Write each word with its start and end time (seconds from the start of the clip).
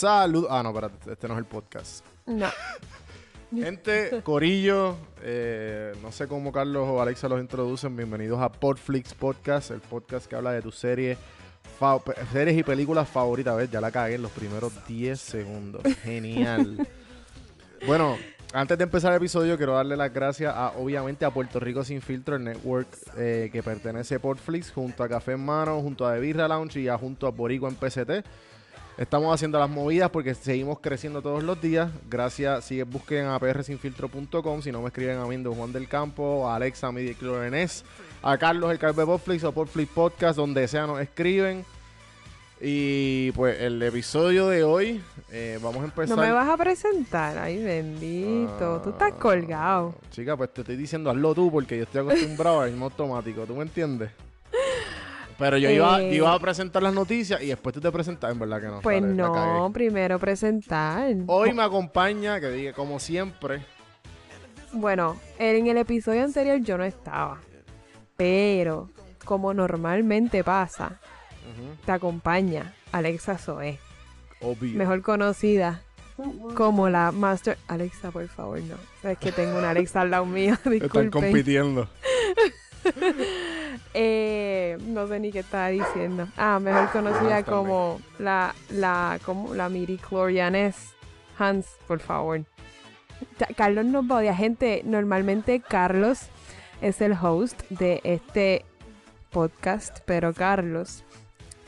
Salud. 0.00 0.46
Ah, 0.48 0.62
no, 0.62 0.70
espérate, 0.70 1.12
este 1.12 1.28
no 1.28 1.34
es 1.34 1.40
el 1.40 1.44
podcast. 1.44 2.06
No. 2.24 2.48
Gente, 3.54 4.22
Corillo, 4.22 4.96
eh, 5.20 5.92
no 6.00 6.10
sé 6.10 6.26
cómo 6.26 6.50
Carlos 6.52 6.88
o 6.88 7.02
Alexa 7.02 7.28
los 7.28 7.38
introducen. 7.38 7.94
Bienvenidos 7.94 8.40
a 8.40 8.50
Podflix 8.50 9.12
Podcast, 9.12 9.72
el 9.72 9.82
podcast 9.82 10.24
que 10.24 10.36
habla 10.36 10.52
de 10.52 10.62
tus 10.62 10.76
series, 10.76 11.18
series 12.32 12.56
y 12.56 12.62
películas 12.62 13.10
favoritas. 13.10 13.54
¿Ves? 13.54 13.70
Ya 13.70 13.82
la 13.82 13.90
cagué 13.90 14.14
en 14.14 14.22
los 14.22 14.30
primeros 14.30 14.72
10 14.86 15.20
segundos. 15.20 15.82
Genial. 16.02 16.88
bueno, 17.86 18.16
antes 18.54 18.78
de 18.78 18.84
empezar 18.84 19.12
el 19.12 19.18
episodio, 19.18 19.58
quiero 19.58 19.74
darle 19.74 19.98
las 19.98 20.14
gracias 20.14 20.56
a, 20.56 20.70
obviamente, 20.78 21.26
a 21.26 21.30
Puerto 21.30 21.60
Rico 21.60 21.84
Sin 21.84 22.00
Filtro, 22.00 22.36
el 22.36 22.44
network 22.44 22.88
eh, 23.18 23.50
que 23.52 23.62
pertenece 23.62 24.14
a 24.14 24.18
Podflix, 24.18 24.72
junto 24.72 25.04
a 25.04 25.10
Café 25.10 25.32
en 25.32 25.44
Mano, 25.44 25.82
junto 25.82 26.06
a 26.06 26.14
The 26.14 26.20
Birra 26.20 26.48
Lounge 26.48 26.80
y 26.80 26.88
a, 26.88 26.96
junto 26.96 27.26
a 27.26 27.30
Boricua 27.32 27.68
en 27.68 27.74
PCT. 27.74 28.26
Estamos 29.00 29.32
haciendo 29.34 29.58
las 29.58 29.70
movidas 29.70 30.10
porque 30.10 30.34
seguimos 30.34 30.78
creciendo 30.78 31.22
todos 31.22 31.42
los 31.42 31.58
días. 31.58 31.90
Gracias, 32.10 32.66
sigue 32.66 32.82
busquen 32.82 33.24
a 33.28 33.38
prsinfiltro.com. 33.38 34.60
Si 34.60 34.70
no 34.70 34.82
me 34.82 34.88
escriben 34.88 35.16
a 35.16 35.24
mí, 35.24 35.38
de 35.38 35.48
Juan 35.48 35.72
del 35.72 35.88
Campo, 35.88 36.46
a 36.46 36.56
Alexa, 36.56 36.88
a 36.88 36.92
Midi 36.92 37.14
Clorenés, 37.14 37.82
a 38.22 38.36
Carlos, 38.36 38.70
el 38.70 38.78
Carpe 38.78 39.06
Podflix 39.06 39.42
o 39.44 39.52
Podflix 39.52 39.90
Podcast, 39.90 40.36
donde 40.36 40.68
sea 40.68 40.86
nos 40.86 41.00
escriben. 41.00 41.64
Y 42.60 43.32
pues 43.32 43.58
el 43.62 43.82
episodio 43.82 44.48
de 44.48 44.64
hoy, 44.64 45.00
eh, 45.32 45.58
vamos 45.62 45.80
a 45.80 45.84
empezar. 45.86 46.14
No 46.18 46.22
me 46.22 46.30
vas 46.30 46.50
a 46.50 46.58
presentar. 46.58 47.38
Ay, 47.38 47.64
bendito. 47.64 48.82
Tú 48.84 48.90
estás 48.90 49.12
Ah, 49.14 49.18
colgado. 49.18 49.94
Chica, 50.10 50.36
pues 50.36 50.52
te 50.52 50.60
estoy 50.60 50.76
diciendo, 50.76 51.08
hazlo 51.08 51.34
tú 51.34 51.50
porque 51.50 51.78
yo 51.78 51.84
estoy 51.84 52.02
acostumbrado 52.02 52.60
al 52.60 52.70
mismo 52.70 52.84
automático. 52.84 53.46
¿Tú 53.46 53.54
me 53.56 53.62
entiendes? 53.62 54.10
Pero 55.40 55.56
yo, 55.56 55.70
iba, 55.70 56.00
Eh. 56.02 56.14
iba 56.14 56.32
a 56.34 56.38
presentar 56.38 56.82
las 56.82 56.92
noticias 56.94 57.40
y 57.42 57.46
después 57.46 57.74
tú 57.74 57.80
te 57.80 57.90
presentas. 57.90 58.30
En 58.30 58.38
verdad 58.38 58.60
que 58.60 58.66
no. 58.68 58.80
Pues 58.82 59.02
no, 59.02 59.70
primero 59.72 60.18
presentar. 60.20 61.12
Hoy 61.26 61.52
me 61.54 61.62
acompaña, 61.64 62.38
que 62.40 62.50
diga, 62.50 62.72
como 62.74 63.00
siempre, 63.00 63.64
Bueno, 64.72 65.16
en 65.38 65.66
el 65.66 65.78
episodio 65.78 66.22
anterior 66.22 66.60
yo 66.60 66.78
no 66.78 66.84
estaba. 66.84 67.40
Pero, 68.16 68.90
como 69.24 69.52
normalmente 69.54 70.44
pasa, 70.44 71.00
te 71.86 71.90
acompaña 71.92 72.74
Alexa 72.92 73.36
Zoe, 73.38 73.78
obvio. 74.42 74.76
mejor 74.76 75.00
conocida 75.02 75.80
como 76.54 76.88
la 76.90 77.10
Master. 77.12 77.56
Alexa, 77.66 78.10
por 78.10 78.28
favor, 78.28 78.60
no. 78.60 78.76
Es 79.10 79.16
que 79.18 79.32
tengo 79.32 79.58
una 79.58 79.70
Alexa 79.70 80.02
al 80.02 80.10
lado 80.10 80.26
mío, 80.26 80.52
Están 80.64 80.72
disculpen. 80.74 81.10
compitiendo. 81.10 81.88
Eh, 83.94 84.78
no 84.86 85.08
sé 85.08 85.18
ni 85.18 85.32
qué 85.32 85.40
estaba 85.40 85.68
diciendo. 85.68 86.28
Ah, 86.36 86.60
mejor 86.60 86.90
conocida 86.90 87.36
Hans 87.36 87.44
también. 87.44 87.44
como 87.44 88.00
la, 88.18 88.54
la, 88.70 89.18
como 89.24 89.54
la. 89.54 89.68
Hans, 91.38 91.66
por 91.86 92.00
favor. 92.00 92.44
Carlos 93.56 93.84
nos 93.84 94.04
va 94.04 94.16
a 94.16 94.18
odiar. 94.18 94.34
Gente, 94.36 94.82
normalmente 94.84 95.60
Carlos 95.60 96.28
es 96.80 97.00
el 97.00 97.12
host 97.12 97.62
de 97.70 98.00
este 98.04 98.64
podcast, 99.30 99.98
pero 100.04 100.32
Carlos, 100.32 101.04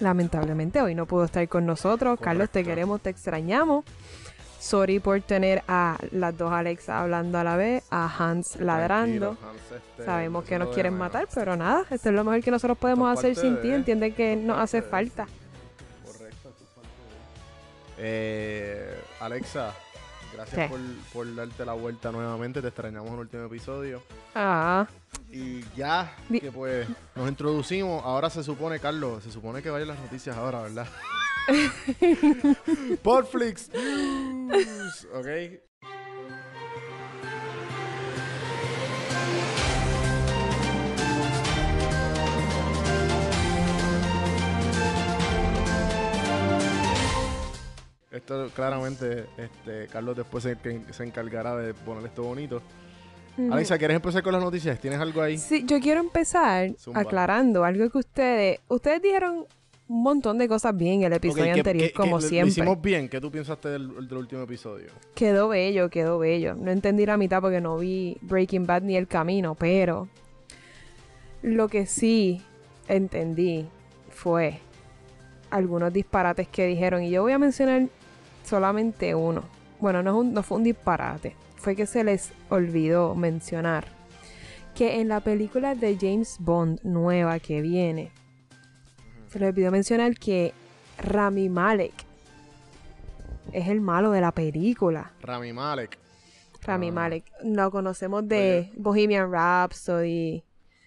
lamentablemente 0.01 0.81
hoy 0.81 0.95
no 0.95 1.07
pudo 1.07 1.25
estar 1.25 1.47
con 1.49 1.67
nosotros. 1.67 2.19
Carlos, 2.21 2.51
te 2.51 2.65
queremos, 2.65 3.01
te 3.01 3.11
extrañamos. 3.11 3.85
Sorry 4.63 5.01
por 5.01 5.21
tener 5.23 5.65
a 5.67 5.99
las 6.13 6.39
dos 6.39 6.53
Alexa 6.53 7.01
hablando 7.01 7.37
a 7.37 7.43
la 7.43 7.57
vez, 7.57 7.83
a 7.91 8.07
Hans 8.07 8.55
ladrando. 8.61 9.31
Hans, 9.43 9.61
este, 9.75 10.05
Sabemos 10.05 10.45
que 10.45 10.57
nos 10.57 10.69
quieren 10.73 10.97
matar, 10.97 11.27
pero 11.35 11.57
nada, 11.57 11.85
esto 11.91 12.11
es 12.11 12.15
lo 12.15 12.23
mejor 12.23 12.41
que 12.45 12.51
nosotros 12.53 12.79
podemos 12.79 13.19
hacer 13.19 13.35
sin 13.35 13.61
ti. 13.61 13.73
Entiende 13.73 14.15
que 14.15 14.37
nos 14.37 14.59
hace 14.59 14.81
de- 14.81 14.89
falta. 14.89 15.27
Correcto, 16.07 16.49
es 16.51 16.69
parte 16.75 16.89
de- 17.99 18.05
Eh, 18.05 19.01
Alexa, 19.19 19.75
gracias 20.33 20.71
por, 20.71 20.79
por 21.13 21.35
darte 21.35 21.65
la 21.67 21.73
vuelta 21.73 22.13
nuevamente. 22.13 22.63
Te 22.63 22.69
extrañamos 22.69 23.09
en 23.09 23.15
el 23.15 23.21
último 23.21 23.45
episodio. 23.47 24.01
Ah, 24.37 24.87
Y 25.29 25.65
ya 25.75 26.15
que 26.31 26.53
pues 26.53 26.87
nos 27.17 27.29
introducimos, 27.29 28.01
ahora 28.05 28.31
se 28.31 28.45
supone, 28.45 28.79
Carlos, 28.79 29.25
se 29.25 29.33
supone 29.33 29.61
que 29.61 29.71
vayan 29.71 29.89
las 29.89 29.99
noticias 29.99 30.37
ahora, 30.37 30.63
¿verdad? 30.63 30.87
Podflix 33.03 33.71
News, 33.73 35.09
¿ok? 35.15 35.27
Esto 48.11 48.51
claramente, 48.55 49.27
este, 49.39 49.89
Carlos 49.89 50.17
después 50.17 50.45
se, 50.45 50.57
se 50.93 51.05
encargará 51.05 51.57
de 51.57 51.73
poner 51.73 52.05
esto 52.05 52.23
bonito. 52.23 52.61
Alexa, 53.51 53.79
¿quieres 53.79 53.97
empezar 53.97 54.23
con 54.23 54.35
las 54.35 54.43
noticias? 54.43 54.79
¿Tienes 54.79 55.01
algo 55.01 55.23
ahí? 55.23 55.39
Sí, 55.39 55.65
yo 55.67 55.81
quiero 55.81 56.01
empezar 56.01 56.75
Zumba. 56.79 57.01
aclarando 57.01 57.65
algo 57.65 57.89
que 57.89 57.99
ustedes, 57.99 58.61
ustedes 58.69 59.01
dijeron 59.01 59.47
un 59.93 60.03
montón 60.03 60.39
de 60.39 60.49
cosas 60.49 60.77
bien 60.77 61.01
en 61.01 61.05
el 61.05 61.13
episodio 61.15 61.45
Ok, 61.45 61.53
¿qué- 61.55 61.61
anterior, 61.61 61.93
como 61.93 62.21
siempre. 62.21 62.41
Lo 62.43 62.49
hicimos 62.49 62.81
bien. 62.83 63.09
¿Qué 63.09 63.21
tú 63.21 63.31
pensaste 63.31 63.69
del, 63.69 64.09
del 64.09 64.19
último 64.19 64.43
episodio? 64.43 64.87
Quedó 65.15 65.49
bello, 65.49 65.91
quedó 65.91 66.19
bello. 66.19 66.55
No 66.55 66.71
entendí 66.71 67.05
la 67.07 67.17
mitad 67.17 67.41
porque 67.41 67.61
no 67.61 67.77
vi 67.77 68.17
Breaking 68.23 68.67
Bad 68.67 68.83
ni 68.83 68.97
El 68.97 69.07
Camino, 69.07 69.55
pero 69.55 70.09
lo 71.43 71.69
que 71.69 71.87
sí 71.87 72.41
entendí 72.89 73.67
fue 74.11 74.59
algunos 75.51 75.93
disparates 75.93 76.49
que 76.49 76.67
dijeron 76.67 77.03
y 77.03 77.11
yo 77.11 77.23
voy 77.23 77.33
a 77.33 77.39
mencionar 77.39 77.89
solamente 78.45 79.15
uno. 79.15 79.43
Bueno, 79.81 80.03
no, 80.03 80.11
es 80.11 80.17
un- 80.17 80.33
no 80.33 80.43
fue 80.43 80.59
un 80.59 80.65
disparate, 80.65 81.35
fue 81.57 81.75
que 81.77 81.87
se 81.87 82.05
les 82.05 82.31
olvidó 82.49 83.15
mencionar 83.15 83.85
que 84.75 85.01
en 85.01 85.09
la 85.09 85.21
película 85.21 85.75
de 85.75 85.97
James 86.01 86.37
Bond 86.39 86.81
nueva 86.83 87.39
que 87.41 87.61
viene, 87.61 88.11
se 89.33 89.39
les 89.39 89.49
olvidó 89.49 89.71
mencionar 89.71 90.15
que 90.15 90.53
Rami 90.99 91.49
Malek 91.49 91.93
es 93.53 93.69
el 93.69 93.81
malo 93.81 94.11
de 94.13 94.21
la 94.21 94.33
película. 94.33 95.13
Rami 95.23 95.53
Malek. 95.53 95.99
Rami 96.63 96.89
Ah. 96.89 96.93
Malek. 96.93 97.25
Lo 97.45 97.71
conocemos 97.71 98.27
de 98.29 98.71
Bohemian 98.77 99.31
Rhapsody, 99.33 100.43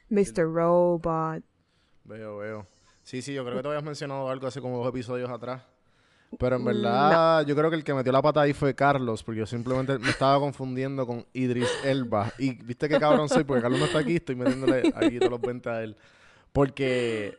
Mr. 0.10 0.46
Robot. 0.54 1.44
Veo, 2.06 2.38
veo. 2.38 2.68
Sí, 3.04 3.22
sí, 3.22 3.34
yo 3.34 3.44
creo 3.44 3.58
que 3.58 3.62
te 3.64 3.68
habías 3.68 3.84
mencionado 3.84 4.30
algo 4.30 4.48
hace 4.48 4.62
como 4.62 4.78
dos 4.78 4.88
episodios 4.90 5.30
atrás. 5.30 5.62
Pero 6.40 6.56
en 6.56 6.64
Mm, 6.64 6.66
verdad, 6.66 7.46
yo 7.46 7.56
creo 7.56 7.70
que 7.70 7.76
el 7.76 7.84
que 7.84 7.94
metió 7.94 8.12
la 8.12 8.22
pata 8.22 8.42
ahí 8.42 8.54
fue 8.54 8.74
Carlos, 8.74 9.24
porque 9.24 9.40
yo 9.40 9.46
simplemente 9.46 9.98
me 10.00 10.10
estaba 10.10 10.40
confundiendo 10.40 11.06
con 11.06 11.26
Idris 11.34 11.70
Elba. 11.84 12.32
Y 12.40 12.54
viste 12.64 12.90
qué 12.90 13.00
cabrón 13.00 13.30
soy, 13.30 13.44
porque 13.44 13.62
Carlos 13.62 13.80
no 13.80 13.86
está 13.86 14.00
aquí, 14.00 14.16
estoy 14.16 14.36
metiéndole 14.36 14.92
aquí 14.96 15.20
todos 15.20 15.32
los 15.32 15.42
20 15.42 15.70
a 15.70 15.84
él. 15.84 15.96
Porque 16.52 17.38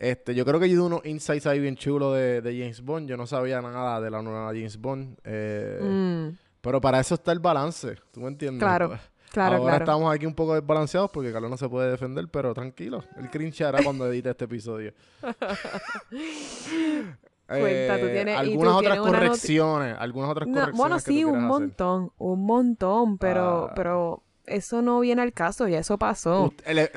este, 0.00 0.34
yo 0.34 0.44
creo 0.44 0.58
que 0.60 0.68
yo 0.70 0.76
di 0.76 0.86
unos 0.86 1.04
insights 1.04 1.46
ahí 1.46 1.58
bien 1.60 1.76
chulos 1.76 2.14
de, 2.14 2.40
de 2.40 2.58
James 2.58 2.80
Bond. 2.82 3.08
Yo 3.08 3.16
no 3.16 3.26
sabía 3.26 3.60
nada 3.60 4.00
de 4.00 4.10
la 4.10 4.22
nueva 4.22 4.46
James 4.48 4.78
Bond. 4.80 5.18
eh, 5.24 5.80
Mm, 5.82 6.36
Pero 6.60 6.80
para 6.80 7.00
eso 7.00 7.14
está 7.14 7.32
el 7.32 7.38
balance, 7.40 7.96
¿tú 8.12 8.20
me 8.20 8.28
entiendes? 8.28 8.60
Claro, 8.62 8.88
Pues, 8.88 9.00
claro, 9.30 9.56
Ahora 9.56 9.70
claro. 9.76 9.84
estamos 9.84 10.14
aquí 10.14 10.26
un 10.26 10.34
poco 10.34 10.54
desbalanceados 10.54 11.10
porque 11.10 11.32
Carlos 11.32 11.50
no 11.50 11.56
se 11.56 11.68
puede 11.68 11.90
defender, 11.90 12.26
pero 12.30 12.52
tranquilo. 12.54 13.04
El 13.16 13.28
cringeará 13.30 13.82
cuando 13.82 14.06
edite 14.10 14.30
este 14.30 14.44
episodio. 14.46 14.92
Cuenta, 17.46 17.98
tú 17.98 18.06
Eh, 18.06 18.12
tienes- 18.12 18.34
y 18.34 18.44
tú 18.44 18.50
algunas 18.52 18.74
otras 18.74 18.92
tienes 18.98 19.10
correcciones, 19.12 19.96
algunas 19.98 20.30
otras 20.30 20.48
No, 20.48 20.54
correcciones 20.54 20.78
bueno, 20.78 20.98
sí, 21.00 21.24
un 21.24 21.36
hacer. 21.36 21.48
montón, 21.48 22.12
un 22.18 22.44
montón, 22.44 23.16
pero, 23.18 23.68
Ah. 23.70 23.72
pero 23.74 24.22
eso 24.48 24.82
no 24.82 25.00
viene 25.00 25.22
al 25.22 25.32
caso, 25.32 25.68
ya 25.68 25.78
eso 25.78 25.98
pasó. 25.98 26.50
Ust- 26.50 26.62
el- 26.66 26.78
eh, 26.78 26.90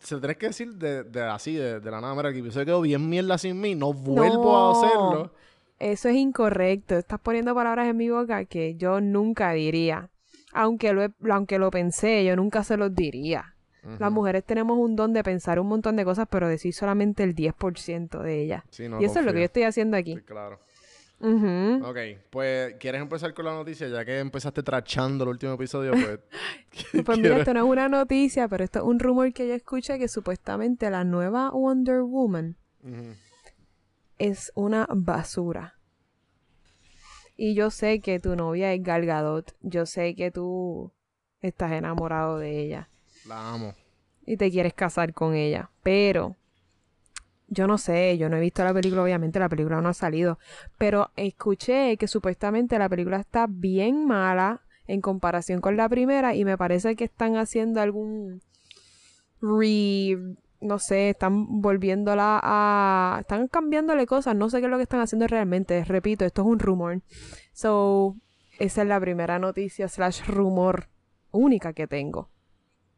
se 0.00 0.14
lo 0.14 0.20
tenés 0.20 0.36
que 0.36 0.46
decir 0.46 0.74
de, 0.74 1.04
de 1.04 1.22
así, 1.22 1.54
de, 1.54 1.80
de 1.80 1.90
la 1.90 2.00
nada. 2.00 2.14
Mira, 2.14 2.28
el 2.30 2.36
episodio 2.38 2.66
quedó 2.66 2.80
bien 2.80 3.08
mierda 3.08 3.36
sin 3.38 3.60
mí, 3.60 3.74
no 3.74 3.92
vuelvo 3.92 4.56
a 4.56 4.70
hacerlo. 4.72 5.32
Eso 5.78 6.08
es 6.08 6.16
incorrecto. 6.16 6.96
Estás 6.96 7.20
poniendo 7.20 7.54
palabras 7.54 7.88
en 7.88 7.96
mi 7.96 8.08
boca 8.10 8.44
que 8.46 8.74
yo 8.76 9.00
nunca 9.00 9.52
diría. 9.52 10.08
Aunque 10.52 10.92
lo, 10.92 11.06
aunque 11.30 11.58
lo 11.58 11.70
pensé, 11.70 12.24
yo 12.24 12.34
nunca 12.34 12.64
se 12.64 12.76
los 12.76 12.94
diría. 12.94 13.54
Las 14.00 14.10
mujeres 14.12 14.44
tenemos 14.44 14.76
un 14.76 14.96
don 14.96 15.12
de 15.14 15.22
pensar 15.22 15.58
un 15.60 15.68
montón 15.68 15.96
de 15.96 16.04
cosas, 16.04 16.26
pero 16.30 16.46
decir 16.48 16.74
solamente 16.74 17.22
el 17.22 17.34
10% 17.34 18.20
de 18.20 18.42
ellas. 18.42 18.62
Sí, 18.70 18.86
no, 18.88 19.00
y 19.00 19.04
eso 19.04 19.20
es 19.20 19.24
lo 19.24 19.32
que 19.32 19.38
yo 19.38 19.44
estoy 19.46 19.62
haciendo 19.62 19.96
aquí. 19.96 20.14
Sí, 20.16 20.22
claro. 20.22 20.58
Ujú. 21.20 21.84
Ok, 21.84 21.98
pues, 22.30 22.74
¿quieres 22.76 23.02
empezar 23.02 23.34
con 23.34 23.44
la 23.44 23.52
noticia? 23.52 23.88
Ya 23.88 24.04
que 24.04 24.18
empezaste 24.20 24.62
trachando 24.62 25.24
el 25.24 25.30
último 25.30 25.54
episodio, 25.54 25.92
pues... 25.92 26.20
Pues 27.04 27.18
mira, 27.18 27.38
esto 27.38 27.52
no 27.54 27.60
es 27.64 27.66
una 27.66 27.88
noticia, 27.88 28.46
pero 28.48 28.62
esto 28.64 28.78
es 28.80 28.84
un 28.84 28.98
rumor 29.00 29.32
que 29.32 29.48
yo 29.48 29.54
escuché 29.54 29.98
que 29.98 30.06
supuestamente 30.08 30.90
la 30.90 31.02
nueva 31.04 31.50
Wonder 31.50 32.02
Woman 32.02 32.56
es 34.18 34.52
una 34.54 34.86
basura. 34.90 35.74
Y 37.36 37.54
yo 37.54 37.70
sé 37.70 38.00
que 38.00 38.18
tu 38.20 38.34
novia 38.36 38.72
es 38.72 38.82
Gal 38.82 39.06
Gadot. 39.06 39.54
Yo 39.62 39.86
sé 39.86 40.14
que 40.14 40.30
tú 40.30 40.92
estás 41.40 41.70
enamorado 41.72 42.38
de 42.38 42.58
ella 42.60 42.88
La 43.26 43.52
amo. 43.52 43.74
y 44.26 44.36
te 44.36 44.50
quieres 44.50 44.74
casar 44.74 45.12
con 45.14 45.34
ella. 45.34 45.70
Pero 45.82 46.36
yo 47.48 47.66
no 47.66 47.78
sé, 47.78 48.16
yo 48.18 48.28
no 48.28 48.36
he 48.36 48.40
visto 48.40 48.62
la 48.62 48.74
película, 48.74 49.02
obviamente 49.02 49.38
la 49.38 49.48
película 49.48 49.80
no 49.80 49.88
ha 49.88 49.94
salido, 49.94 50.38
pero 50.76 51.10
escuché 51.16 51.96
que 51.96 52.06
supuestamente 52.06 52.78
la 52.78 52.88
película 52.88 53.18
está 53.18 53.46
bien 53.48 54.06
mala 54.06 54.62
en 54.86 55.00
comparación 55.00 55.60
con 55.60 55.76
la 55.76 55.88
primera 55.88 56.34
y 56.34 56.44
me 56.44 56.56
parece 56.56 56.96
que 56.96 57.04
están 57.04 57.36
haciendo 57.36 57.80
algún 57.80 58.42
re 59.40 60.16
no 60.60 60.78
sé, 60.78 61.10
están 61.10 61.60
volviéndola 61.62 62.40
a 62.42 63.18
están 63.20 63.46
cambiándole 63.48 64.06
cosas, 64.06 64.34
no 64.34 64.50
sé 64.50 64.58
qué 64.58 64.64
es 64.64 64.70
lo 64.70 64.76
que 64.76 64.82
están 64.82 65.00
haciendo 65.00 65.26
realmente, 65.28 65.84
repito, 65.84 66.24
esto 66.24 66.42
es 66.42 66.48
un 66.48 66.58
rumor. 66.58 67.00
So, 67.52 68.16
esa 68.58 68.82
es 68.82 68.88
la 68.88 68.98
primera 68.98 69.38
noticia 69.38 69.88
slash 69.88 70.26
rumor 70.26 70.88
única 71.30 71.72
que 71.72 71.86
tengo. 71.86 72.28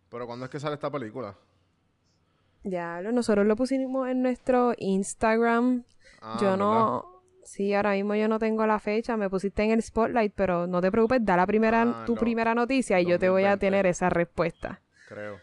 Pero 0.08 0.26
¿cuándo 0.26 0.46
es 0.46 0.50
que 0.50 0.58
sale 0.58 0.74
esta 0.74 0.90
película? 0.90 1.36
Ya, 2.62 3.00
nosotros 3.02 3.46
lo 3.46 3.56
pusimos 3.56 4.08
en 4.08 4.22
nuestro 4.22 4.74
Instagram. 4.78 5.84
Ah, 6.20 6.36
yo 6.40 6.50
¿verdad? 6.50 6.58
no. 6.58 7.06
Sí, 7.44 7.74
ahora 7.74 7.92
mismo 7.92 8.14
yo 8.14 8.28
no 8.28 8.38
tengo 8.38 8.66
la 8.66 8.78
fecha. 8.78 9.16
Me 9.16 9.28
pusiste 9.30 9.62
en 9.64 9.70
el 9.72 9.82
spotlight, 9.82 10.32
pero 10.36 10.66
no 10.66 10.80
te 10.80 10.90
preocupes, 10.92 11.24
da 11.24 11.36
la 11.36 11.46
primera, 11.46 11.82
Ah, 11.82 12.04
tu 12.06 12.14
no. 12.14 12.20
primera 12.20 12.54
noticia 12.54 13.00
y 13.00 13.06
yo 13.06 13.18
te 13.18 13.28
voy 13.28 13.42
a 13.44 13.50
2020. 13.56 13.66
tener 13.66 13.86
esa 13.86 14.08
respuesta. 14.10 14.80
Creo. 15.08 15.38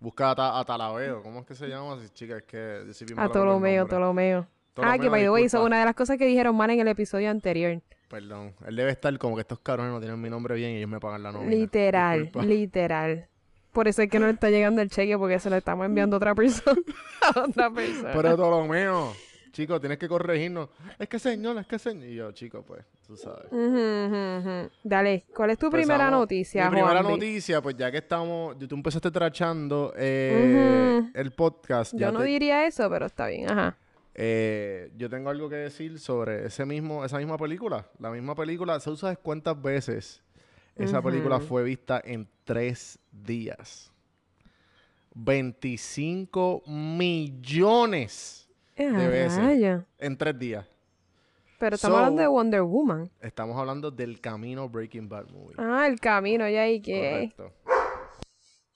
Busca 0.00 0.30
a, 0.30 0.34
Ta- 0.34 0.58
a 0.58 0.64
Talaveo. 0.64 1.22
¿Cómo 1.22 1.40
es 1.40 1.46
que 1.46 1.54
se 1.54 1.68
llama? 1.68 1.98
Sí, 2.00 2.08
chica, 2.08 2.38
es 2.38 2.42
que 2.44 2.82
A 3.16 3.28
Ptolomeo. 3.28 3.86
Ptolomeo. 3.86 4.46
Ah, 4.76 4.98
que 4.98 5.08
by 5.10 5.22
the 5.22 5.30
way, 5.30 5.42
disculpa. 5.44 5.66
una 5.66 5.78
de 5.80 5.84
las 5.84 5.94
cosas 5.94 6.16
que 6.16 6.24
dijeron 6.26 6.56
mal 6.56 6.70
en 6.70 6.80
el 6.80 6.88
episodio 6.88 7.30
anterior. 7.30 7.80
Perdón. 8.08 8.54
Él 8.66 8.74
debe 8.76 8.90
estar 8.90 9.16
como 9.18 9.36
que 9.36 9.42
estos 9.42 9.60
cabrones 9.60 9.92
no 9.92 10.00
tienen 10.00 10.20
mi 10.20 10.30
nombre 10.30 10.54
bien 10.56 10.70
y 10.72 10.76
ellos 10.78 10.88
me 10.88 10.98
pagan 10.98 11.22
la 11.22 11.30
nómina. 11.30 11.50
Literal, 11.52 12.22
Disculpa. 12.22 12.46
literal. 12.46 13.28
Por 13.72 13.88
eso 13.88 14.02
es 14.02 14.10
que 14.10 14.18
no 14.18 14.26
le 14.26 14.32
está 14.32 14.50
llegando 14.50 14.82
el 14.82 14.90
cheque 14.90 15.16
porque 15.16 15.38
se 15.38 15.48
lo 15.50 15.56
estamos 15.56 15.86
enviando 15.86 16.16
a 16.16 16.18
otra 16.18 16.34
persona. 16.34 16.80
a 17.34 17.40
otra 17.40 17.70
persona. 17.70 18.10
Pero 18.14 18.34
Ptolomeo, 18.36 19.12
chico, 19.52 19.80
tienes 19.80 19.98
que 19.98 20.08
corregirnos. 20.08 20.68
Es 20.98 21.08
que 21.08 21.18
señor, 21.18 21.56
es 21.58 21.66
que 21.66 21.78
señor. 21.78 22.04
Y 22.08 22.14
yo, 22.16 22.32
chico, 22.32 22.62
pues, 22.62 22.84
tú 23.06 23.16
sabes. 23.16 23.46
Dale, 24.84 25.24
¿cuál 25.34 25.50
es 25.50 25.58
tu 25.58 25.70
primera 25.70 26.10
noticia, 26.10 26.64
Mi 26.66 26.70
primera 26.76 27.02
Juanvi? 27.02 27.12
noticia, 27.12 27.62
pues 27.62 27.76
ya 27.76 27.90
que 27.90 27.98
estamos, 27.98 28.58
tú 28.58 28.74
empezaste 28.74 29.10
trachando 29.10 29.92
eh, 29.96 31.02
el 31.14 31.32
podcast. 31.32 31.92
ya 31.94 32.06
Yo 32.08 32.12
no 32.12 32.20
te- 32.20 32.26
diría 32.26 32.66
eso, 32.66 32.88
pero 32.90 33.06
está 33.06 33.26
bien, 33.28 33.50
ajá. 33.50 33.76
eh, 34.14 34.90
yo 34.96 35.08
tengo 35.08 35.30
algo 35.30 35.48
que 35.48 35.56
decir 35.56 35.98
sobre 35.98 36.46
ese 36.46 36.66
mismo, 36.66 37.04
esa 37.04 37.18
misma 37.18 37.38
película. 37.38 37.86
La 37.98 38.10
misma 38.10 38.34
película, 38.34 38.78
¿sabes 38.80 39.00
sabes 39.00 39.18
cuántas 39.22 39.60
veces 39.60 40.22
esa 40.76 41.00
película 41.02 41.38
fue 41.40 41.62
vista 41.62 42.00
en 42.04 42.26
tres 42.44 42.98
días? 43.10 43.92
25 45.14 46.62
millones 46.66 48.48
de 48.76 48.90
veces. 49.08 49.36
rayos. 49.38 49.84
en 49.98 50.16
tres 50.16 50.38
días. 50.38 50.66
Pero 51.58 51.76
estamos 51.76 51.96
So- 51.96 51.98
hablando 52.04 52.22
de 52.22 52.28
Wonder 52.28 52.62
Woman. 52.62 53.10
Estamos 53.20 53.56
hablando 53.58 53.90
del 53.90 54.20
camino 54.20 54.68
Breaking 54.68 55.08
Bad 55.08 55.28
movie. 55.30 55.54
Ah, 55.58 55.86
el 55.86 56.00
camino, 56.00 56.48
ya 56.48 56.66
y 56.68 56.80
que. 56.80 57.32
Correcto. 57.36 57.52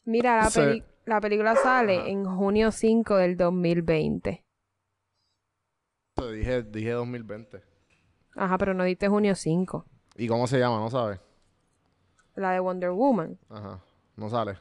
Mira, 0.05 0.37
la, 0.37 0.51
Sí. 0.51 0.61
peli- 0.61 0.85
la 1.07 1.21
película 1.21 1.57
sale 1.57 2.09
en 2.11 2.25
junio 2.25 2.71
5 2.71 3.17
del 3.17 3.37
2020. 3.37 4.45
Te 6.15 6.33
Dije, 6.33 6.63
dije 6.63 6.91
2020. 6.93 7.61
Ajá, 8.37 8.57
pero 8.59 8.73
no 8.75 8.85
diste 8.85 9.09
junio 9.09 9.35
5. 9.35 9.85
¿Y 10.17 10.29
cómo 10.29 10.47
se 10.47 10.59
llama? 10.59 10.79
No 10.79 10.89
sabes. 10.91 11.19
La 12.37 12.53
de 12.53 12.61
Wonder 12.61 12.91
Woman. 12.93 13.38
Ajá. 13.50 13.81
No 14.17 14.29
sale. 14.31 14.55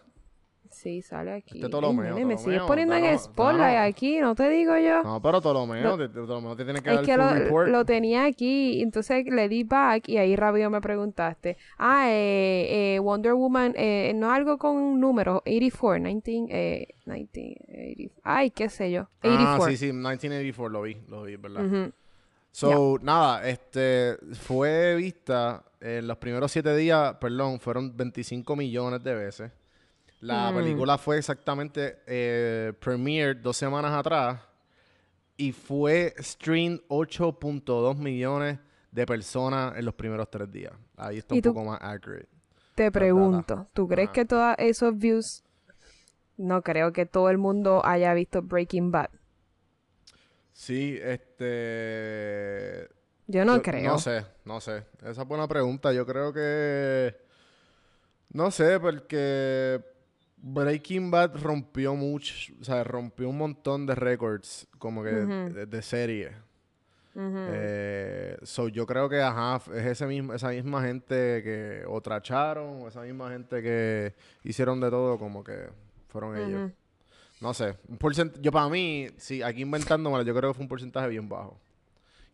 Sí, 0.71 1.01
sale 1.01 1.31
aquí. 1.31 1.57
Este 1.59 1.69
Ptolomeo, 1.69 2.17
Ey, 2.17 2.23
nene, 2.23 2.25
me 2.25 2.37
sigues 2.37 2.61
poniendo 2.63 2.95
en 2.95 3.17
spotlight 3.17 3.77
aquí, 3.77 4.19
no 4.19 4.35
te 4.35 4.49
digo 4.49 4.75
yo. 4.77 5.03
No, 5.03 5.21
pero 5.21 5.39
Ptolomeo, 5.39 5.95
te, 5.97 6.09
te- 6.09 6.19
Ptolomeo 6.21 6.55
te 6.55 6.65
tiene 6.65 6.81
que 6.81 6.89
Es 6.89 6.95
dar 6.95 7.05
que 7.05 7.11
el 7.13 7.21
full 7.21 7.27
lo, 7.29 7.43
report. 7.45 7.69
lo 7.69 7.85
tenía 7.85 8.25
aquí, 8.25 8.81
entonces 8.81 9.25
le 9.25 9.47
di 9.47 9.63
back 9.63 10.09
y 10.09 10.17
ahí 10.17 10.35
rápido 10.35 10.69
me 10.69 10.81
preguntaste. 10.81 11.55
Ah, 11.77 12.07
eh, 12.09 12.95
eh, 12.95 12.99
Wonder 12.99 13.35
Woman, 13.35 13.73
eh, 13.77 14.11
no 14.15 14.31
algo 14.31 14.57
con 14.57 14.75
un 14.75 14.99
número, 14.99 15.37
84, 15.45 16.03
19, 16.03 16.47
eh, 16.49 16.87
1980, 17.05 18.13
ay, 18.23 18.49
qué 18.51 18.67
sé 18.67 18.91
yo, 18.91 19.07
84. 19.21 19.63
Ah, 19.63 19.69
sí, 19.69 19.77
sí, 19.77 19.93
1984 19.93 20.69
lo 20.69 20.81
vi, 20.81 20.97
lo 21.07 21.23
vi, 21.23 21.35
¿verdad? 21.37 21.65
Ujú. 21.65 21.91
So, 22.57 22.97
nada, 23.01 23.45
este, 23.47 24.17
fue 24.33 24.95
vista 24.95 25.61
en 25.81 26.07
los 26.07 26.17
primeros 26.17 26.51
siete 26.51 26.73
días, 26.75 27.15
perdón, 27.19 27.59
fueron 27.59 27.95
25 27.97 28.55
millones 28.55 29.03
de 29.03 29.13
veces. 29.13 29.51
La 30.21 30.51
Mm. 30.51 30.55
película 30.55 30.97
fue 30.97 31.17
exactamente 31.17 31.97
eh, 32.07 32.71
premiered 32.79 33.37
dos 33.41 33.57
semanas 33.57 33.91
atrás 33.91 34.39
y 35.35 35.51
fue 35.51 36.13
streamed 36.17 36.79
8.2 36.87 37.97
millones 37.97 38.57
de 38.89 39.05
personas 39.05 39.75
en 39.77 39.83
los 39.83 39.93
primeros 39.93 40.31
tres 40.31 40.49
días. 40.49 40.71
Ahí 40.95 41.17
está 41.17 41.35
¿Y 41.35 41.39
un 41.39 41.41
tú? 41.43 41.53
poco 41.53 41.65
más 41.65 41.79
accurate. 41.81 42.29
Te 42.75 42.89
pregunto, 42.89 43.67
¿tú 43.73 43.85
crees 43.89 44.11
que 44.11 44.23
todos 44.23 44.55
esos 44.57 44.97
views, 44.97 45.43
no 46.37 46.61
creo 46.61 46.93
que 46.93 47.05
todo 47.05 47.29
el 47.29 47.37
mundo 47.37 47.85
haya 47.85 48.13
visto 48.13 48.41
Breaking 48.41 48.91
Bad? 48.91 49.09
Sí, 50.55 50.97
este... 51.03 52.87
Yo 53.27 53.43
no 53.43 53.57
Yo- 53.57 53.61
creo. 53.61 53.91
No 53.91 53.99
sé, 53.99 54.25
no 54.45 54.61
sé. 54.61 54.85
Esa 55.03 55.23
es 55.23 55.27
buena 55.27 55.49
pregunta. 55.49 55.91
Yo 55.91 56.05
creo 56.05 56.31
que. 56.31 57.13
No 58.29 58.49
sé, 58.51 58.79
porque 58.79 59.83
Breaking 60.37 61.11
Bad 61.11 61.35
rompió 61.41 61.93
mucho, 61.95 62.53
o 62.61 62.63
sea, 62.63 62.85
rompió 62.85 63.27
un 63.27 63.37
montón 63.37 63.85
de 63.85 63.95
récords, 63.95 64.65
como 64.77 65.03
que 65.03 65.09
de, 65.09 65.65
de 65.65 65.81
serie. 65.81 66.31
Ujú. 67.15 67.37
Eh, 67.49 68.37
so 68.43 68.69
yo 68.69 68.85
creo 68.85 69.09
que, 69.09 69.21
ajá, 69.21 69.61
es 69.73 69.85
ese 69.85 70.05
mismo, 70.05 70.33
esa 70.33 70.49
misma 70.49 70.81
gente 70.83 71.43
que 71.43 71.83
o 71.85 71.99
tracharon, 71.99 72.83
o 72.83 72.87
esa 72.87 73.01
misma 73.01 73.29
gente 73.29 73.61
que 73.61 74.13
hicieron 74.43 74.79
de 74.79 74.89
todo, 74.89 75.17
como 75.17 75.43
que 75.43 75.67
fueron 76.07 76.37
ellos. 76.37 76.71
No 77.45 77.53
sé, 77.53 77.77
un 77.87 77.99
porcent- 77.99 78.39
yo 78.41 78.51
para 78.51 78.67
mí, 78.69 79.05
sí, 79.17 79.43
aquí 79.43 79.61
inventándomelo, 79.61 80.23
yo 80.23 80.33
creo 80.33 80.49
que 80.49 80.55
fue 80.55 80.63
un 80.63 80.67
porcentaje 80.67 81.07
bien 81.09 81.29
bajo. 81.29 81.59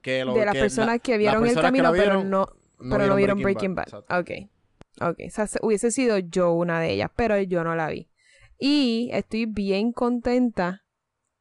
Que 0.01 0.23
lo- 0.23 0.33
de 0.33 0.45
las 0.45 0.53
que 0.53 0.61
personas 0.61 0.95
la- 0.95 0.99
que 0.99 1.17
vieron 1.17 1.43
el 1.43 1.49
personas 1.49 1.65
camino, 1.71 1.91
pero 1.91 2.03
vieron, 2.03 2.29
no, 2.29 2.45
pero 2.77 3.07
no 3.07 3.15
vieron 3.15 3.41
Breaking 3.41 3.75
Bad. 3.75 3.83
exacto. 3.87 4.17
Ok. 4.17 5.09
Ok. 5.09 5.19
O 5.27 5.29
sea, 5.29 5.47
se- 5.47 5.59
hubiese 5.61 5.91
sido 5.91 6.17
yo 6.17 6.53
una 6.53 6.79
de 6.79 6.91
ellas, 6.93 7.11
pero 7.13 7.37
yo 7.41 7.65
no 7.65 7.75
la 7.75 7.89
vi. 7.89 8.09
Y 8.57 9.09
estoy 9.11 9.47
bien 9.47 9.91
contenta 9.91 10.85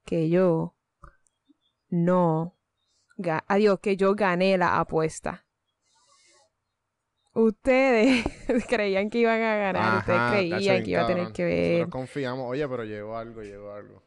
que 0.04 0.28
yo 0.30 0.74
no. 1.88 2.56
Adiós, 3.46 3.78
que 3.80 3.96
yo 3.96 4.14
gané 4.16 4.58
la 4.58 4.80
apuesta. 4.80 5.46
Ustedes 7.32 8.24
creían 8.68 9.08
que 9.10 9.18
iban 9.18 9.40
a 9.40 9.56
ganar. 9.56 9.98
Ustedes 9.98 10.18
Ajá, 10.18 10.32
creían 10.32 10.82
que 10.82 10.90
iba 10.90 11.02
a 11.02 11.06
tener 11.06 11.22
cabrón. 11.24 11.32
que 11.34 11.44
ver. 11.44 11.72
Nosotros 11.72 11.92
confiamos, 11.92 12.50
oye, 12.50 12.68
pero 12.68 12.84
llegó 12.84 13.16
algo, 13.16 13.42
llegó 13.42 13.72
algo. 13.72 14.02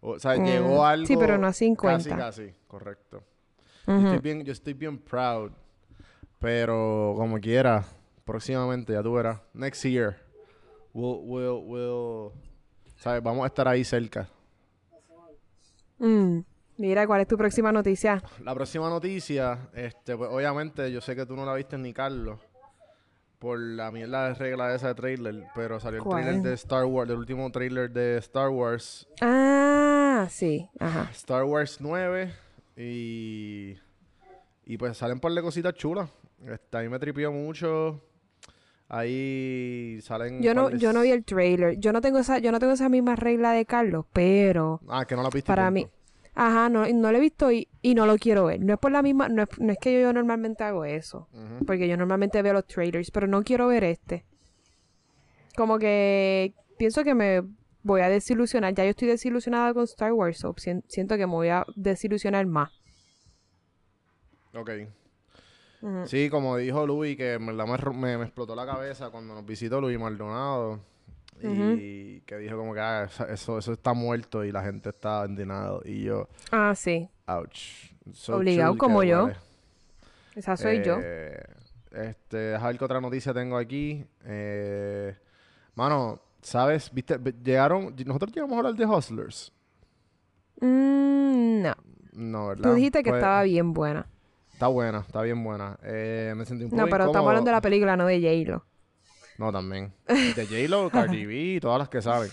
O 0.00 0.18
sea, 0.18 0.36
Mm, 0.36 0.44
llegó 0.44 0.84
algo. 0.84 1.06
sí, 1.06 1.16
pero 1.16 1.38
no 1.38 1.46
a 1.46 1.52
50. 1.52 1.96
Casi, 1.96 2.10
casi, 2.44 2.54
correcto. 2.66 3.22
Yo 3.86 3.94
estoy 3.98 4.18
bien, 4.18 4.44
yo 4.44 4.52
estoy 4.52 4.74
bien 4.74 4.98
proud. 4.98 5.52
Pero 6.38 7.14
como 7.16 7.40
quiera, 7.40 7.84
próximamente, 8.24 8.92
ya 8.92 9.02
tú 9.02 9.14
verás. 9.14 9.40
Next 9.54 9.82
year, 9.84 10.16
we'll, 10.92 11.20
we'll, 11.24 11.62
we'll, 11.64 12.32
¿sabes? 12.96 13.22
Vamos 13.22 13.44
a 13.44 13.46
estar 13.46 13.66
ahí 13.68 13.84
cerca. 13.84 14.28
Mm. 15.98 16.40
Mira, 16.78 17.06
¿cuál 17.06 17.22
es 17.22 17.26
tu 17.26 17.38
próxima 17.38 17.72
noticia? 17.72 18.22
La 18.44 18.54
próxima 18.54 18.90
noticia, 18.90 19.70
este, 19.72 20.14
pues 20.14 20.28
obviamente 20.30 20.92
yo 20.92 21.00
sé 21.00 21.16
que 21.16 21.24
tú 21.24 21.34
no 21.34 21.46
la 21.46 21.54
viste 21.54 21.78
ni 21.78 21.94
Carlos. 21.94 22.38
Por 23.38 23.58
la 23.60 23.90
mierda 23.90 24.28
de 24.28 24.34
regla 24.34 24.74
esa 24.74 24.88
de 24.88 24.94
trailer. 24.94 25.44
Pero 25.54 25.78
salió 25.78 25.98
el 25.98 26.04
¿Cuál? 26.04 26.22
trailer 26.22 26.42
de 26.42 26.54
Star 26.54 26.84
Wars, 26.86 27.10
el 27.10 27.18
último 27.18 27.50
trailer 27.52 27.90
de 27.90 28.16
Star 28.18 28.48
Wars. 28.48 29.06
Ah, 29.20 30.26
sí. 30.30 30.68
Ajá. 30.78 31.10
Star 31.12 31.44
Wars 31.44 31.78
9. 31.80 32.32
Y. 32.76 33.76
Y 34.64 34.76
pues 34.78 34.96
salen 34.96 35.14
un 35.16 35.20
par 35.20 35.32
de 35.32 35.42
cositas 35.42 35.74
chulas. 35.74 36.08
Este, 36.46 36.78
a 36.78 36.80
mí 36.80 36.88
me 36.88 36.98
tripió 36.98 37.30
mucho. 37.30 38.00
Ahí 38.88 39.98
salen. 40.02 40.42
Yo 40.42 40.54
no, 40.54 40.70
de 40.70 40.78
yo 40.78 40.92
no 40.92 41.02
vi 41.02 41.10
el 41.10 41.24
trailer. 41.24 41.78
Yo 41.78 41.92
no 41.92 42.00
tengo 42.00 42.18
esa, 42.18 42.38
yo 42.38 42.52
no 42.52 42.58
tengo 42.60 42.72
esa 42.72 42.88
misma 42.88 43.16
regla 43.16 43.52
de 43.52 43.66
Carlos, 43.66 44.06
pero 44.12 44.80
Ah, 44.88 45.04
que 45.04 45.16
no 45.16 45.22
la 45.22 45.30
viste. 45.30 45.46
para 45.46 45.64
punto. 45.70 45.74
mí, 45.74 45.90
ajá, 46.36 46.68
no, 46.68 46.86
no 46.86 47.10
lo 47.10 47.18
he 47.18 47.20
visto 47.20 47.50
y, 47.50 47.68
y 47.82 47.94
no 47.94 48.06
lo 48.06 48.16
quiero 48.16 48.44
ver. 48.44 48.60
No 48.60 48.74
es 48.74 48.78
por 48.78 48.92
la 48.92 49.02
misma, 49.02 49.28
no 49.28 49.42
es, 49.42 49.48
no 49.58 49.72
es 49.72 49.78
que 49.78 50.00
yo, 50.00 50.12
normalmente 50.12 50.62
hago 50.62 50.84
eso, 50.84 51.28
porque 51.66 51.88
yo 51.88 51.96
normalmente 51.96 52.40
veo 52.42 52.52
los 52.52 52.66
trailers, 52.66 53.10
pero 53.10 53.26
no 53.26 53.42
quiero 53.42 53.66
ver 53.66 53.82
este. 53.84 54.24
Como 55.56 55.78
que 55.78 56.54
pienso 56.78 57.02
que 57.02 57.14
me 57.14 57.42
voy 57.82 58.02
a 58.02 58.08
desilusionar. 58.08 58.74
Ya 58.74 58.84
yo 58.84 58.90
estoy 58.90 59.08
desilusionada 59.08 59.72
con 59.74 59.84
Star 59.84 60.12
Wars, 60.12 60.38
so 60.38 60.54
sien- 60.56 60.84
siento 60.88 61.16
que 61.16 61.26
me 61.26 61.32
voy 61.32 61.48
a 61.48 61.64
desilusionar 61.74 62.46
más. 62.46 62.70
Ok. 64.54 64.70
Sí, 66.06 66.28
como 66.30 66.56
dijo 66.56 66.86
Luis, 66.86 67.16
que 67.16 67.38
me, 67.38 67.52
me, 67.52 68.18
me 68.18 68.24
explotó 68.24 68.54
la 68.54 68.66
cabeza 68.66 69.10
cuando 69.10 69.34
nos 69.34 69.46
visitó 69.46 69.80
Luis 69.80 69.98
Maldonado. 69.98 70.80
Y 71.42 72.20
que 72.22 72.36
dijo 72.38 72.56
como 72.56 72.72
que 72.74 72.80
ah, 72.80 73.08
eso, 73.28 73.58
eso 73.58 73.72
está 73.72 73.92
muerto 73.92 74.44
y 74.44 74.52
la 74.52 74.62
gente 74.62 74.88
está 74.90 75.24
indignado. 75.28 75.82
Y 75.84 76.02
yo, 76.04 76.28
Ah, 76.50 76.74
sí. 76.74 77.08
ouch. 77.26 77.92
So 78.12 78.36
Obligado 78.36 78.76
como 78.78 79.02
yo. 79.02 79.22
duele. 79.22 79.36
Esa 80.34 80.56
soy 80.56 80.82
yo. 80.84 80.98
Eh, 81.02 81.42
Este, 81.92 82.36
déjame 82.36 82.68
ver 82.72 82.78
qué 82.78 82.84
otra 82.84 83.00
noticia 83.00 83.32
tengo 83.32 83.56
aquí. 83.56 84.04
Eh, 84.26 85.16
mano, 85.74 86.20
¿sabes? 86.42 86.90
¿Viste? 86.92 87.18
Llegaron, 87.42 87.94
nosotros 88.04 88.32
llegamos 88.32 88.54
a 88.54 88.58
hablar 88.58 88.74
de 88.74 88.84
Hustlers. 88.86 89.52
Mm, 90.60 91.62
no. 91.62 91.74
No, 92.12 92.48
¿verdad? 92.48 92.70
Tú 92.70 92.74
dijiste 92.76 93.02
que 93.02 93.10
Pues, 93.10 93.20
estaba 93.20 93.42
bien 93.42 93.72
buena. 93.72 94.06
Está 94.52 94.68
buena, 94.68 95.00
está 95.00 95.22
bien 95.22 95.42
buena. 95.44 95.78
Eh, 95.82 96.32
me 96.36 96.44
sentí 96.46 96.64
un 96.64 96.70
poco 96.70 96.82
No, 96.82 96.88
pero 96.88 97.04
estamos 97.06 97.28
hablando 97.28 97.48
de 97.50 97.54
la 97.56 97.60
película, 97.60 97.96
no 97.96 98.06
de 98.06 98.20
J-Lo. 98.20 98.64
No, 99.38 99.52
también. 99.52 99.92
De 100.08 100.46
J-Lo, 100.46 100.90
Cardi 100.90 101.26
B 101.26 101.34
y 101.56 101.60
todas 101.60 101.78
las 101.78 101.88
que 101.88 102.00
saben. 102.02 102.30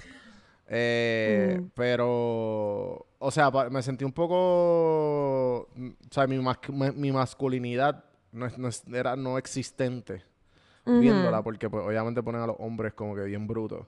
Eh, 0.67 1.59
Mm. 1.61 1.69
Pero, 1.75 3.05
o 3.19 3.31
sea, 3.31 3.51
me 3.69 3.81
sentí 3.83 4.05
un 4.05 4.13
poco, 4.13 5.67
mm, 5.75 5.87
o 5.89 6.13
sea, 6.13 6.25
mi, 6.27 6.37
mas- 6.39 6.59
mi- 6.95 7.11
masculinidad 7.11 8.03
no, 8.31 8.45
es- 8.45 8.57
no 8.57 8.67
es- 8.67 8.83
era 8.91 9.15
no 9.15 9.37
existente 9.37 10.23
viéndola, 10.85 11.41
porque 11.43 11.69
pues 11.69 11.83
obviamente 11.85 12.21
ponen 12.23 12.41
a 12.41 12.47
los 12.47 12.55
hombres 12.59 12.93
como 12.93 13.15
que 13.15 13.23
bien 13.23 13.47
brutos. 13.47 13.85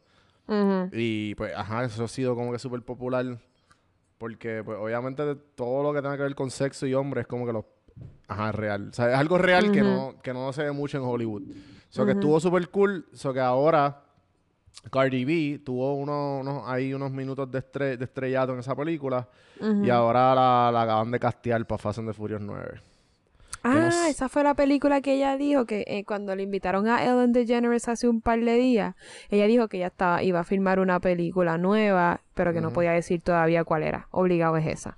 Y 0.94 1.34
pues, 1.36 1.54
ajá, 1.56 1.86
eso 1.86 2.04
ha 2.04 2.08
sido 2.08 2.36
como 2.36 2.52
que 2.52 2.60
súper 2.60 2.82
popular, 2.84 3.38
porque 4.18 4.62
pues 4.64 4.78
obviamente 4.80 5.36
todo 5.56 5.84
lo 5.84 5.94
que 5.94 6.02
tenga 6.02 6.16
que 6.18 6.24
ver 6.24 6.36
con 6.36 6.52
sexo 6.52 6.86
y 6.88 6.94
hombres 6.94 7.24
es 7.24 7.28
como 7.28 7.46
que 7.46 7.54
los, 7.54 7.66
ajá, 8.28 8.52
real. 8.52 8.90
O 8.92 8.94
sea, 8.94 9.12
es 9.12 9.18
algo 9.18 9.38
real 9.38 9.72
que, 9.72 9.82
no, 9.82 10.16
que 10.22 10.34
no 10.34 10.54
se 10.54 10.64
ve 10.64 10.72
mucho 10.72 10.98
en 10.98 11.04
Hollywood. 11.04 11.44
So 11.96 12.06
que 12.06 12.12
estuvo 12.12 12.40
súper 12.40 12.70
cool, 12.70 13.06
so 13.14 13.34
que 13.34 13.40
ahora 13.40 14.02
Cardi 14.92 15.24
B 15.26 15.60
tuvo 15.64 15.96
unos, 15.96 16.42
unos, 16.42 16.64
ahí 16.68 16.94
unos 16.94 17.12
minutos 17.12 17.50
de, 17.50 17.60
estre- 17.60 17.98
de 17.98 18.06
estrellato 18.06 18.54
en 18.54 18.60
esa 18.60 18.76
película 18.76 19.28
y 19.86 19.90
ahora 19.90 20.36
la, 20.36 20.70
la 20.74 20.82
acaban 20.82 21.10
de 21.12 21.20
castear 21.20 21.66
para 21.66 21.78
Fast 21.78 22.00
and 22.00 22.10
the 22.10 22.14
Furious 22.14 22.42
9. 22.42 22.64
no 22.76 22.82
Ah, 23.64 24.08
esa 24.10 24.30
fue 24.30 24.44
la 24.44 24.54
película 24.54 25.02
que 25.02 25.14
ella 25.16 25.38
dijo 25.38 25.66
que 25.66 25.86
eh, 25.88 26.04
cuando 26.06 26.36
le 26.36 26.44
invitaron 26.44 26.88
a 26.88 27.04
Ellen 27.04 27.32
DeGeneres 27.32 27.88
hace 27.88 28.08
un 28.08 28.22
par 28.22 28.40
de 28.42 28.54
días, 28.56 28.96
ella 29.30 29.48
dijo 29.48 29.68
que 29.70 29.78
ella 29.78 29.88
estaba, 29.88 30.22
iba 30.22 30.42
a 30.42 30.44
filmar 30.44 30.80
una 30.80 31.00
película 31.00 31.58
nueva, 31.58 32.20
pero 32.36 32.54
que 32.54 32.62
no 32.62 32.70
podía 32.72 32.92
decir 32.92 33.22
todavía 33.22 33.64
cuál 33.64 33.84
era. 33.84 34.08
Obligado 34.12 34.58
es 34.58 34.68
esa. 34.68 34.98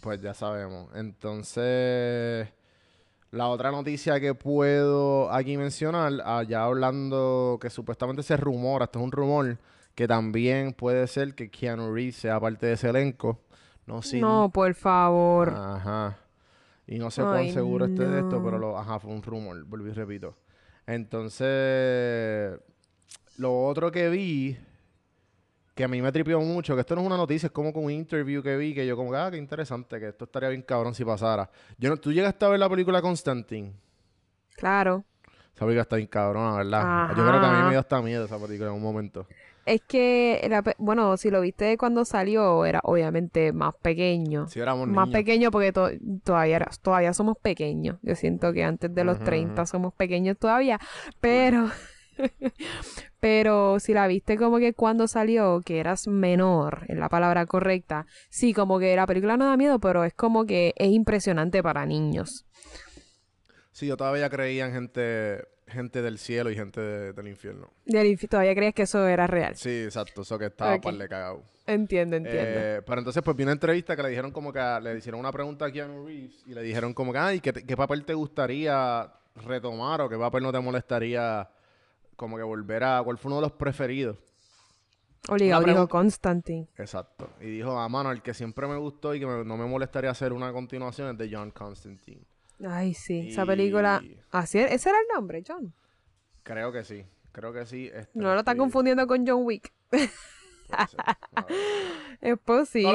Pues 0.00 0.20
ya 0.20 0.34
sabemos. 0.34 0.88
Entonces, 0.96 2.48
la 3.30 3.48
otra 3.48 3.70
noticia 3.70 4.20
que 4.20 4.34
puedo 4.34 5.30
aquí 5.30 5.56
mencionar, 5.56 6.22
allá 6.24 6.64
hablando 6.64 7.58
que 7.60 7.70
supuestamente 7.70 8.22
se 8.22 8.36
rumora, 8.36 8.86
esto 8.86 8.98
es 8.98 9.04
un 9.04 9.12
rumor, 9.12 9.58
que 9.94 10.08
también 10.08 10.72
puede 10.72 11.06
ser 11.06 11.34
que 11.34 11.50
Keanu 11.50 11.92
Reeves 11.92 12.16
sea 12.16 12.40
parte 12.40 12.66
de 12.66 12.72
ese 12.72 12.88
elenco. 12.88 13.40
No 13.86 14.02
sé. 14.02 14.20
No, 14.20 14.50
por 14.50 14.74
favor. 14.74 15.50
Ajá. 15.50 16.18
Y 16.86 16.98
no 16.98 17.10
sé 17.10 17.22
cuán 17.22 17.52
seguro 17.52 17.84
esté 17.84 18.06
de 18.06 18.20
esto, 18.20 18.38
no. 18.38 18.44
pero 18.44 18.58
lo, 18.58 18.78
ajá, 18.78 18.98
fue 18.98 19.10
un 19.10 19.22
rumor, 19.22 19.62
volví 19.64 19.90
y 19.90 19.92
repito. 19.92 20.34
Entonces, 20.86 22.58
lo 23.36 23.66
otro 23.66 23.92
que 23.92 24.08
vi, 24.08 24.56
que 25.78 25.84
a 25.84 25.88
mí 25.88 26.02
me 26.02 26.10
tripió 26.10 26.40
mucho, 26.40 26.74
que 26.74 26.80
esto 26.80 26.96
no 26.96 27.02
es 27.02 27.06
una 27.06 27.16
noticia, 27.16 27.46
es 27.46 27.52
como 27.52 27.72
con 27.72 27.84
un 27.84 27.92
interview 27.92 28.42
que 28.42 28.56
vi, 28.56 28.74
que 28.74 28.84
yo 28.84 28.96
como, 28.96 29.14
ah, 29.14 29.30
qué 29.30 29.36
interesante, 29.36 30.00
que 30.00 30.08
esto 30.08 30.24
estaría 30.24 30.48
bien 30.48 30.62
cabrón 30.62 30.92
si 30.92 31.04
pasara. 31.04 31.48
Yo 31.78 31.88
no, 31.88 31.96
¿Tú 31.96 32.12
llegaste 32.12 32.44
a 32.44 32.48
ver 32.48 32.58
la 32.58 32.68
película 32.68 33.00
Constantine? 33.00 33.72
Claro. 34.56 35.04
Esa 35.54 35.64
película 35.64 35.82
está 35.82 35.94
bien 35.94 36.08
cabrona, 36.08 36.56
¿verdad? 36.56 37.08
Yo 37.16 37.24
creo 37.24 37.38
que 37.40 37.46
a 37.46 37.50
mí 37.50 37.54
Ajá. 37.58 37.64
me 37.66 37.70
dio 37.70 37.78
hasta 37.78 38.02
miedo 38.02 38.24
esa 38.24 38.38
película 38.38 38.70
en 38.70 38.74
un 38.74 38.82
momento. 38.82 39.24
Es 39.66 39.80
que, 39.86 40.44
la 40.50 40.64
bueno, 40.78 41.16
si 41.16 41.30
lo 41.30 41.40
viste 41.42 41.78
cuando 41.78 42.04
salió, 42.04 42.64
era 42.64 42.80
obviamente 42.82 43.52
más 43.52 43.74
pequeño. 43.76 44.48
Si 44.48 44.58
éramos 44.58 44.88
Más 44.88 45.06
niños. 45.06 45.12
pequeño 45.20 45.50
porque 45.52 45.72
to- 45.72 45.90
todavía, 46.24 46.66
todavía 46.82 47.12
somos 47.12 47.36
pequeños. 47.40 47.98
Yo 48.02 48.16
siento 48.16 48.52
que 48.52 48.64
antes 48.64 48.92
de 48.92 49.04
los 49.04 49.16
Ujú, 49.18 49.26
30 49.26 49.62
ujú. 49.62 49.70
somos 49.70 49.94
pequeños 49.94 50.36
todavía. 50.38 50.80
Pero, 51.20 51.70
pero 53.20 53.80
si 53.80 53.94
la 53.94 54.06
viste 54.06 54.36
como 54.36 54.58
que 54.58 54.72
cuando 54.74 55.08
salió, 55.08 55.60
que 55.64 55.80
eras 55.80 56.06
menor, 56.08 56.84
es 56.88 56.96
la 56.96 57.08
palabra 57.08 57.46
correcta, 57.46 58.06
sí, 58.30 58.52
como 58.52 58.78
que 58.78 58.94
la 58.96 59.06
película 59.06 59.36
no 59.36 59.46
da 59.46 59.56
miedo, 59.56 59.78
pero 59.78 60.04
es 60.04 60.14
como 60.14 60.46
que 60.46 60.72
es 60.76 60.90
impresionante 60.90 61.62
para 61.62 61.86
niños. 61.86 62.44
Sí, 63.72 63.86
yo 63.86 63.96
todavía 63.96 64.28
creía 64.28 64.66
en 64.66 64.72
gente, 64.72 65.44
gente 65.68 66.02
del 66.02 66.18
cielo 66.18 66.50
y 66.50 66.56
gente 66.56 66.80
de- 66.80 67.12
del 67.12 67.28
infierno. 67.28 67.70
Del 67.84 68.18
Todavía 68.28 68.54
crees 68.54 68.74
que 68.74 68.82
eso 68.82 69.06
era 69.06 69.26
real. 69.26 69.54
Sí, 69.56 69.84
exacto, 69.84 70.22
eso 70.22 70.38
que 70.38 70.46
estaba 70.46 70.74
Ok. 70.74 70.82
par 70.82 70.94
de 70.94 71.08
cagado. 71.08 71.42
Entiendo, 71.66 72.16
entiendo. 72.16 72.58
Eh, 72.60 72.82
pero 72.86 72.98
entonces, 73.00 73.22
pues 73.22 73.36
vi 73.36 73.42
una 73.44 73.52
entrevista 73.52 73.94
que 73.94 74.02
le 74.02 74.08
dijeron 74.08 74.32
como 74.32 74.52
que 74.52 74.58
a- 74.58 74.80
le 74.80 74.96
hicieron 74.96 75.20
una 75.20 75.30
pregunta 75.30 75.66
a 75.66 75.70
Keanu 75.70 76.06
Reeves 76.06 76.42
y 76.46 76.54
le 76.54 76.62
dijeron 76.62 76.94
como 76.94 77.12
que, 77.12 77.18
ay, 77.18 77.40
¿qué, 77.40 77.52
qué 77.52 77.76
papel 77.76 78.04
te 78.04 78.14
gustaría 78.14 79.12
retomar 79.36 80.00
o 80.00 80.08
qué 80.08 80.16
papel 80.16 80.42
no 80.42 80.50
te 80.50 80.58
molestaría 80.60 81.48
como 82.18 82.36
que 82.36 82.42
volver 82.42 82.82
a, 82.84 83.00
cuál 83.02 83.16
fue 83.16 83.30
uno 83.30 83.36
de 83.36 83.42
los 83.42 83.52
preferidos? 83.52 84.18
Obligado, 85.28 85.64
dijo 85.64 85.88
Constantine. 85.88 86.68
Exacto. 86.76 87.30
Y 87.40 87.44
dijo, 87.46 87.78
ah, 87.78 87.88
mano, 87.88 88.10
el 88.10 88.22
que 88.22 88.34
siempre 88.34 88.66
me 88.66 88.76
gustó 88.76 89.14
y 89.14 89.20
que 89.20 89.26
me- 89.26 89.44
no 89.44 89.56
me 89.56 89.66
molestaría 89.66 90.10
hacer 90.10 90.32
una 90.32 90.52
continuación 90.52 91.10
es 91.10 91.18
de 91.18 91.30
John 91.34 91.50
Constantine. 91.52 92.22
Ay, 92.66 92.92
sí, 92.94 93.28
esa 93.30 93.46
película. 93.46 94.02
Así 94.32 94.58
es- 94.58 94.72
ese 94.72 94.88
era 94.90 94.98
el 94.98 95.06
nombre, 95.14 95.44
John. 95.46 95.72
Creo 96.42 96.72
que 96.72 96.82
sí, 96.82 97.04
creo 97.30 97.52
que 97.52 97.66
sí. 97.66 97.90
este, 97.94 98.10
No 98.18 98.32
lo 98.34 98.38
está 98.40 98.56
confundiendo 98.56 99.06
con 99.06 99.24
John 99.26 99.44
Wick. 99.44 99.72
A. 100.72 100.88
Es 102.20 102.36
posible. 102.38 102.90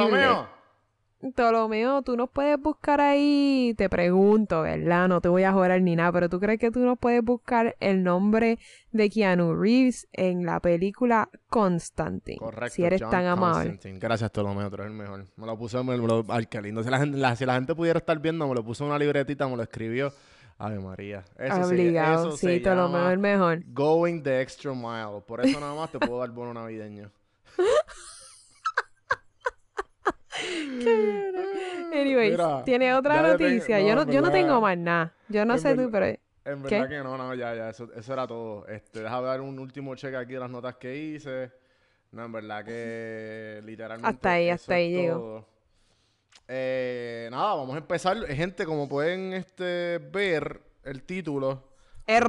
¡Ptolomeo! 1.31 2.01
Tú 2.01 2.17
nos 2.17 2.29
puedes 2.29 2.59
buscar 2.59 2.99
ahí, 2.99 3.73
te 3.77 3.89
pregunto, 3.89 4.61
¿verdad? 4.63 5.07
No 5.07 5.21
te 5.21 5.29
voy 5.29 5.43
a 5.43 5.53
jurar 5.53 5.81
ni 5.81 5.95
nada, 5.95 6.11
pero 6.11 6.29
tú 6.29 6.39
crees 6.39 6.59
que 6.59 6.69
tú 6.71 6.79
nos 6.79 6.99
puedes 6.99 7.23
buscar 7.23 7.75
el 7.79 8.03
nombre 8.03 8.59
de 8.91 9.09
Keanu 9.09 9.55
Reeves 9.55 10.07
en 10.11 10.45
la 10.45 10.59
película 10.59 11.29
Constantine. 11.49 12.37
Correcto. 12.37 12.75
Si 12.75 12.83
eres 12.83 13.01
John 13.01 13.11
tan 13.11 13.25
amable. 13.25 13.79
Gracias, 13.99 14.29
Ptolomeo, 14.31 14.69
tú 14.69 14.75
eres 14.75 14.87
el 14.87 14.93
mejor. 14.93 15.25
Me 15.37 15.45
lo 15.45 15.57
puso, 15.57 15.83
me 15.83 15.97
lo, 15.97 16.25
ay, 16.29 16.45
qué 16.47 16.61
lindo. 16.61 16.83
Si 16.83 16.89
la, 16.89 16.99
gente, 16.99 17.17
la- 17.17 17.35
si 17.35 17.45
la 17.45 17.55
gente 17.55 17.73
pudiera 17.73 17.99
estar 17.99 18.19
viendo, 18.19 18.47
me 18.47 18.55
lo 18.55 18.63
puso 18.63 18.83
en 18.83 18.89
una 18.89 18.99
libretita, 18.99 19.47
me 19.47 19.55
lo 19.55 19.63
escribió. 19.63 20.11
Ave 20.57 20.79
María. 20.79 21.23
Eso 21.37 21.67
Obligado, 21.67 22.27
eso 22.29 22.37
sí, 22.37 22.45
se 22.47 22.59
llama 22.61 23.11
el 23.11 23.17
mejor. 23.17 23.63
Going 23.73 24.21
the 24.21 24.39
extra 24.41 24.73
mile. 24.73 25.21
Por 25.25 25.43
eso 25.43 25.59
nada 25.59 25.73
más 25.73 25.91
te 25.91 25.99
puedo 25.99 26.19
dar 26.19 26.29
bono 26.29 26.53
navideño. 26.53 27.09
Anyways, 31.93 32.31
Mira, 32.31 32.63
tiene 32.63 32.93
otra 32.93 33.15
tengo- 33.15 33.27
noticia. 33.33 33.79
no, 33.79 33.87
yo, 33.87 33.95
no, 33.95 34.11
yo 34.11 34.21
no 34.21 34.31
tengo 34.31 34.59
más 34.61 34.77
nada. 34.77 35.13
Yo 35.29 35.45
no 35.45 35.57
sé 35.57 35.75
tú, 35.75 35.89
pero... 35.91 36.05
En 36.45 36.61
¿Qué? 36.63 36.75
verdad 36.75 36.89
que 36.89 36.97
no, 37.03 37.17
no, 37.17 37.33
ya, 37.35 37.55
ya, 37.55 37.69
eso, 37.69 37.87
eso 37.95 38.13
era 38.13 38.27
todo. 38.27 38.67
Este, 38.67 39.01
déjame 39.01 39.27
dar 39.27 39.39
un 39.41 39.57
último 39.59 39.95
cheque 39.95 40.17
aquí 40.17 40.33
de 40.33 40.39
las 40.39 40.49
notas 40.49 40.75
que 40.75 40.93
hice. 40.95 41.51
No, 42.11 42.25
en 42.25 42.31
verdad 42.33 42.65
que 42.65 43.61
literalmente. 43.65 44.09
Hasta 44.09 44.31
ahí, 44.31 44.49
hasta 44.49 44.73
ahí 44.75 44.91
llego. 44.91 45.45
Eh, 46.47 47.29
nada, 47.31 47.53
vamos 47.55 47.75
a 47.75 47.77
empezar. 47.77 48.17
Gente, 48.27 48.65
como 48.65 48.89
pueden 48.89 49.31
este, 49.33 49.99
ver 50.11 50.59
el 50.83 51.03
título. 51.03 51.63
El 52.05 52.23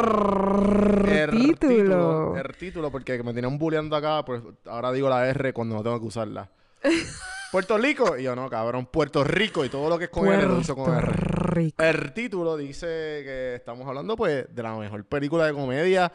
El 1.08 1.30
título. 1.30 2.37
El 2.37 2.56
título, 2.56 2.92
porque 2.92 3.20
me 3.25 3.34
tenían 3.34 3.58
bulleando 3.58 3.96
acá, 3.96 4.25
pues 4.25 4.40
ahora 4.66 4.92
digo 4.92 5.08
la 5.08 5.28
R 5.28 5.52
cuando 5.52 5.75
no 5.75 5.82
tengo 5.82 5.99
que 5.99 6.06
usarla. 6.06 6.49
Puerto 7.54 7.78
Rico. 7.78 8.16
Y 8.18 8.25
yo 8.25 8.34
no, 8.34 8.50
cabrón. 8.50 8.87
Puerto 8.87 9.23
Rico 9.23 9.64
y 9.64 9.68
todo 9.68 9.88
lo 9.88 9.96
que 9.96 10.04
es 10.06 10.11
con 10.11 10.26
R 10.26 10.42
lo 10.46 10.58
uso 10.58 10.75
con 10.75 10.87
Puerto 10.87 11.11
R. 11.12 11.52
Rico. 11.54 11.82
El 11.84 12.12
título 12.12 12.56
dice 12.56 12.87
que 12.87 13.54
estamos 13.54 13.87
hablando, 13.87 14.16
pues, 14.16 14.52
de 14.52 14.62
la 14.62 14.75
mejor 14.75 15.04
película 15.04 15.46
de 15.46 15.52
comedia 15.52 16.11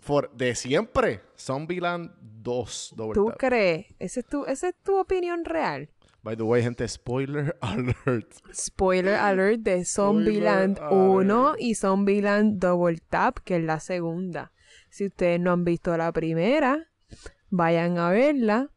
for- 0.00 0.30
de 0.34 0.56
siempre. 0.56 1.20
Zombieland 1.38 2.10
2. 2.20 2.94
Double 2.96 3.14
¿Tú 3.14 3.26
tap. 3.28 3.38
crees? 3.38 3.86
¿Esa 4.00 4.20
es 4.20 4.26
tu, 4.26 4.44
esa 4.46 4.68
es 4.70 4.74
tu 4.82 4.98
opinión 4.98 5.44
real? 5.44 5.88
By 6.24 6.36
the 6.36 6.42
way, 6.42 6.62
gente, 6.64 6.88
spoiler 6.88 7.56
alert. 7.60 8.32
Spoiler 8.52 9.14
alert 9.14 9.60
de 9.60 9.84
Zombieland 9.84 10.78
Spoiler 10.78 10.98
1 10.98 11.48
alert. 11.48 11.60
y 11.60 11.74
Zombieland 11.76 12.58
Double 12.58 12.98
Tap, 13.08 13.38
que 13.44 13.56
es 13.58 13.62
la 13.62 13.78
segunda. 13.78 14.50
Si 14.90 15.06
ustedes 15.06 15.38
no 15.38 15.52
han 15.52 15.64
visto 15.64 15.96
la 15.96 16.10
primera, 16.12 16.88
vayan 17.50 17.98
a 17.98 18.10
verla. 18.10 18.70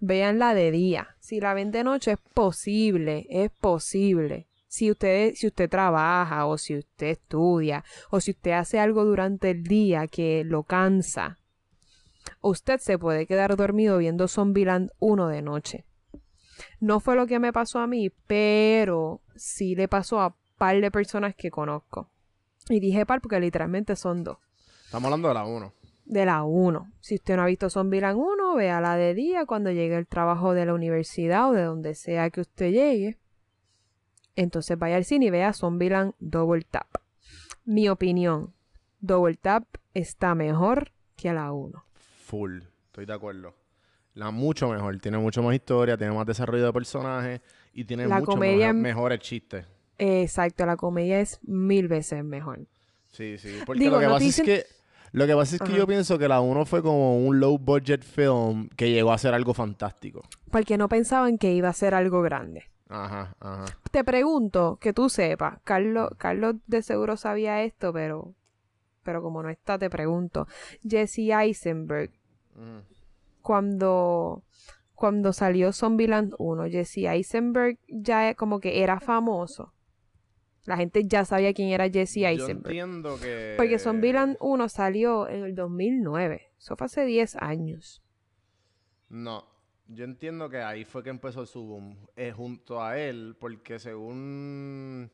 Véanla 0.00 0.54
de 0.54 0.70
día. 0.70 1.16
Si 1.20 1.40
la 1.40 1.54
ven 1.54 1.70
de 1.70 1.84
noche 1.84 2.12
es 2.12 2.18
posible, 2.34 3.26
es 3.30 3.50
posible. 3.50 4.46
Si 4.68 4.90
usted, 4.90 5.34
si 5.34 5.46
usted 5.46 5.70
trabaja 5.70 6.46
o 6.46 6.58
si 6.58 6.76
usted 6.76 7.06
estudia 7.06 7.84
o 8.10 8.20
si 8.20 8.32
usted 8.32 8.52
hace 8.52 8.78
algo 8.78 9.04
durante 9.04 9.50
el 9.50 9.62
día 9.62 10.06
que 10.06 10.44
lo 10.44 10.64
cansa, 10.64 11.38
usted 12.40 12.78
se 12.80 12.98
puede 12.98 13.26
quedar 13.26 13.56
dormido 13.56 13.98
viendo 13.98 14.28
Zombieland 14.28 14.90
1 14.98 15.28
de 15.28 15.42
noche. 15.42 15.84
No 16.80 17.00
fue 17.00 17.16
lo 17.16 17.26
que 17.26 17.38
me 17.38 17.52
pasó 17.52 17.78
a 17.78 17.86
mí, 17.86 18.10
pero 18.26 19.20
sí 19.34 19.74
le 19.74 19.88
pasó 19.88 20.20
a 20.20 20.36
par 20.58 20.80
de 20.80 20.90
personas 20.90 21.34
que 21.34 21.50
conozco. 21.50 22.10
Y 22.68 22.80
dije 22.80 23.06
par 23.06 23.20
porque 23.20 23.38
literalmente 23.40 23.96
son 23.96 24.24
dos. 24.24 24.38
Estamos 24.84 25.06
hablando 25.06 25.28
de 25.28 25.34
la 25.34 25.44
1. 25.44 25.72
De 26.06 26.24
la 26.24 26.42
1. 26.44 26.90
Si 27.00 27.16
usted 27.16 27.36
no 27.36 27.42
ha 27.42 27.46
visto 27.46 27.68
Zombieland 27.68 28.18
1, 28.18 28.54
vea 28.54 28.80
la 28.80 28.96
de 28.96 29.12
día 29.14 29.44
cuando 29.44 29.70
llegue 29.70 29.96
el 29.96 30.06
trabajo 30.06 30.54
de 30.54 30.64
la 30.66 30.72
universidad 30.74 31.50
o 31.50 31.52
de 31.52 31.62
donde 31.64 31.94
sea 31.94 32.30
que 32.30 32.40
usted 32.40 32.70
llegue. 32.70 33.18
Entonces 34.36 34.78
vaya 34.78 34.96
al 34.96 35.04
cine 35.04 35.26
y 35.26 35.30
vea 35.30 35.52
Zombieland 35.52 36.12
Double 36.18 36.62
Tap. 36.70 36.86
Mi 37.64 37.88
opinión, 37.88 38.52
Double 39.00 39.34
Tap 39.36 39.64
está 39.94 40.34
mejor 40.34 40.92
que 41.16 41.32
la 41.32 41.52
1. 41.52 41.84
Full, 42.26 42.60
estoy 42.86 43.06
de 43.06 43.12
acuerdo. 43.14 43.54
La 44.14 44.30
mucho 44.30 44.68
mejor, 44.68 44.98
tiene 44.98 45.18
mucho 45.18 45.42
más 45.42 45.54
historia, 45.54 45.96
tiene 45.96 46.12
más 46.14 46.26
desarrollo 46.26 46.64
de 46.66 46.72
personajes 46.72 47.40
y 47.72 47.84
tiene 47.84 48.06
La 48.06 48.20
mucho 48.20 48.32
comedia- 48.32 48.72
mejor- 48.72 48.82
mejores 48.82 49.20
chistes. 49.20 49.66
Exacto, 49.98 50.64
la 50.66 50.76
comedia 50.76 51.20
es 51.20 51.38
mil 51.42 51.88
veces 51.88 52.22
mejor. 52.24 52.60
Sí, 53.08 53.38
sí. 53.38 53.58
Porque 53.64 53.80
Digo, 53.80 53.94
lo 53.96 54.00
que 54.00 54.06
no 54.06 54.12
pasa 54.12 54.26
es 54.26 54.40
que. 54.42 54.64
Lo 55.12 55.26
que 55.26 55.34
pasa 55.34 55.56
es 55.56 55.60
que 55.62 55.68
Ajá. 55.68 55.76
yo 55.78 55.86
pienso 55.86 56.18
que 56.18 56.28
la 56.28 56.40
1 56.40 56.64
fue 56.66 56.82
como 56.82 57.18
un 57.18 57.40
low 57.40 57.58
budget 57.58 58.02
film 58.02 58.68
que 58.76 58.90
llegó 58.90 59.12
a 59.12 59.18
ser 59.18 59.34
algo 59.34 59.54
fantástico. 59.54 60.22
Porque 60.50 60.76
no 60.76 60.88
pensaban 60.88 61.38
que 61.38 61.52
iba 61.52 61.68
a 61.68 61.72
ser 61.72 61.94
algo 61.94 62.22
grande. 62.22 62.64
Ajá, 62.88 63.34
ajá. 63.40 63.64
Te 63.90 64.04
pregunto, 64.04 64.78
que 64.80 64.92
tú 64.92 65.08
sepas, 65.08 65.58
Carlos, 65.64 66.10
Carlos 66.18 66.56
de 66.66 66.82
seguro 66.82 67.16
sabía 67.16 67.62
esto, 67.62 67.92
pero, 67.92 68.34
pero 69.02 69.22
como 69.22 69.42
no 69.42 69.48
está, 69.50 69.78
te 69.78 69.90
pregunto. 69.90 70.46
Jesse 70.88 71.30
Eisenberg, 71.30 72.10
Mm. 72.54 72.78
cuando, 73.42 74.42
cuando 74.94 75.32
salió 75.32 75.72
Zombieland 75.72 76.34
1, 76.38 76.64
Jesse 76.70 77.06
Eisenberg 77.06 77.78
ya 77.88 78.34
como 78.34 78.60
que 78.60 78.82
era 78.82 78.98
famoso. 79.00 79.72
La 80.66 80.76
gente 80.76 81.04
ya 81.06 81.24
sabía 81.24 81.54
quién 81.54 81.68
era 81.68 81.88
Jesse 81.88 82.16
Yo 82.16 82.26
Eisenberg. 82.28 82.66
entiendo 82.66 83.18
que. 83.20 83.54
Porque 83.56 83.78
Zombieland 83.78 84.36
1 84.40 84.68
salió 84.68 85.28
en 85.28 85.44
el 85.44 85.54
2009. 85.54 86.52
Eso 86.58 86.76
fue 86.76 86.86
hace 86.86 87.04
10 87.04 87.36
años. 87.36 88.02
No, 89.08 89.46
yo 89.86 90.04
entiendo 90.04 90.50
que 90.50 90.58
ahí 90.58 90.84
fue 90.84 91.02
que 91.04 91.10
empezó 91.10 91.46
su 91.46 91.64
boom. 91.64 91.96
eh, 92.16 92.32
junto 92.32 92.82
a 92.82 92.98
él, 92.98 93.36
porque 93.38 93.78
según. 93.78 95.10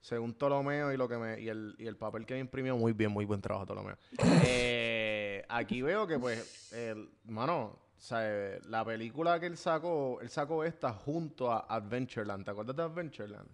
Según 0.00 0.34
Ptolomeo 0.34 0.92
y 0.92 0.98
lo 0.98 1.08
que 1.08 1.16
me. 1.16 1.40
Y 1.40 1.48
el, 1.48 1.74
y 1.78 1.86
el 1.86 1.96
papel 1.96 2.26
que 2.26 2.34
me 2.34 2.40
imprimió, 2.40 2.76
muy 2.76 2.92
bien, 2.92 3.10
muy 3.10 3.24
buen 3.24 3.40
trabajo, 3.40 3.64
Ptolomeo. 3.64 3.96
Eh, 4.46 5.42
aquí 5.48 5.80
veo 5.82 6.06
que, 6.06 6.18
pues, 6.18 6.72
el, 6.74 7.08
mano, 7.24 7.78
o 7.96 8.00
sea, 8.00 8.58
la 8.68 8.84
película 8.84 9.40
que 9.40 9.46
él 9.46 9.56
sacó, 9.56 10.20
él 10.20 10.28
sacó 10.28 10.62
esta 10.62 10.92
junto 10.92 11.50
a 11.50 11.60
Adventureland. 11.60 12.44
¿Te 12.44 12.50
acuerdas 12.50 12.76
de 12.76 12.82
Adventureland? 12.82 13.48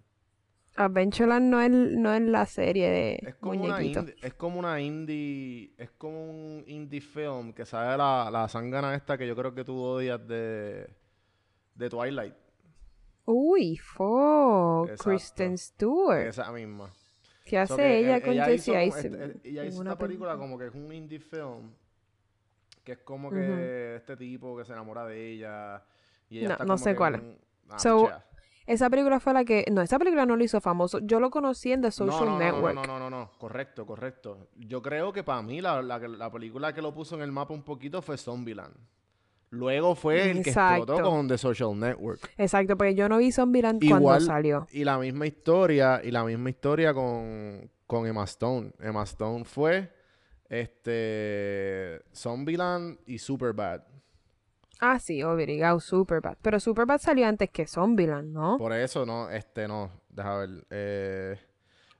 Adventureland 0.84 1.46
no 1.50 1.60
es, 1.60 1.70
no 1.70 2.12
es 2.14 2.22
la 2.22 2.46
serie 2.46 2.88
de 2.90 3.18
Es 3.22 3.34
como, 3.36 3.52
una 3.62 3.74
muñequitos. 3.76 4.02
indie, 4.08 4.16
es 4.22 4.34
como 4.34 4.58
una 4.58 4.80
indie, 4.80 5.72
es 5.78 5.90
como 5.92 6.24
un 6.30 6.64
indie 6.66 7.00
film 7.00 7.52
que 7.52 7.64
sabe 7.66 7.96
la, 7.96 8.30
la 8.30 8.48
sangana 8.48 8.94
esta 8.94 9.16
que 9.18 9.26
yo 9.26 9.34
creo 9.36 9.54
que 9.54 9.64
tú 9.64 9.78
odias 9.80 10.26
de, 10.26 10.88
de 11.74 11.88
Twilight. 11.90 12.34
Uy, 13.26 13.76
fue 13.76 14.84
Exacto. 14.90 15.04
Kristen 15.04 15.56
Stewart. 15.58 16.26
Esa 16.26 16.50
misma. 16.52 16.90
¿Qué 17.44 17.58
hace 17.58 17.98
ella 17.98 18.20
con 18.20 18.34
hizo 18.34 18.72
como 18.72 18.78
Eisenberg? 18.78 19.30
este- 19.36 19.48
ella 19.48 19.64
hizo 19.64 19.80
una 19.80 19.90
esta 19.92 19.98
película 20.06 20.36
como 20.36 20.58
que 20.58 20.66
es 20.66 20.74
un 20.74 20.92
indie 20.92 21.18
film. 21.20 21.72
Que 22.84 22.92
es 22.92 22.98
como 22.98 23.30
que 23.30 23.96
este 23.96 24.16
tipo 24.16 24.56
que 24.56 24.64
se 24.64 24.72
enamora 24.72 25.04
de 25.06 25.32
ella. 25.32 25.84
Y 26.28 26.38
ella 26.38 26.48
No, 26.48 26.52
está 26.54 26.64
no 26.64 26.68
como 26.74 26.78
sé 26.78 26.90
que 26.90 26.96
cuál 26.96 27.14
en- 27.16 27.38
ah, 27.68 27.78
So. 27.78 28.10
Esa 28.66 28.88
película 28.88 29.20
fue 29.20 29.32
la 29.32 29.44
que... 29.44 29.64
No, 29.70 29.82
esa 29.82 29.98
película 29.98 30.26
no 30.26 30.36
lo 30.36 30.44
hizo 30.44 30.60
famoso. 30.60 31.00
Yo 31.00 31.18
lo 31.18 31.30
conocí 31.30 31.72
en 31.72 31.82
The 31.82 31.90
Social 31.90 32.26
no, 32.26 32.32
no, 32.32 32.38
no, 32.38 32.38
Network. 32.38 32.74
No, 32.74 32.82
no, 32.82 32.98
no, 32.98 33.10
no, 33.10 33.10
no, 33.10 33.30
correcto, 33.38 33.84
correcto. 33.84 34.48
Yo 34.56 34.80
creo 34.80 35.12
que 35.12 35.24
para 35.24 35.42
mí 35.42 35.60
la, 35.60 35.82
la, 35.82 35.98
la 35.98 36.30
película 36.30 36.72
que 36.72 36.82
lo 36.82 36.94
puso 36.94 37.16
en 37.16 37.22
el 37.22 37.32
mapa 37.32 37.52
un 37.52 37.62
poquito 37.62 38.00
fue 38.00 38.16
Zombieland. 38.16 38.74
Luego 39.52 39.96
fue 39.96 40.30
el 40.30 40.44
que 40.44 40.50
explotó 40.50 40.92
Exacto. 40.92 41.10
con 41.10 41.26
The 41.26 41.36
Social 41.36 41.76
Network. 41.76 42.32
Exacto, 42.38 42.76
porque 42.76 42.94
yo 42.94 43.08
no 43.08 43.18
vi 43.18 43.32
Zombieland 43.32 43.82
cuando 43.88 44.20
salió. 44.20 44.68
Y 44.70 44.84
la 44.84 44.96
misma 44.96 45.26
historia, 45.26 46.00
y 46.04 46.12
la 46.12 46.22
misma 46.22 46.50
historia 46.50 46.94
con, 46.94 47.68
con 47.86 48.06
Emma 48.06 48.22
Stone. 48.24 48.70
Emma 48.78 49.02
Stone 49.02 49.44
fue 49.44 49.92
este 50.48 52.00
Zombieland 52.14 53.00
y 53.06 53.18
Superbad. 53.18 53.82
Ah, 54.80 54.98
sí, 54.98 55.22
obligado, 55.22 55.78
Superbad. 55.80 56.36
Pero 56.42 56.58
Superbad 56.58 56.98
salió 57.00 57.26
antes 57.26 57.50
que 57.50 57.66
Zombieland, 57.66 58.32
¿no? 58.32 58.56
Por 58.58 58.72
eso 58.72 59.04
no, 59.04 59.30
este 59.30 59.68
no, 59.68 59.90
deja 60.08 60.36
ver. 60.38 60.66
Eh, 60.70 61.36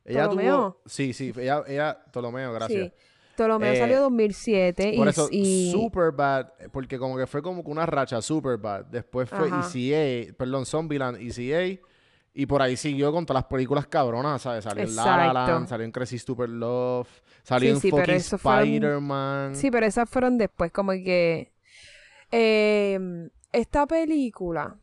ella 0.04 0.24
¿Ptolomeo? 0.24 0.56
tuvo. 0.56 0.80
Sí, 0.86 1.12
sí, 1.12 1.32
ella, 1.36 1.62
ella, 1.66 1.98
Ptolomeo, 2.10 2.52
gracias. 2.52 2.84
Sí. 2.86 2.92
Ptolomeo 3.36 3.72
Eh, 3.72 3.78
salió 3.78 3.96
en 3.96 4.02
2007 4.02 4.94
Por 4.96 5.06
y, 5.06 5.10
eso, 5.10 5.28
y- 5.30 5.70
Superbad, 5.72 6.48
porque 6.72 6.98
como 6.98 7.16
que 7.16 7.26
fue 7.26 7.42
como 7.42 7.62
que 7.64 7.70
una 7.70 7.86
racha 7.86 8.20
Superbad. 8.20 8.84
Después 8.86 9.28
fue 9.30 9.48
Ajá. 9.48 9.66
ECA, 9.72 10.34
perdón, 10.36 10.66
Zombieland, 10.66 11.18
ECA. 11.20 11.80
Y 12.32 12.46
por 12.46 12.62
ahí 12.62 12.76
siguió 12.76 13.12
con 13.12 13.26
todas 13.26 13.42
las 13.42 13.50
películas 13.50 13.86
cabronas, 13.88 14.42
¿sabes? 14.42 14.64
Salió 14.64 14.84
en 14.84 14.94
La 14.94 15.04
La. 15.04 15.32
Land, 15.32 15.68
salió 15.68 15.84
en 15.84 15.90
Crazy 15.90 16.18
Super 16.18 16.48
Love, 16.48 17.08
salió 17.42 17.70
Sí, 17.70 17.74
en 17.74 17.80
sí, 17.80 17.90
fueron- 17.90 18.16
Spider-Man. 18.16 19.54
Sí, 19.56 19.70
pero 19.70 19.86
esas 19.86 20.08
fueron 20.08 20.38
después, 20.38 20.70
como 20.72 20.92
que... 20.92 21.52
eh, 22.30 23.28
esta 23.52 23.86
película... 23.86 24.78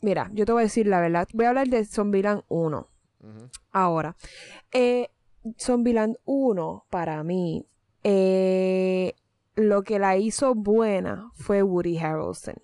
Mira, 0.00 0.30
yo 0.32 0.46
te 0.46 0.52
voy 0.52 0.60
a 0.60 0.62
decir 0.62 0.86
la 0.86 1.00
verdad. 1.00 1.26
Voy 1.32 1.46
a 1.46 1.48
hablar 1.48 1.68
de 1.68 1.84
Zombieland 1.84 2.42
1 2.48 2.88
Ujú. 3.20 3.50
ahora. 3.72 4.14
Eh, 4.72 5.08
Zombieland 5.58 6.18
1, 6.24 6.84
para 6.88 7.24
mí, 7.24 7.66
eh, 8.04 9.14
lo 9.56 9.82
que 9.82 9.98
la 9.98 10.16
hizo 10.16 10.54
buena 10.54 11.30
fue 11.34 11.62
Woody 11.64 11.98
Harrelson. 11.98 12.54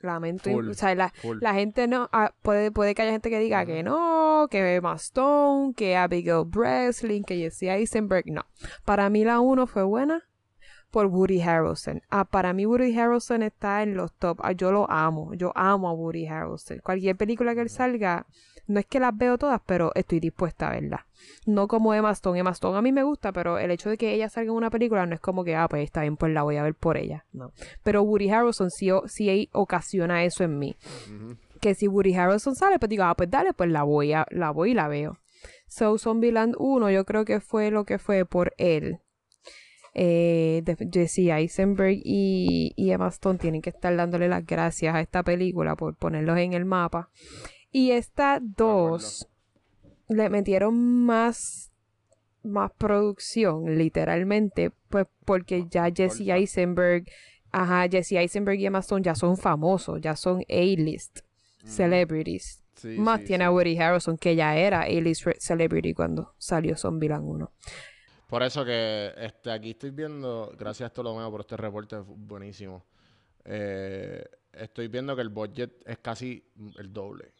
Lamento, 0.00 0.50
Full, 0.50 0.68
o 0.68 0.74
sea, 0.74 0.94
la, 0.94 1.08
full. 1.08 1.38
la 1.40 1.54
gente 1.54 1.88
no, 1.88 2.10
ah, 2.12 2.34
puede, 2.42 2.70
puede 2.70 2.94
que 2.94 3.02
haya 3.02 3.12
gente 3.12 3.30
que 3.30 3.38
diga 3.38 3.64
que 3.64 3.82
no, 3.82 4.46
que 4.50 4.76
Emma 4.76 4.94
Stone, 4.96 5.72
que 5.74 5.96
Abigail 5.96 6.44
Breslin, 6.44 7.24
que 7.24 7.38
Jesse 7.38 7.62
Eisenberg, 7.70 8.26
no. 8.30 8.44
Para 8.84 9.08
mí 9.08 9.24
la 9.24 9.40
1 9.40 9.66
fue 9.66 9.84
buena 9.84 10.28
por 10.90 11.06
Woody 11.06 11.40
Harrelson. 11.40 12.02
Ah, 12.10 12.24
para 12.24 12.52
mí 12.52 12.66
Woody 12.66 12.98
Harrelson 12.98 13.42
está 13.42 13.82
en 13.82 13.96
los 13.96 14.12
top. 14.12 14.38
Ah, 14.42 14.52
yo 14.52 14.72
lo 14.72 14.90
amo, 14.90 15.34
yo 15.34 15.52
amo 15.54 15.88
a 15.88 15.92
Woody 15.92 16.26
Harrelson. 16.26 16.78
Cualquier 16.78 17.16
película 17.16 17.54
que 17.54 17.62
él 17.62 17.70
salga, 17.70 18.26
no 18.66 18.80
es 18.80 18.86
que 18.86 19.00
las 19.00 19.16
veo 19.16 19.38
todas, 19.38 19.60
pero 19.64 19.92
estoy 19.94 20.20
dispuesta 20.20 20.68
a 20.68 20.72
verla. 20.72 21.06
No 21.44 21.68
como 21.68 21.94
Emma 21.94 22.10
Stone. 22.12 22.38
Emma 22.38 22.50
Stone 22.50 22.78
a 22.78 22.82
mí 22.82 22.92
me 22.92 23.02
gusta, 23.02 23.32
pero 23.32 23.58
el 23.58 23.70
hecho 23.70 23.90
de 23.90 23.98
que 23.98 24.12
ella 24.14 24.28
salga 24.28 24.50
en 24.50 24.56
una 24.56 24.70
película 24.70 25.06
no 25.06 25.14
es 25.14 25.20
como 25.20 25.44
que, 25.44 25.56
ah, 25.56 25.68
pues 25.68 25.84
está 25.84 26.02
bien, 26.02 26.16
pues 26.16 26.32
la 26.32 26.42
voy 26.42 26.56
a 26.56 26.62
ver 26.62 26.74
por 26.74 26.96
ella. 26.96 27.24
No. 27.32 27.52
Pero 27.82 28.02
Woody 28.02 28.30
Harrelson 28.30 28.70
sí, 28.70 28.90
sí 29.06 29.48
ocasiona 29.52 30.24
eso 30.24 30.44
en 30.44 30.58
mí 30.58 30.76
que 31.60 31.74
si 31.74 31.88
Woody 31.88 32.14
Harrelson 32.14 32.54
sale, 32.54 32.78
pues 32.78 32.88
digo, 32.90 33.04
ah, 33.04 33.14
pues 33.14 33.30
dale, 33.30 33.52
pues 33.52 33.70
la 33.70 33.82
voy 33.82 34.12
a, 34.12 34.26
la 34.30 34.50
voy 34.50 34.70
y 34.70 34.74
la 34.74 34.88
veo. 34.88 35.18
So, 35.68 35.98
Zombieland 35.98 36.54
1 36.58 36.90
yo 36.90 37.04
creo 37.04 37.24
que 37.24 37.40
fue 37.40 37.70
lo 37.70 37.84
que 37.84 37.98
fue 37.98 38.24
por 38.24 38.54
él. 38.56 39.00
Eh, 39.98 40.62
Jesse 40.92 41.30
Eisenberg 41.30 42.02
y, 42.04 42.74
y 42.76 42.90
Emma 42.90 43.08
Stone 43.08 43.38
tienen 43.38 43.62
que 43.62 43.70
estar 43.70 43.96
dándole 43.96 44.28
las 44.28 44.44
gracias 44.44 44.94
a 44.94 45.00
esta 45.00 45.22
película 45.22 45.74
por 45.74 45.94
ponerlos 45.96 46.36
en 46.36 46.52
el 46.52 46.66
mapa. 46.66 47.08
Y 47.72 47.92
estas 47.92 48.42
dos 48.42 49.26
le 50.08 50.28
metieron 50.28 51.04
más 51.06 51.72
más 52.42 52.70
producción, 52.76 53.76
literalmente, 53.76 54.70
pues 54.88 55.06
porque 55.24 55.66
ya 55.70 55.90
Jesse. 55.90 56.28
Eisenberg, 56.28 57.04
ajá, 57.50 57.88
Jesse 57.88 58.12
Eisenberg 58.12 58.60
y 58.60 58.66
Emma 58.66 58.80
Stone 58.80 59.02
ya 59.02 59.14
son 59.14 59.36
famosos, 59.36 60.00
ya 60.00 60.14
son 60.14 60.42
A-list 60.48 61.20
celebrities. 61.64 62.62
Sí, 62.74 62.98
Más 62.98 63.20
sí, 63.20 63.28
tiene 63.28 63.44
sí. 63.44 63.46
a 63.46 63.50
Woody 63.50 63.78
Harrelson, 63.78 64.18
que 64.18 64.36
ya 64.36 64.56
era 64.56 64.82
A-list 64.82 65.26
celebrity 65.38 65.94
cuando 65.94 66.34
salió 66.36 66.76
Zombieland 66.76 67.24
1. 67.26 67.50
Por 68.26 68.42
eso 68.42 68.64
que 68.64 69.12
este, 69.18 69.52
aquí 69.52 69.70
estoy 69.70 69.90
viendo, 69.90 70.52
gracias 70.58 70.88
a 70.88 70.92
Ptolomeo 70.92 71.30
por 71.30 71.40
este 71.40 71.56
reporte 71.56 71.96
buenísimo. 72.04 72.84
Eh, 73.44 74.24
estoy 74.52 74.88
viendo 74.88 75.14
que 75.14 75.22
el 75.22 75.28
budget 75.28 75.70
es 75.86 75.98
casi 75.98 76.44
el 76.78 76.92
doble. 76.92 77.32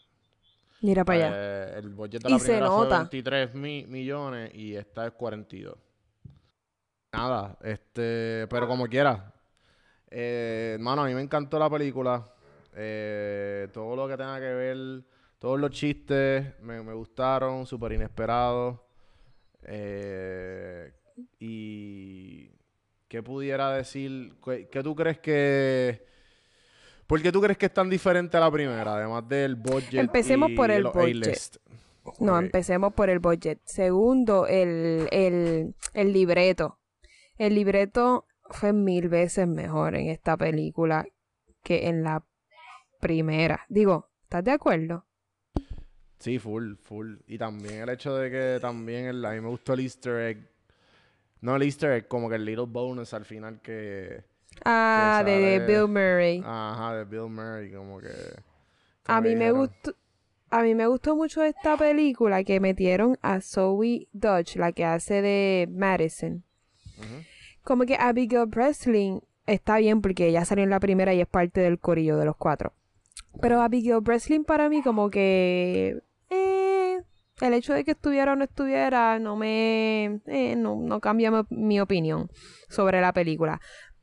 Mira 0.83 1.05
para 1.05 1.27
allá. 1.27 1.37
Eh, 1.37 1.79
el 1.79 1.89
budget 1.89 2.23
de 2.23 2.29
Y 2.29 2.33
la 2.33 2.39
se 2.39 2.45
primera 2.45 2.67
fue 2.69 2.85
nota. 2.85 2.99
23 2.99 3.55
mi- 3.55 3.87
millones 3.87 4.55
y 4.55 4.77
esta 4.77 5.07
es 5.07 5.13
42. 5.13 5.77
Nada, 7.13 7.57
este, 7.63 8.47
pero 8.49 8.69
como 8.69 8.87
quiera. 8.87 9.33
Eh, 10.09 10.73
hermano, 10.75 11.03
a 11.03 11.07
mí 11.07 11.15
me 11.15 11.23
encantó 11.23 11.59
la 11.59 11.69
película. 11.71 12.25
Eh, 12.75 13.69
todo 13.73 13.97
lo 13.97 14.07
que 14.07 14.17
tenga 14.17 14.39
que 14.39 14.53
ver, 14.53 15.03
todos 15.39 15.59
los 15.59 15.71
chistes 15.71 16.61
me, 16.61 16.83
me 16.83 16.93
gustaron, 16.93 17.67
súper 17.67 17.93
inesperados. 17.93 18.79
Eh, 19.69 20.93
y 21.39 22.51
qué 23.09 23.23
pudiera 23.23 23.73
decir, 23.73 24.35
¿qué, 24.45 24.69
qué 24.69 24.83
tú 24.83 24.95
crees 24.95 25.19
que... 25.19 26.05
¿Por 27.07 27.23
qué 27.23 27.31
tú 27.31 27.41
crees 27.41 27.57
que 27.57 27.67
es 27.67 27.75
tan 27.75 27.89
diferente 27.89 28.37
a 28.37 28.41
la 28.41 28.51
primera? 28.51 28.95
Además 28.95 29.29
del 29.29 29.55
budget. 29.55 29.95
Empecemos 30.01 30.51
y 30.51 30.57
por 30.57 30.71
el 30.71 30.85
budget. 30.85 31.61
No, 32.19 32.39
empecemos 32.39 32.93
por 32.95 33.11
el 33.11 33.21
budget. 33.21 33.61
Segundo, 33.65 34.47
el, 34.47 35.09
el, 35.13 35.75
el 35.95 36.13
libreto. 36.13 36.79
El 37.39 37.55
libreto 37.55 38.27
fue 38.51 38.73
mil 38.73 39.09
veces 39.09 39.47
mejor 39.47 39.95
en 39.95 40.09
esta 40.09 40.37
película 40.37 41.07
que 41.63 41.89
en 41.89 42.03
la 42.03 42.25
primera. 43.01 43.65
Digo, 43.69 44.09
¿estás 44.25 44.43
de 44.43 44.53
acuerdo? 44.53 45.07
Sí, 46.19 46.39
full, 46.39 46.75
full. 46.83 47.17
Y 47.27 47.39
también 47.39 47.83
el 47.83 47.89
hecho 47.91 48.17
de 48.17 48.31
que 48.31 48.59
también 48.61 49.07
el, 49.07 49.25
a 49.25 49.33
mí 49.33 49.41
me 49.41 49.49
gustó 49.49 49.75
el 49.75 49.81
easter 49.81 50.21
egg. 50.21 50.39
No 51.41 51.57
el 51.57 51.63
easter 51.63 51.93
egg, 51.93 52.09
como 52.09 52.29
que 52.29 52.37
el 52.37 52.45
little 52.45 52.67
bonus 52.67 53.13
al 53.15 53.25
final 53.25 53.61
que... 53.61 54.25
Ah, 54.65 55.23
que 55.25 55.31
de 55.31 55.67
Bill 55.67 55.89
Murray. 55.89 56.43
Ajá, 56.45 56.97
de 56.97 57.05
Bill 57.05 57.29
Murray, 57.29 57.71
como 57.71 58.01
que... 58.01 58.09
A 59.07 59.23
que 59.23 59.29
mí 59.29 59.37
me 59.37 59.53
gustó. 59.53 59.95
A 60.49 60.63
mí 60.63 60.75
me 60.75 60.87
gustó 60.87 61.17
mucho 61.17 61.43
esta 61.43 61.77
película 61.77 62.45
que 62.45 62.61
metieron 62.61 63.19
a 63.21 63.41
Zoe 63.41 64.09
Dodge, 64.13 64.57
la 64.57 64.73
que 64.73 64.85
hace 64.85 65.21
de 65.21 65.69
Madison. 65.71 66.45
Como 67.63 67.85
que 67.85 67.97
Abigail 67.97 68.47
Breslin 68.47 69.23
está 69.45 69.79
bien 69.79 70.01
porque 70.01 70.29
ella 70.29 70.45
salió 70.45 70.63
en 70.65 70.71
la 70.71 70.81
primera 70.81 71.13
y 71.15 71.21
es 71.21 71.27
parte 71.27 71.61
del 71.61 71.81
corillo 71.81 72.17
de 72.17 72.25
los 72.25 72.37
cuatro. 72.37 72.73
Pero 73.41 73.61
Abigail 73.61 74.01
Breslin 74.01 74.45
para 74.45 74.69
mí 74.69 74.83
como 74.83 75.11
que... 75.11 76.01
el 77.41 77.55
hecho 77.55 77.75
de 77.75 77.85
que 77.85 77.93
estuviera 77.93 78.33
o 78.33 78.37
no 78.37 78.45
estuviera 78.45 79.19
no 79.19 79.37
me... 79.37 80.21
eh, 80.27 80.55
no, 80.57 80.77
no 80.77 81.01
cambia 81.01 81.31
mi, 81.31 81.43
mi 81.51 81.81
opinión 81.81 82.31
sobre 82.69 83.01
la 83.01 83.13
película. 83.13 83.61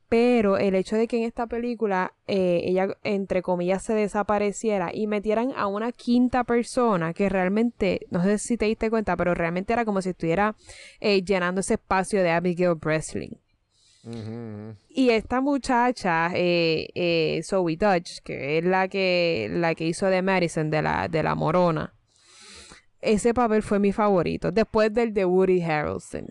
Pero 0.08 0.58
el 0.58 0.74
hecho 0.74 0.96
de 0.96 1.08
que 1.08 1.16
en 1.16 1.24
esta 1.24 1.46
película 1.46 2.12
eh, 2.26 2.60
ella, 2.64 2.88
entre 3.02 3.42
comillas, 3.42 3.82
se 3.82 3.94
desapareciera 3.94 4.94
y 4.94 5.06
metieran 5.06 5.52
a 5.56 5.66
una 5.66 5.90
quinta 5.90 6.44
persona 6.44 7.14
que 7.14 7.28
realmente, 7.28 8.06
no 8.10 8.22
sé 8.22 8.38
si 8.38 8.56
te 8.56 8.66
diste 8.66 8.90
cuenta, 8.90 9.16
pero 9.16 9.34
realmente 9.34 9.72
era 9.72 9.84
como 9.84 10.02
si 10.02 10.10
estuviera 10.10 10.54
eh, 11.00 11.22
llenando 11.24 11.62
ese 11.62 11.74
espacio 11.74 12.22
de 12.22 12.30
Abigail 12.30 12.74
Breslin. 12.74 13.40
Y 14.90 15.08
esta 15.08 15.40
muchacha, 15.40 16.30
eh, 16.34 16.90
eh, 16.94 17.40
Zoe 17.42 17.76
Dodge, 17.76 18.20
que 18.22 18.58
es 18.58 18.64
la 18.64 18.86
que, 18.86 19.48
la 19.50 19.74
que 19.74 19.86
hizo 19.86 20.06
de 20.06 20.20
Madison, 20.20 20.68
de 20.70 20.82
la, 20.82 21.08
de 21.08 21.22
la 21.22 21.34
morona, 21.34 21.94
ese 23.04 23.34
papel 23.34 23.62
fue 23.62 23.78
mi 23.78 23.92
favorito, 23.92 24.50
después 24.50 24.92
del 24.92 25.12
de 25.14 25.24
Woody 25.24 25.62
Harrelson. 25.62 26.26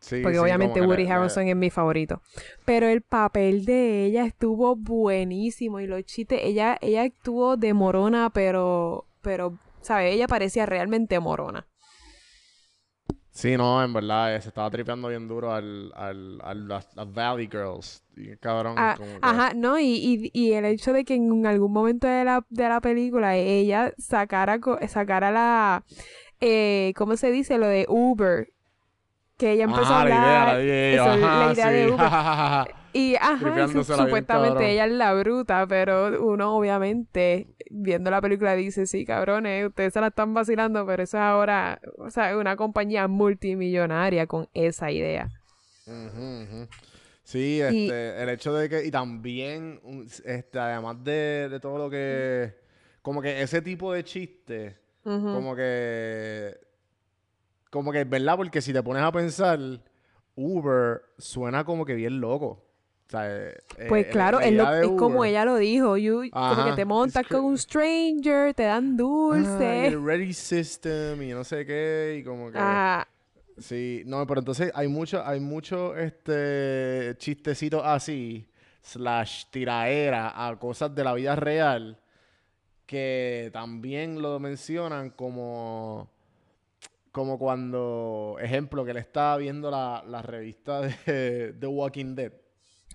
Sí, 0.00 0.20
Porque 0.22 0.36
sí, 0.36 0.42
obviamente 0.42 0.82
Woody 0.82 1.06
Harrelson 1.06 1.48
es 1.48 1.56
mi 1.56 1.70
favorito. 1.70 2.20
Pero 2.66 2.88
el 2.88 3.00
papel 3.00 3.64
de 3.64 4.04
ella 4.04 4.26
estuvo 4.26 4.76
buenísimo. 4.76 5.80
Y 5.80 5.86
los 5.86 6.04
chistes, 6.04 6.40
ella, 6.42 6.76
ella 6.82 7.02
actuó 7.02 7.56
de 7.56 7.72
morona, 7.72 8.28
pero, 8.28 9.06
pero, 9.22 9.58
¿sabes? 9.80 10.14
Ella 10.14 10.26
parecía 10.28 10.66
realmente 10.66 11.18
morona. 11.20 11.66
Sí, 13.36 13.56
no, 13.56 13.82
en 13.82 13.92
verdad, 13.92 14.36
eh, 14.36 14.40
se 14.40 14.48
estaba 14.48 14.70
tripeando 14.70 15.08
bien 15.08 15.26
duro 15.26 15.52
al, 15.52 15.92
al, 15.96 16.40
al- 16.44 16.68
las, 16.68 16.94
las 16.94 17.12
Valley 17.12 17.48
Girls. 17.50 18.04
Y 18.16 18.36
cabrón, 18.36 18.76
Ah, 18.78 18.94
como 18.96 19.10
que- 19.14 19.18
ajá, 19.26 19.52
no, 19.54 19.76
y, 19.76 19.86
y, 19.86 20.30
y 20.32 20.52
el 20.52 20.64
hecho 20.66 20.92
de 20.92 21.04
que 21.04 21.14
en 21.16 21.44
algún 21.44 21.72
momento 21.72 22.06
de 22.06 22.24
la, 22.24 22.46
de 22.48 22.68
la 22.68 22.80
película 22.80 23.36
ella 23.36 23.92
sacara, 23.98 24.60
co- 24.60 24.78
sacara 24.86 25.32
la, 25.32 25.84
eh, 26.40 26.92
¿cómo 26.96 27.16
se 27.16 27.32
dice? 27.32 27.58
Lo 27.58 27.66
de 27.66 27.86
Uber. 27.88 28.53
Que 29.44 29.52
ella 29.52 29.64
empezó 29.64 29.82
Ajá, 29.82 30.00
a 30.00 30.04
la 30.04 30.10
idea, 30.10 30.40
hablar. 30.42 30.54
la 30.56 30.62
idea, 30.64 30.94
eso, 30.94 31.16
la 31.18 31.52
idea 31.52 31.70
de. 31.70 31.90
Uber. 31.92 32.74
Y 32.94 33.14
ajá, 33.16 33.30
su- 33.38 33.44
Tripeándosela 33.44 33.96
bien, 33.98 34.06
supuestamente 34.06 34.70
ella 34.72 34.86
es 34.86 34.92
la 34.92 35.12
bruta, 35.12 35.66
pero 35.66 36.24
uno 36.24 36.56
obviamente 36.56 37.48
viendo 37.68 38.10
la 38.10 38.22
película 38.22 38.54
dice, 38.54 38.86
sí, 38.86 39.04
cabrones, 39.04 39.66
ustedes 39.66 39.92
se 39.92 40.00
la 40.00 40.06
están 40.06 40.32
vacilando, 40.32 40.86
pero 40.86 41.02
eso 41.02 41.18
es 41.18 41.22
ahora, 41.22 41.78
o 41.98 42.08
sea, 42.08 42.38
una 42.38 42.56
compañía 42.56 43.06
multimillonaria 43.06 44.26
con 44.26 44.48
esa 44.54 44.90
idea. 44.90 45.28
Sí, 47.22 47.56
Y- 47.56 47.60
este, 47.60 48.22
el 48.22 48.28
hecho 48.30 48.54
de 48.54 48.68
que, 48.70 48.84
y 48.84 48.90
también, 48.90 49.80
este, 50.24 50.58
además 50.58 51.02
de, 51.04 51.48
de 51.50 51.60
todo 51.60 51.76
lo 51.78 51.90
que, 51.90 52.54
como 53.02 53.20
que 53.20 53.42
ese 53.42 53.60
tipo 53.60 53.92
de 53.92 54.04
chiste, 54.04 54.76
como 55.02 55.54
que, 55.56 56.56
como 57.74 57.90
que 57.90 58.02
es 58.02 58.08
verdad, 58.08 58.36
porque 58.36 58.62
si 58.62 58.72
te 58.72 58.80
pones 58.84 59.02
a 59.02 59.10
pensar, 59.10 59.58
Uber 60.36 61.02
suena 61.18 61.64
como 61.64 61.84
que 61.84 61.94
bien 61.94 62.20
loco. 62.20 62.46
O 62.46 63.10
sea, 63.10 63.26
eh, 63.28 63.56
Pues 63.88 64.06
eh, 64.06 64.10
claro, 64.12 64.38
la 64.38 64.46
es, 64.46 64.52
lo- 64.52 64.96
como 64.96 65.24
ella 65.24 65.44
lo 65.44 65.56
dijo, 65.56 65.96
you, 65.96 66.30
como 66.30 66.64
que 66.66 66.72
te 66.76 66.84
montas 66.84 67.26
con 67.26 67.44
un 67.44 67.58
stranger, 67.58 68.54
te 68.54 68.62
dan 68.62 68.90
ah, 68.90 68.94
y 68.94 68.96
dulce. 68.96 69.86
el 69.88 70.04
ready 70.06 70.32
system 70.32 71.20
y 71.20 71.30
no 71.32 71.42
sé 71.42 71.66
qué, 71.66 72.18
y 72.20 72.22
como 72.24 72.52
que... 72.52 72.58
Ajá, 72.58 73.08
Sí, 73.58 74.02
no, 74.06 74.24
pero 74.26 74.38
entonces 74.40 74.70
hay 74.74 74.86
mucho, 74.86 75.24
hay 75.26 75.40
mucho 75.40 75.96
este 75.96 77.14
chistecitos 77.18 77.82
así, 77.84 78.48
slash 78.82 79.46
tiraera 79.50 80.46
a 80.46 80.56
cosas 80.60 80.94
de 80.94 81.02
la 81.04 81.12
vida 81.14 81.34
real, 81.36 82.00
que 82.86 83.50
también 83.52 84.22
lo 84.22 84.38
mencionan 84.40 85.10
como, 85.10 86.08
como 87.14 87.38
cuando, 87.38 88.36
ejemplo, 88.42 88.84
que 88.84 88.92
le 88.92 88.98
estaba 89.00 89.36
viendo 89.36 89.70
la, 89.70 90.02
la 90.06 90.20
revista 90.20 90.80
de 90.80 91.54
The 91.60 91.66
Walking 91.68 92.16
Dead. 92.16 92.32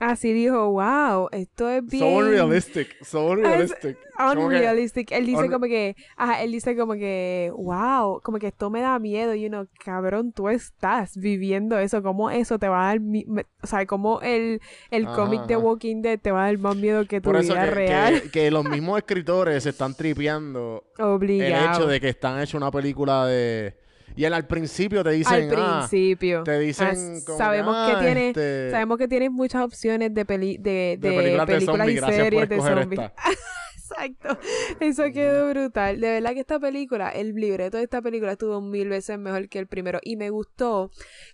así 0.01 0.33
dijo, 0.33 0.71
wow, 0.71 1.29
esto 1.31 1.69
es 1.69 1.85
bien... 1.85 2.03
So 2.03 2.17
unrealistic, 2.17 3.03
so 3.03 3.27
unrealistic. 3.31 3.97
Que- 3.97 4.37
Unrealistic. 4.37 5.11
Él 5.13 5.25
dice 5.25 5.43
un- 5.43 5.51
como 5.51 5.65
que, 5.67 5.95
ajá, 6.17 6.41
él 6.43 6.51
dice 6.51 6.75
como 6.75 6.93
que, 6.95 7.49
wow, 7.55 8.19
como 8.21 8.39
que 8.39 8.47
esto 8.47 8.69
me 8.69 8.81
da 8.81 8.99
miedo, 8.99 9.33
y 9.35 9.45
uno, 9.45 9.67
cabrón, 9.85 10.33
tú 10.33 10.49
estás 10.49 11.15
viviendo 11.17 11.79
eso, 11.79 12.03
como 12.03 12.29
eso 12.29 12.59
te 12.59 12.67
va 12.67 12.83
a 12.83 12.87
dar, 12.87 12.99
mi- 12.99 13.25
o 13.63 13.67
sea, 13.67 13.85
como 13.85 14.19
el, 14.21 14.59
el 14.91 15.05
cómic 15.05 15.45
de. 15.47 15.55
Walking 15.55 16.01
Dead 16.01 16.19
te 16.19 16.31
va 16.33 16.43
a 16.43 16.45
dar 16.47 16.57
más 16.59 16.75
miedo 16.75 17.05
que 17.05 17.21
tu 17.21 17.29
por 17.31 17.37
eso 17.39 17.53
vida 17.53 17.63
que, 17.65 17.71
real. 17.71 18.21
que- 18.23 18.31
que 18.31 18.51
los 18.51 18.65
mismos 18.65 18.97
escritores 18.97 19.63
se 19.63 19.69
están 19.69 19.95
tripeando 19.95 20.83
el 20.97 21.05
Obligado. 21.05 21.73
hecho 21.77 21.87
de 21.87 22.01
que 22.01 22.09
están 22.09 22.41
hecho 22.41 22.57
una 22.57 22.69
película 22.71 23.25
de 23.25 23.75
y 24.19 24.25
él 24.25 24.33
al 24.33 24.45
principio 24.45 25.01
te 25.01 25.11
dicen 25.11 25.49
Al 25.49 25.55
ah, 25.55 25.77
principio. 25.87 26.43
te 26.43 26.59
dicen 26.59 26.87
Ah, 26.89 27.19
como 27.25 27.37
sabemos 27.37 27.87
que, 27.87 27.91
que 27.91 27.97
ah, 27.97 28.01
tiene, 28.01 28.27
este, 28.27 28.71
sabemos 28.71 28.97
que 28.97 29.07
tienes 29.07 29.31
muchas 29.31 29.63
opciones 29.63 30.13
de 30.13 30.25
peli, 30.25 30.57
de, 30.57 30.97
de 30.99 31.09
de 31.09 31.15
películas 31.15 31.47
de 31.47 31.53
películas 31.53 31.77
zombies 31.77 31.95
y 31.95 32.01
gracias 32.01 32.19
por 32.19 32.25
series 32.25 32.49
de 32.49 32.57
zombies. 32.57 33.01
Exacto. 33.91 34.37
Eso 34.79 35.03
quedó 35.11 35.49
brutal. 35.49 35.99
De 35.99 36.11
verdad 36.11 36.33
que 36.33 36.41
esta 36.41 36.59
película, 36.59 37.09
el 37.09 37.33
libreto 37.33 37.77
de 37.77 37.83
esta 37.83 38.01
película 38.01 38.33
estuvo 38.33 38.61
mil 38.61 38.89
veces 38.89 39.17
mejor 39.17 39.49
que 39.49 39.59
el 39.59 39.67
primero. 39.67 39.99
Y 40.03 40.15
me 40.15 40.29
gustó 40.29 40.91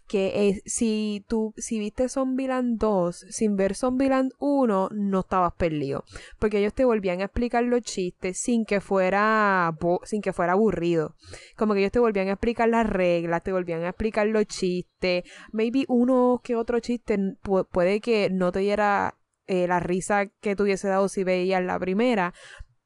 que 0.07 0.47
eh, 0.49 0.61
si 0.65 1.23
tú, 1.27 1.53
si 1.57 1.79
viste 1.79 2.09
Zombieland 2.09 2.79
2, 2.79 3.25
sin 3.29 3.55
ver 3.55 3.75
Zombieland 3.75 4.31
1, 4.39 4.89
no 4.91 5.19
estabas 5.19 5.53
perdido. 5.55 6.03
Porque 6.39 6.59
ellos 6.59 6.73
te 6.73 6.85
volvían 6.85 7.21
a 7.21 7.25
explicar 7.25 7.63
los 7.63 7.81
chistes 7.81 8.39
sin 8.39 8.65
que 8.65 8.79
fuera, 8.81 9.71
bo- 9.79 10.01
sin 10.03 10.21
que 10.21 10.33
fuera 10.33 10.53
aburrido. 10.53 11.15
Como 11.57 11.73
que 11.73 11.79
ellos 11.81 11.91
te 11.91 11.99
volvían 11.99 12.29
a 12.29 12.33
explicar 12.33 12.69
las 12.69 12.87
reglas, 12.87 13.43
te 13.43 13.51
volvían 13.51 13.83
a 13.83 13.89
explicar 13.89 14.27
los 14.27 14.45
chistes. 14.45 15.23
Maybe 15.51 15.85
uno 15.87 16.41
que 16.43 16.55
otro 16.55 16.79
chiste 16.79 17.17
pu- 17.43 17.67
puede 17.69 17.99
que 17.99 18.29
no 18.29 18.51
te 18.51 18.59
diera 18.59 19.15
eh, 19.47 19.67
la 19.67 19.79
risa 19.79 20.27
que 20.27 20.55
te 20.55 20.63
hubiese 20.63 20.87
dado 20.87 21.07
si 21.09 21.23
veías 21.23 21.63
la 21.63 21.79
primera. 21.79 22.33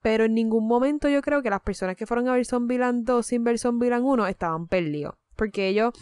Pero 0.02 0.26
en 0.26 0.34
ningún 0.34 0.68
momento 0.68 1.10
yo 1.10 1.22
creo 1.22 1.44
que 1.44 1.50
las 1.50 1.62
personas 1.62 1.96
que 1.96 2.06
fueron 2.06 2.28
a 2.30 2.34
ver 2.34 2.46
Zombieland 2.46 3.06
2 3.06 3.26
sin 3.26 3.44
ver 3.44 3.60
Zombieland 3.60 4.06
1 4.06 4.28
estaban 4.28 4.68
perdidos. 4.68 5.16
Porque 5.36 5.68
ellos 5.68 5.94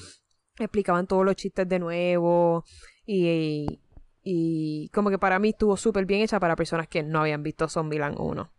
explicaban 0.60 1.08
todos 1.08 1.26
los 1.26 1.36
chistes 1.36 1.68
de 1.68 1.80
nuevo 1.80 2.64
y, 3.06 3.80
y 4.24 4.90
como 4.90 5.10
que 5.10 5.20
para 5.20 5.40
mí 5.40 5.50
estuvo 5.50 5.78
súper 5.78 6.06
bien 6.06 6.22
hecha 6.22 6.40
para 6.40 6.56
personas 6.56 6.88
que 6.88 7.04
no 7.04 7.22
habían 7.22 7.44
visto 7.44 7.68
Zombieland 7.68 8.18
1. 8.20 8.52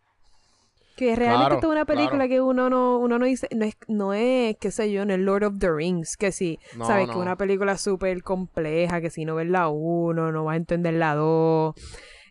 Que 0.98 1.14
realmente 1.14 1.38
Claro, 1.38 1.54
esto 1.54 1.66
es 1.68 1.72
una 1.72 1.84
película 1.84 2.26
claro. 2.26 2.28
que 2.28 2.40
uno 2.40 2.68
no, 2.68 2.98
uno 2.98 3.20
no 3.20 3.24
dice, 3.24 3.48
no 3.54 3.64
es, 3.64 3.76
no 3.86 4.14
es, 4.14 4.56
qué 4.58 4.72
sé 4.72 4.90
yo, 4.90 5.02
en 5.02 5.12
el 5.12 5.24
Lord 5.24 5.44
of 5.44 5.58
the 5.60 5.70
Rings, 5.70 6.16
que 6.16 6.32
sí, 6.32 6.58
No, 6.76 6.86
sabes 6.86 7.06
no. 7.06 7.12
que 7.12 7.18
es 7.20 7.22
una 7.22 7.36
película 7.36 7.78
súper 7.78 8.20
compleja, 8.24 9.00
que 9.00 9.08
si 9.08 9.24
no 9.24 9.36
ves 9.36 9.46
la 9.48 9.68
1, 9.68 10.32
no 10.32 10.44
vas 10.44 10.54
a 10.54 10.56
entender 10.56 10.94
la 10.94 11.14
2. 11.14 11.74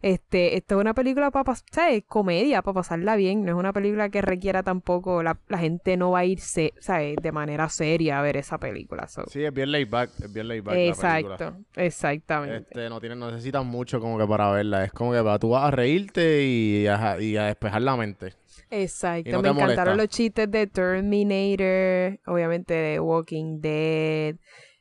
Este, 0.01 0.57
esto 0.57 0.75
es 0.75 0.81
una 0.81 0.93
película 0.93 1.31
para 1.31 1.43
pasar, 1.43 1.65
¿sabes? 1.71 2.03
Comedia, 2.07 2.61
para 2.61 2.75
pasarla 2.75 3.15
bien. 3.15 3.43
No 3.43 3.51
es 3.51 3.57
una 3.57 3.73
película 3.73 4.09
que 4.09 4.21
requiera 4.21 4.63
tampoco, 4.63 5.23
la, 5.23 5.39
la 5.47 5.57
gente 5.57 5.97
no 5.97 6.11
va 6.11 6.19
a 6.19 6.25
irse, 6.25 6.73
¿sabes? 6.79 7.15
De 7.21 7.31
manera 7.31 7.69
seria 7.69 8.19
a 8.19 8.21
ver 8.21 8.37
esa 8.37 8.57
película. 8.59 9.07
so. 9.07 9.23
sí 9.27 9.43
es 9.43 9.53
bien 9.53 9.71
laid 9.71 9.89
back 9.89 10.09
es 10.23 10.31
bien 10.33 10.47
laid 10.47 10.63
back 10.63 10.75
la 10.75 10.79
película 10.79 11.19
Exacto, 11.19 11.57
exactamente. 11.75 12.57
este 12.69 12.89
no 12.89 12.99
tienen 12.99 13.19
no 13.19 13.31
necesitan 13.31 13.65
mucho 13.67 13.99
como 13.99 14.17
que 14.17 14.25
para 14.27 14.51
verla 14.51 14.83
es 14.83 14.91
como 14.91 15.13
que 15.13 15.21
para 15.23 15.39
tú 15.39 15.49
vas 15.49 15.65
a 15.65 15.71
reírte 15.71 16.43
y 16.43 16.87
a, 16.87 17.19
y 17.19 17.37
a 17.37 17.45
despejar 17.45 17.81
la 17.81 17.95
mente 17.95 18.33
Exacto, 18.69 19.31
no 19.31 19.41
me 19.41 19.49
encantaron 19.49 19.95
molesta. 19.95 19.95
los 19.95 20.07
chistes 20.09 20.51
de 20.51 20.67
Terminator, 20.67 22.19
obviamente 22.25 22.73
de 22.73 22.99
Walking 22.99 23.61
Dead, 23.61 24.35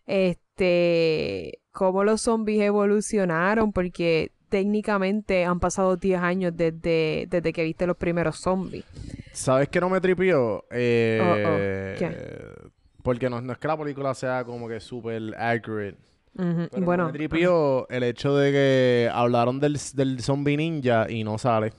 este, 0.06 1.60
cómo 1.70 2.04
los 2.04 2.22
zombies 2.22 2.62
evolucionaron, 2.62 3.72
porque 3.72 4.32
técnicamente 4.56 5.44
han 5.44 5.60
pasado 5.60 5.98
10 5.98 6.18
años 6.18 6.56
desde, 6.56 7.26
desde 7.28 7.52
que 7.52 7.62
viste 7.62 7.86
los 7.86 7.98
primeros 7.98 8.38
zombies. 8.38 8.86
¿Sabes 9.30 9.68
qué 9.68 9.82
no 9.82 9.90
me 9.90 10.00
tripió? 10.00 10.64
Eh, 10.70 11.20
Oh, 11.22 12.64
oh. 12.64 12.70
Porque 13.02 13.28
no, 13.28 13.42
no 13.42 13.52
es 13.52 13.58
que 13.58 13.68
la 13.68 13.76
película 13.76 14.14
sea 14.14 14.44
como 14.44 14.66
que 14.66 14.80
súper 14.80 15.34
accurate. 15.38 15.98
Pero 16.34 16.86
Bueno, 16.86 17.06
me 17.06 17.12
tripió 17.12 17.86
el 17.90 18.02
hecho 18.04 18.34
de 18.34 18.50
que 18.50 19.10
hablaron 19.12 19.60
del, 19.60 19.78
del 19.92 20.22
zombie 20.22 20.56
ninja 20.56 21.06
y 21.10 21.22
no 21.22 21.36
sale. 21.36 21.74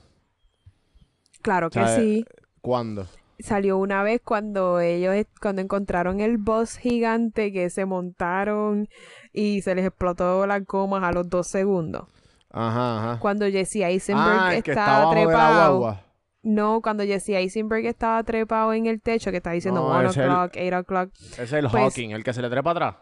claro 1.42 1.68
que 1.68 1.80
o 1.80 1.86
sea, 1.86 1.96
sí. 1.96 2.24
¿Cuándo? 2.60 3.06
Salió 3.40 3.76
una 3.78 4.04
vez 4.04 4.20
cuando 4.24 4.78
ellos, 4.78 5.26
cuando 5.40 5.62
encontraron 5.62 6.20
el 6.20 6.38
boss 6.38 6.76
gigante 6.76 7.52
que 7.52 7.70
se 7.70 7.86
montaron 7.86 8.88
y 9.32 9.62
se 9.62 9.74
les 9.74 9.84
explotó 9.84 10.46
las 10.46 10.64
gomas 10.64 11.02
a 11.02 11.10
los 11.10 11.28
dos 11.28 11.48
segundos. 11.48 12.06
Ajá, 12.50 12.98
ajá. 13.12 13.20
Cuando 13.20 13.46
Jesse 13.46 13.76
Eisenberg 13.82 14.38
Ah, 14.40 14.54
estaba 14.54 15.10
trepado. 15.10 15.98
No, 16.42 16.80
cuando 16.80 17.04
Jesse 17.04 17.30
Eisenberg 17.30 17.84
estaba 17.86 18.22
trepado 18.22 18.72
en 18.72 18.86
el 18.86 19.00
techo, 19.02 19.30
que 19.30 19.38
está 19.38 19.50
diciendo 19.50 19.80
No, 19.82 19.88
one 19.88 20.08
el- 20.08 20.10
o'clock, 20.10 20.56
eight 20.56 20.72
o'clock. 20.72 21.10
Es 21.38 21.52
el 21.52 21.68
Pues- 21.68 21.82
Hawking, 21.82 22.10
el 22.10 22.24
que 22.24 22.32
se 22.32 22.40
le 22.40 22.48
trepa 22.48 22.70
atrás. 22.70 22.94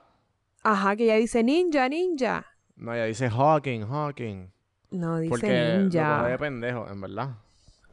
Ajá, 0.62 0.96
que 0.96 1.04
ella 1.04 1.14
dice 1.16 1.44
ninja, 1.44 1.88
ninja. 1.88 2.44
No, 2.76 2.92
ella 2.92 3.04
dice 3.04 3.30
Hawking, 3.30 3.86
Hawking. 3.86 4.50
No, 4.90 5.18
dice 5.18 5.30
Porque 5.30 5.76
ninja. 5.78 6.18
coge 6.18 6.30
de 6.32 6.38
pendejo, 6.38 6.88
en 6.90 7.00
verdad. 7.00 7.30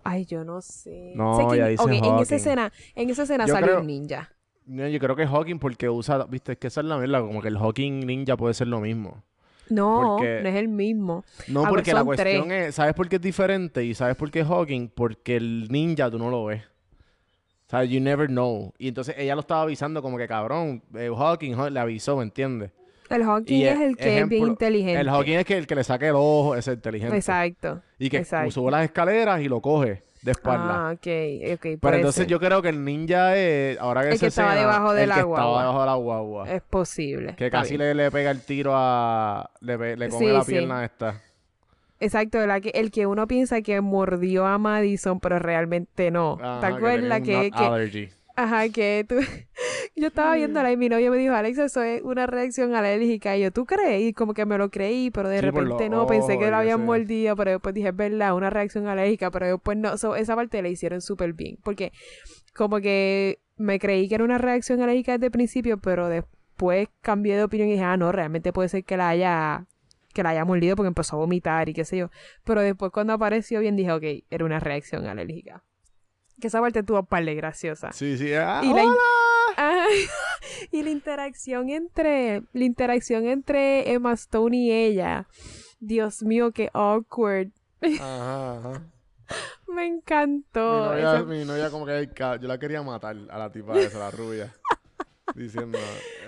Ay, 0.03 0.25
yo 0.25 0.43
no 0.43 0.61
sé. 0.61 1.13
No, 1.15 1.37
Sé 1.37 1.47
que- 1.47 1.55
ella 1.55 1.67
dice 1.67 1.83
ok, 1.83 1.89
en 1.89 1.95
esa 1.95 2.05
Hawking. 2.15 2.35
escena, 2.35 2.71
en 2.95 3.09
esa 3.09 3.23
escena 3.23 3.45
Yo 3.45 3.53
salió 3.53 3.67
creo- 3.67 3.79
un 3.81 3.87
ninja. 3.87 4.31
No, 4.65 4.87
yo 4.87 4.99
creo 4.99 5.15
que 5.15 5.23
es 5.23 5.29
Hawking 5.29 5.59
porque 5.59 5.89
usa, 5.89 6.23
viste, 6.25 6.53
es 6.53 6.57
que 6.57 6.67
esa 6.67 6.81
es 6.81 6.87
la 6.87 6.97
mierda, 6.97 7.21
como 7.21 7.41
que 7.41 7.49
el 7.49 7.57
Hawking 7.57 8.05
ninja 8.05 8.37
puede 8.37 8.53
ser 8.53 8.67
lo 8.67 8.79
mismo. 8.79 9.23
No, 9.69 10.15
Porque- 10.17 10.39
no 10.43 10.49
es 10.49 10.55
el 10.55 10.67
mismo. 10.67 11.23
No, 11.47 11.65
Ah, 11.65 11.69
porque 11.69 11.83
pues 11.91 11.93
la 11.93 11.99
son 12.01 12.05
cuestión 12.05 12.47
tres. 12.47 12.67
es, 12.69 12.75
¿sabes 12.75 12.93
por 12.93 13.07
qué 13.09 13.15
es 13.15 13.21
diferente? 13.21 13.83
Y 13.83 13.93
¿sabes 13.93 14.15
por 14.15 14.29
qué 14.29 14.41
es 14.41 14.47
Hawking? 14.47 14.89
Porque 14.89 15.35
el 15.37 15.67
ninja 15.69 16.09
tú 16.11 16.19
no 16.19 16.29
lo 16.29 16.45
ves. 16.45 16.61
O 17.67 17.69
sea, 17.69 17.83
you 17.85 17.99
never 17.99 18.27
know. 18.27 18.71
Y 18.77 18.89
entonces 18.89 19.15
ella 19.17 19.33
lo 19.35 19.41
estaba 19.41 19.63
avisando 19.63 20.01
como 20.01 20.17
que, 20.17 20.27
cabrón, 20.27 20.83
eh, 20.95 21.09
Hawking 21.15 21.53
Haw- 21.55 21.71
le 21.71 21.79
avisó, 21.79 22.17
¿me 22.17 22.23
entiendes? 22.23 22.71
El 23.09 23.23
Hawking 23.23 23.61
es 23.63 23.79
el 23.81 23.95
que 23.97 24.19
es 24.19 24.27
bien 24.29 24.47
inteligente. 24.47 24.99
El 24.99 25.09
Hawking 25.09 25.33
es 25.37 25.45
que 25.45 25.57
el 25.57 25.67
que 25.67 25.75
le 25.75 25.83
saque 25.83 26.07
el 26.07 26.15
ojo, 26.15 26.55
es 26.55 26.67
inteligente. 26.67 27.15
Exacto. 27.15 27.81
Y 27.99 28.09
que 28.09 28.17
exacto. 28.17 28.51
sube 28.51 28.71
las 28.71 28.85
escaleras 28.85 29.41
y 29.41 29.47
lo 29.49 29.61
coge 29.61 30.03
de 30.23 30.31
espalda. 30.31 30.89
Ah, 30.89 30.91
ok, 30.93 31.07
ok. 31.55 31.79
Pero 31.81 31.95
entonces 31.97 32.25
yo 32.27 32.39
creo 32.39 32.61
que 32.61 32.69
el 32.69 32.83
ninja 32.83 33.35
es, 33.37 33.77
ahora 33.79 34.01
que 34.03 34.09
El 34.09 34.13
se 34.15 34.19
que 34.21 34.27
estaba 34.27 34.53
escena, 34.53 34.61
debajo 34.71 34.93
de 34.93 35.03
el 35.03 35.09
la 35.09 35.15
que 35.15 35.23
guagua. 35.23 35.39
estaba 35.45 35.61
debajo 35.61 35.79
de 35.81 35.85
la 35.85 35.95
guagua. 35.95 36.49
Es 36.49 36.61
posible. 36.61 37.35
que 37.35 37.45
está 37.47 37.59
casi 37.59 37.77
le, 37.77 37.93
le 37.93 38.09
pega 38.09 38.31
el 38.31 38.41
tiro 38.41 38.71
a... 38.73 39.49
Le, 39.61 39.97
le 39.97 40.09
come 40.09 40.25
Sí, 40.25 40.31
la 40.31 40.43
sí. 40.43 40.51
pierna 40.51 40.85
esta. 40.85 41.21
Exacto, 41.99 42.45
la 42.45 42.59
que, 42.59 42.69
el 42.69 42.91
que 42.91 43.05
uno 43.05 43.27
piensa 43.27 43.61
que 43.61 43.79
mordió 43.79 44.45
a 44.45 44.57
Madison, 44.57 45.19
pero 45.19 45.39
realmente 45.39 46.11
no. 46.11 46.37
Ajá, 46.41 46.59
¿Te 46.59 46.65
acuerdas 46.67 47.21
que, 47.21 47.49
que- 47.51 47.63
allergy. 47.63 48.09
Ajá, 48.35 48.67
que 48.69 49.05
tú... 49.07 49.15
yo 49.95 50.07
estaba 50.07 50.35
viéndola 50.35 50.71
y 50.71 50.77
mi 50.77 50.89
novio 50.89 51.11
me 51.11 51.17
dijo, 51.17 51.33
Alex, 51.35 51.57
eso 51.59 51.83
es 51.83 52.01
una 52.01 52.25
reacción 52.25 52.73
alérgica. 52.73 53.37
Y 53.37 53.41
yo, 53.43 53.51
¿tú 53.51 53.65
crees? 53.65 54.01
Y 54.09 54.13
como 54.13 54.33
que 54.33 54.45
me 54.45 54.57
lo 54.57 54.69
creí, 54.71 55.11
pero 55.11 55.29
de 55.29 55.39
Sí, 55.39 55.45
repente 55.45 55.89
no, 55.89 56.07
pensé 56.07 56.39
que 56.39 56.49
lo 56.49 56.57
habían 56.57 56.79
ese- 56.79 56.85
mordido, 56.85 57.35
pero 57.35 57.51
después 57.51 57.75
dije, 57.75 57.89
es 57.89 57.95
verdad, 57.95 58.35
una 58.35 58.49
reacción 58.49 58.87
alérgica, 58.87 59.29
pero 59.29 59.45
después 59.47 59.77
no. 59.77 59.97
So, 59.97 60.15
esa 60.15 60.35
parte 60.35 60.61
la 60.63 60.69
hicieron 60.69 61.01
súper 61.01 61.33
bien, 61.33 61.57
porque 61.63 61.91
como 62.55 62.79
que 62.81 63.39
me 63.57 63.79
creí 63.79 64.09
que 64.09 64.15
era 64.15 64.23
una 64.23 64.37
reacción 64.39 64.81
alérgica 64.81 65.13
desde 65.13 65.27
el 65.27 65.31
principio, 65.31 65.77
pero 65.79 66.09
después 66.09 66.87
cambié 67.01 67.37
de 67.37 67.43
opinión 67.43 67.69
y 67.69 67.73
dije, 67.73 67.83
ah, 67.83 67.97
no, 67.97 68.11
realmente 68.11 68.53
puede 68.53 68.69
ser 68.69 68.83
que 68.85 68.97
la 68.97 69.09
haya 69.09 69.65
que 70.13 70.23
la 70.23 70.29
haya 70.29 70.45
mordido 70.45 70.75
porque 70.75 70.87
empezó 70.89 71.15
a 71.17 71.19
vomitar 71.19 71.69
y 71.69 71.73
qué 71.73 71.85
sé 71.85 71.97
yo. 71.97 72.09
Pero 72.43 72.61
después 72.61 72.91
cuando 72.91 73.13
apareció 73.13 73.59
bien 73.61 73.75
dije, 73.75 73.91
ok, 73.91 74.03
era 74.29 74.45
una 74.45 74.59
reacción 74.59 75.07
alérgica. 75.07 75.63
Que 76.39 76.47
esa 76.47 76.59
parte 76.61 76.83
tuvo 76.83 76.99
un 77.01 77.05
par 77.05 77.23
de 77.25 77.35
graciosa. 77.35 77.91
Sí, 77.91 78.17
sí. 78.17 78.33
Ah, 78.33 78.61
Y 78.63 78.73
la 78.73 78.83
y 80.71 80.81
la 80.83 80.89
interacción 80.89 81.69
entre 81.69 82.43
la 82.53 82.63
interacción 82.63 83.27
entre 83.27 83.91
Emma 83.91 84.13
Stone 84.13 84.57
y 84.57 84.71
ella. 84.71 85.27
Dios 85.79 86.23
mío, 86.23 86.51
qué 86.51 86.69
awkward. 86.73 87.49
Ajá, 87.81 88.57
ajá. 88.57 88.81
Me 89.67 89.89
Mi 89.89 89.95
encantó. 89.97 90.85
novia, 90.91 91.15
Ese- 91.15 91.25
mi 91.25 91.45
novia 91.45 91.69
como 91.69 91.85
que 91.85 92.09
yo 92.17 92.47
la 92.47 92.57
quería 92.59 92.81
matar 92.83 93.15
a 93.29 93.37
la 93.37 93.51
tipa 93.51 93.79
esa, 93.79 93.99
la 93.99 94.11
rubia. 94.11 94.53
diciendo... 95.35 95.77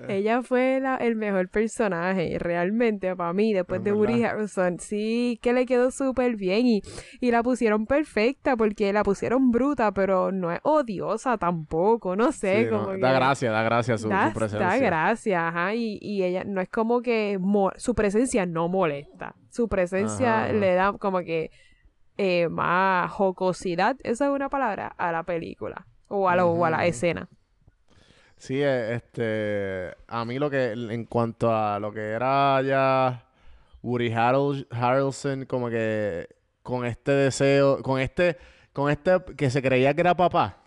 eh, 0.08 0.18
Ella 0.18 0.42
fue 0.44 0.80
la- 0.80 0.98
el 0.98 1.16
mejor 1.16 1.50
personaje, 1.50 2.38
realmente, 2.40 3.16
para 3.16 3.34
mí, 3.34 3.54
después 3.54 3.80
¿En 3.80 3.84
de 3.86 3.92
Woody? 3.92 4.24
Harrelson. 4.24 4.80
Sí, 4.80 5.40
que 5.42 5.54
le 5.54 5.66
quedó 5.66 5.92
súper 5.92 6.36
bien 6.36 6.66
y, 6.68 6.82
y 7.20 7.32
la 7.32 7.42
pusieron 7.44 7.86
perfecta 7.86 8.56
porque 8.56 8.94
la 8.94 9.04
pusieron 9.04 9.52
bruta, 9.52 9.92
pero 9.94 10.32
no 10.32 10.52
es 10.52 10.60
odiosa 10.64 11.38
tampoco, 11.38 12.16
no 12.16 12.32
sé, 12.32 12.66
sí, 12.66 12.72
no, 12.72 12.86
como 12.86 12.98
Da 12.98 13.14
gracia, 13.14 13.52
da 13.52 13.64
gracia 13.64 13.98
su, 13.98 14.10
da, 14.10 14.28
su 14.28 14.34
presencia. 14.40 14.66
da 14.68 14.78
gracia, 14.78 15.48
ajá, 15.48 15.74
y, 15.76 15.98
y 16.02 16.24
ella 16.24 16.44
no 16.46 16.62
es 16.62 16.70
como 16.70 17.02
que 17.02 17.40
su 17.78 17.96
presencia 17.96 18.46
no 18.46 18.68
molesta, 18.70 19.36
su 19.50 19.68
presencia 19.68 20.44
Ajá, 20.46 20.54
le 20.54 20.74
da 20.76 20.94
como 20.94 21.20
que 21.20 21.52
eh, 22.18 22.48
más 22.50 23.12
jocosidad, 23.12 23.98
esa 24.04 24.26
es 24.28 24.32
una 24.32 24.50
palabra, 24.50 24.88
a 24.98 25.12
la 25.12 25.24
película 25.24 25.86
o 26.08 26.30
a, 26.30 26.36
lo- 26.36 26.52
o 26.52 26.64
a 26.66 26.70
la 26.70 26.86
escena. 26.86 27.28
Sí, 28.38 28.62
eh, 28.62 28.96
este, 28.96 29.96
a 30.08 30.24
mí 30.26 30.38
lo 30.40 30.50
que, 30.50 30.72
en 30.74 31.06
cuanto 31.06 31.52
a 31.56 31.80
lo 31.80 31.92
que 31.92 32.02
era 32.12 32.62
ya 32.62 33.26
Woody 33.82 34.10
Harrel- 34.12 34.68
Harrelson, 34.72 35.46
como 35.46 35.70
que 35.70 36.28
con 36.62 36.86
este 36.86 37.12
deseo, 37.12 37.82
con 37.82 38.00
este, 38.00 38.38
con 38.74 38.92
este 38.92 39.20
que 39.38 39.50
se 39.50 39.62
creía 39.62 39.94
que 39.94 40.02
era 40.02 40.16
papá, 40.16 40.62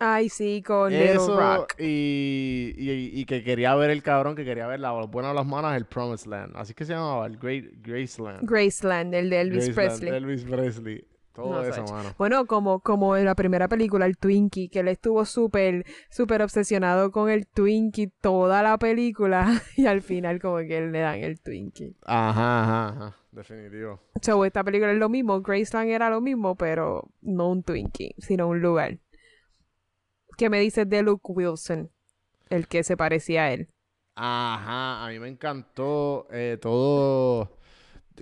Ay, 0.00 0.28
sí, 0.28 0.62
con 0.64 0.92
Little 0.92 1.12
eso 1.14 1.40
Rock. 1.40 1.74
y, 1.80 2.72
y, 2.76 3.20
y 3.20 3.24
que 3.24 3.42
quería 3.42 3.74
ver 3.74 3.90
el 3.90 4.00
cabrón, 4.02 4.36
que 4.36 4.44
quería 4.44 4.66
ver 4.68 4.78
la 4.78 4.92
buena 4.92 5.30
de 5.30 5.34
las 5.34 5.44
manos, 5.46 5.74
el 5.74 5.86
Promised 5.86 6.28
Land, 6.30 6.56
así 6.56 6.72
que 6.72 6.84
se 6.84 6.92
llamaba, 6.92 7.26
el 7.26 7.36
Great 7.36 7.64
Graceland. 7.82 8.48
Graceland, 8.48 9.12
el 9.14 9.28
de 9.30 9.40
Elvis 9.40 9.74
Graceland, 9.74 9.98
Presley. 10.00 10.14
Elvis 10.16 10.44
Presley, 10.44 11.04
todo 11.40 11.62
No, 11.62 11.62
eso, 11.64 11.88
mano. 11.88 12.14
Bueno, 12.18 12.46
como, 12.46 12.80
como 12.80 13.16
en 13.16 13.24
la 13.24 13.34
primera 13.34 13.68
película, 13.68 14.06
el 14.06 14.18
Twinkie, 14.18 14.68
que 14.68 14.80
él 14.80 14.88
estuvo 14.88 15.24
súper, 15.24 15.84
súper 16.10 16.42
obsesionado 16.42 17.10
con 17.12 17.30
el 17.30 17.46
Twinkie 17.46 18.08
toda 18.20 18.62
la 18.62 18.78
película 18.78 19.62
y 19.76 19.86
al 19.86 20.02
final 20.02 20.40
como 20.40 20.58
que 20.58 20.80
le 20.80 21.00
dan 21.00 21.16
el 21.24 21.40
Twinkie. 21.40 21.96
Ajá, 22.06 22.62
ajá, 22.62 22.88
ajá, 22.88 23.16
definitivo. 23.30 24.00
So, 24.22 24.44
esta 24.44 24.62
película 24.64 24.92
es 24.92 24.98
lo 24.98 25.08
mismo, 25.08 25.40
Graceland 25.42 25.90
era 25.90 26.10
lo 26.10 26.20
mismo, 26.20 26.56
pero 26.56 27.10
no 27.22 27.48
un 27.50 27.62
Twinkie, 27.62 28.14
sino 28.18 28.48
un 28.48 28.60
lugar. 28.60 28.98
¿Qué 30.38 30.48
me 30.48 30.58
dices 30.60 30.88
de 30.88 31.02
Luke 31.02 31.30
Wilson? 31.32 31.90
El 32.50 32.68
que 32.68 32.82
se 32.84 32.96
parecía 32.96 33.44
a 33.44 33.52
él. 33.52 33.68
Ajá, 34.16 35.04
a 35.06 35.08
mí 35.10 35.18
me 35.20 35.28
encantó 35.28 36.26
eh, 36.32 36.58
todo, 36.60 37.56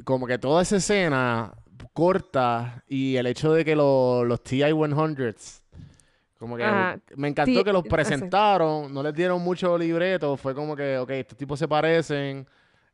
como 0.04 0.26
que 0.26 0.38
toda 0.38 0.62
esa 0.62 0.76
escena 0.76 1.54
corta 1.92 2.82
y 2.88 3.16
el 3.16 3.26
hecho 3.26 3.52
de 3.52 3.64
que 3.64 3.74
lo- 3.76 4.24
los 4.24 4.42
TI-100s, 4.42 5.62
como 6.38 6.56
que 6.56 6.64
Ajá, 6.64 6.98
me 7.16 7.28
encantó 7.28 7.64
que 7.64 7.72
los 7.72 7.84
presentaron, 7.86 8.92
no 8.92 9.02
les 9.02 9.14
dieron 9.14 9.40
mucho 9.42 9.76
libreto, 9.78 10.36
fue 10.36 10.54
como 10.54 10.76
que, 10.76 10.98
ok, 10.98 11.10
estos 11.10 11.38
tipos 11.38 11.58
se 11.58 11.66
parecen, 11.68 12.46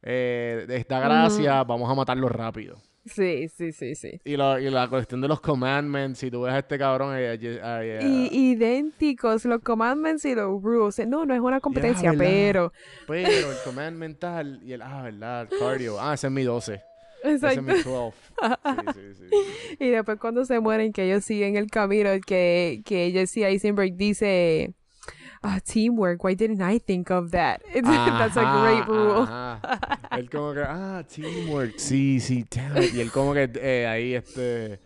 eh, 0.02 0.66
esta 0.68 1.00
gracia, 1.00 1.62
vamos 1.64 1.90
a 1.90 1.94
matarlos 1.94 2.30
rápido. 2.30 2.76
Sí, 3.04 3.48
sí, 3.48 3.72
sí, 3.72 3.96
sí. 3.96 4.20
Y, 4.24 4.36
lo- 4.36 4.58
y 4.60 4.70
la 4.70 4.86
cuestión 4.88 5.20
de 5.20 5.26
los 5.26 5.40
commandments, 5.40 6.20
si 6.20 6.30
tú 6.30 6.42
ves 6.42 6.52
a 6.54 6.58
este 6.60 6.78
cabrón, 6.78 7.16
eh, 7.16 7.34
eh, 7.34 7.38
eh, 7.42 8.28
Y 8.30 8.52
idénticos 8.52 9.44
los 9.44 9.60
commandments 9.60 10.24
y 10.24 10.36
los 10.36 10.62
rules. 10.62 11.04
No, 11.08 11.26
no 11.26 11.34
es 11.34 11.40
una 11.40 11.60
competencia, 11.60 12.14
pero... 12.16 12.72
pero 13.06 13.50
el 13.50 13.60
command 13.60 13.96
mental 13.96 14.60
y 14.62 14.72
el, 14.72 14.82
ah, 14.82 15.02
verdad, 15.02 15.42
el 15.42 15.48
cardio, 15.58 16.00
ah, 16.00 16.14
ese 16.14 16.28
es 16.28 16.32
mi 16.32 16.44
12. 16.44 16.80
Exacto. 17.24 17.62
mi 17.62 17.72
12. 17.82 18.16
Sí, 18.42 18.74
sí, 18.94 19.00
sí, 19.18 19.26
sí. 19.30 19.76
Y 19.84 19.88
después 19.90 20.18
cuando 20.18 20.44
se 20.44 20.58
mueren, 20.60 20.92
que 20.92 21.04
ellos 21.04 21.24
siguen 21.24 21.56
el 21.56 21.70
camino, 21.70 22.10
que, 22.26 22.82
que 22.84 23.10
Jesse 23.12 23.38
Eisenberg 23.38 23.94
dice, 23.96 24.74
ah, 25.42 25.60
teamwork, 25.60 26.22
why 26.24 26.34
didn't 26.34 26.60
I 26.60 26.78
think 26.80 27.10
of 27.10 27.30
that? 27.30 27.60
That's 27.74 28.36
a 28.36 28.62
great 28.62 28.86
rule. 28.86 29.26
Él 30.18 30.28
como 30.30 30.52
que, 30.54 30.60
ah, 30.66 31.02
teamwork. 31.08 31.74
Sí, 31.78 32.20
sí, 32.20 32.44
damn 32.50 32.82
it. 32.82 32.92
Y 32.94 33.00
él 33.00 33.10
como 33.10 33.32
que 33.34 33.50
eh, 33.54 33.86
ahí, 33.86 34.14
este, 34.14 34.80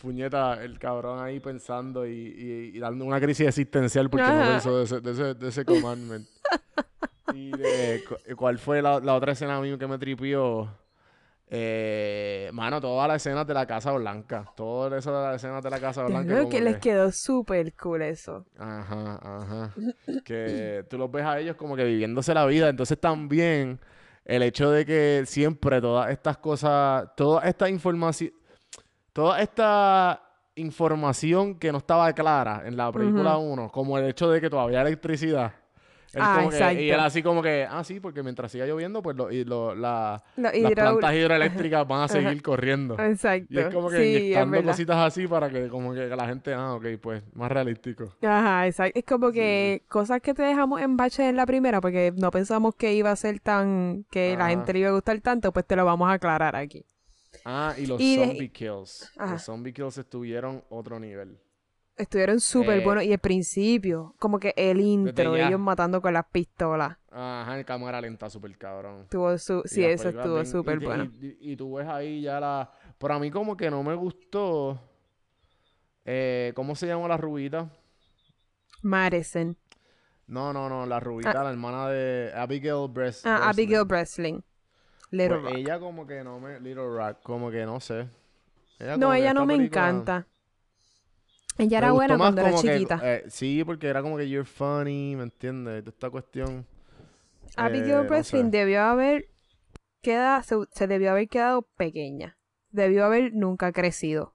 puñeta, 0.00 0.62
el 0.62 0.78
cabrón 0.78 1.22
ahí 1.22 1.40
pensando 1.40 2.06
y, 2.06 2.10
y- 2.12 2.76
y 2.76 2.78
dando 2.78 3.04
una 3.04 3.20
crisis 3.20 3.46
existencial 3.48 4.10
porque 4.10 4.26
no 4.26 4.46
pensó 4.52 4.76
de 4.78 4.84
ese, 4.84 5.00
de 5.00 5.10
ese, 5.12 5.34
de 5.34 5.48
ese 5.48 5.64
commandment. 5.64 6.26
Y 7.32 7.50
de, 7.52 8.02
cu- 8.06 8.34
¿cuál 8.36 8.58
fue 8.58 8.82
la, 8.82 9.00
la 9.00 9.14
otra 9.14 9.32
escena 9.32 9.56
a 9.56 9.60
mí 9.60 9.76
que 9.78 9.86
me 9.86 9.98
tripió? 9.98 10.68
Eh, 11.56 12.50
mano, 12.52 12.80
todas 12.80 13.06
las 13.06 13.16
escenas 13.24 13.46
de 13.46 13.54
la 13.54 13.64
Casa 13.66 13.92
Blanca. 13.92 14.44
Todas 14.56 14.92
esas 14.98 15.36
escenas 15.36 15.62
de 15.62 15.70
la 15.70 15.78
Casa 15.78 16.02
Blanca. 16.04 16.26
creo 16.34 16.48
que 16.48 16.60
les 16.60 16.74
que- 16.74 16.80
quedó 16.90 17.12
súper 17.12 17.72
cool 17.74 18.02
eso. 18.02 18.44
Ajá, 18.58 19.20
ajá. 19.22 19.74
Que 20.24 20.84
tú 20.90 20.98
los 20.98 21.10
ves 21.10 21.24
a 21.24 21.38
ellos 21.38 21.54
como 21.56 21.76
que 21.76 21.84
viviéndose 21.84 22.34
la 22.34 22.44
vida. 22.46 22.68
Entonces 22.68 22.98
también 23.00 23.78
el 24.24 24.42
hecho 24.42 24.70
de 24.70 24.84
que 24.84 25.22
siempre 25.26 25.80
todas 25.80 26.10
estas 26.10 26.38
cosas, 26.38 27.08
toda 27.16 27.42
esta 27.42 27.68
información, 27.68 28.32
toda 29.12 29.40
esta 29.40 30.20
información 30.56 31.58
que 31.58 31.70
no 31.72 31.78
estaba 31.78 32.12
clara 32.12 32.62
en 32.64 32.76
la 32.76 32.90
película 32.92 33.36
1, 33.38 33.70
como 33.70 33.98
el 33.98 34.06
hecho 34.06 34.30
de 34.30 34.40
que 34.40 34.48
todavía 34.50 34.80
hay 34.80 34.86
electricidad, 34.86 35.52
Él 36.14 36.22
Ah, 36.24 36.36
como 36.38 36.50
que- 36.50 36.82
y 36.82 36.90
él 36.90 37.00
así 37.00 37.22
como 37.22 37.42
que, 37.42 37.66
ah, 37.68 37.82
sí, 37.84 38.00
porque 38.00 38.22
mientras 38.22 38.52
siga 38.52 38.66
lloviendo, 38.66 39.02
pues 39.02 39.16
lo, 39.16 39.30
y 39.30 39.44
lo- 39.44 39.74
la- 39.74 40.22
Lo 40.36 40.50
las 40.50 40.72
plantas 40.72 41.14
hidroeléctricas 41.14 41.86
van 41.88 42.02
a 42.02 42.08
seguir 42.08 42.42
corriendo. 42.42 42.98
Exacto. 42.98 43.46
Y 43.50 43.58
es 43.58 43.66
como 43.74 43.90
que 43.90 43.96
sí, 43.98 44.16
inyectando 44.16 44.62
cositas 44.62 44.96
así 44.98 45.26
para 45.26 45.50
que 45.50 45.68
como 45.68 45.92
que 45.94 46.06
la 46.06 46.26
gente, 46.26 46.54
ah, 46.54 46.74
ok, 46.74 46.86
pues 47.00 47.22
más 47.34 47.50
realístico. 47.50 48.14
Ajá, 48.22 48.66
exacto. 48.66 48.98
Es 48.98 49.04
como 49.04 49.32
que 49.32 49.82
cosas 49.88 50.20
que 50.20 50.34
te 50.34 50.42
dejamos 50.42 50.80
en 50.80 50.96
bache 50.96 51.28
en 51.28 51.36
la 51.36 51.46
primera 51.46 51.80
porque 51.80 52.12
no 52.16 52.30
pensamos 52.30 52.74
que 52.74 52.94
iba 52.94 53.10
a 53.10 53.16
ser 53.16 53.40
tan... 53.40 54.04
que 54.10 54.36
la 54.36 54.48
gente 54.48 54.72
le 54.72 54.78
iba 54.80 54.88
a 54.90 54.92
gustar 54.92 55.20
tanto, 55.20 55.52
pues 55.52 55.66
te 55.66 55.74
lo 55.76 55.84
vamos 55.84 56.08
a 56.08 56.12
aclarar 56.12 56.54
aquí. 56.56 56.84
Ah, 57.44 57.74
y 57.76 57.86
los 57.86 58.00
Y 58.00 58.16
de- 58.16 58.26
zombie 58.26 58.48
kills. 58.48 59.10
Ajá. 59.18 59.32
Los 59.32 59.42
zombie 59.42 59.72
kills 59.72 59.98
estuvieron 59.98 60.62
otro 60.70 60.98
nivel. 61.00 61.36
Estuvieron 61.96 62.40
súper 62.40 62.80
Eh, 62.80 62.84
buenos 62.84 63.04
y 63.04 63.12
el 63.12 63.20
principio, 63.20 64.16
como 64.18 64.40
que 64.40 64.52
el 64.56 64.80
intro, 64.80 65.36
ellos 65.36 65.60
matando 65.60 66.02
con 66.02 66.12
las 66.12 66.24
pistolas. 66.26 66.96
Ajá, 67.10 67.56
en 67.56 67.62
cámara 67.64 68.00
lenta, 68.00 68.28
súper 68.28 68.56
cabrón. 68.58 69.02
Estuvo 69.02 69.38
su... 69.38 69.62
Y 69.64 69.68
Sí, 69.68 69.84
eso 69.84 70.08
estuvo 70.08 70.44
súper 70.44 70.80
bueno. 70.80 71.08
Y, 71.20 71.54
tú 71.54 71.74
ves 71.74 71.86
ahí 71.86 72.22
ya 72.22 72.40
la... 72.40 72.68
Pero 72.98 73.14
a 73.14 73.18
mí 73.20 73.30
como 73.30 73.56
que 73.56 73.70
no 73.70 73.82
me 73.84 73.94
gustó... 73.94 74.80
Eh, 76.04 76.52
¿Cómo 76.56 76.74
se 76.74 76.88
llama 76.88 77.06
la 77.06 77.16
rubita? 77.16 77.70
Madison. 78.82 79.56
No, 80.26 80.52
no, 80.52 80.68
no, 80.68 80.86
la 80.86 80.98
rubita, 81.00 81.44
la 81.44 81.50
hermana 81.50 81.88
de 81.90 82.32
Abigail 82.34 82.88
Breast. 82.90 83.24
Ah, 83.24 83.48
Abigail 83.50 83.84
Breslin. 83.84 84.42
Breslin. 84.42 84.44
Little 85.10 85.38
Pues 85.38 85.42
Rock. 85.52 85.54
ella 85.58 85.78
como 85.78 86.06
que 86.08 86.24
no 86.24 86.40
me... 86.40 86.58
Little 86.58 86.88
Rock, 86.88 87.18
como 87.22 87.50
que 87.52 87.64
no 87.64 87.78
sé. 87.78 88.08
Ella 88.80 88.96
No, 88.96 89.14
ella 89.14 89.32
no 89.32 89.46
me 89.46 89.54
película- 89.56 89.88
encanta. 89.88 90.26
Ella 91.58 91.78
era 91.78 91.92
buena 91.92 92.16
cuando 92.16 92.40
era 92.40 92.52
como 92.52 92.62
que, 92.62 92.82
chiquita. 92.82 92.98
eh, 92.98 93.24
sí, 93.28 93.64
porque 93.64 93.88
era 93.88 94.02
como 94.02 94.16
que 94.16 94.28
you're 94.28 94.44
funny, 94.48 95.16
¿me 95.16 95.24
entiendes? 95.24 95.86
Esta 95.86 96.10
cuestión. 96.10 96.66
Abigail 97.56 98.04
eh, 98.04 98.04
Breslin 98.04 98.52
debió 98.52 98.82
haber 98.82 99.28
queda, 100.02 100.42
se, 100.42 100.56
se 100.72 100.86
debió 100.86 101.12
haber 101.12 101.28
quedado 101.28 101.62
pequeña. 101.76 102.38
Debió 102.70 103.04
haber 103.06 103.34
nunca 103.34 103.72
crecido. 103.72 104.34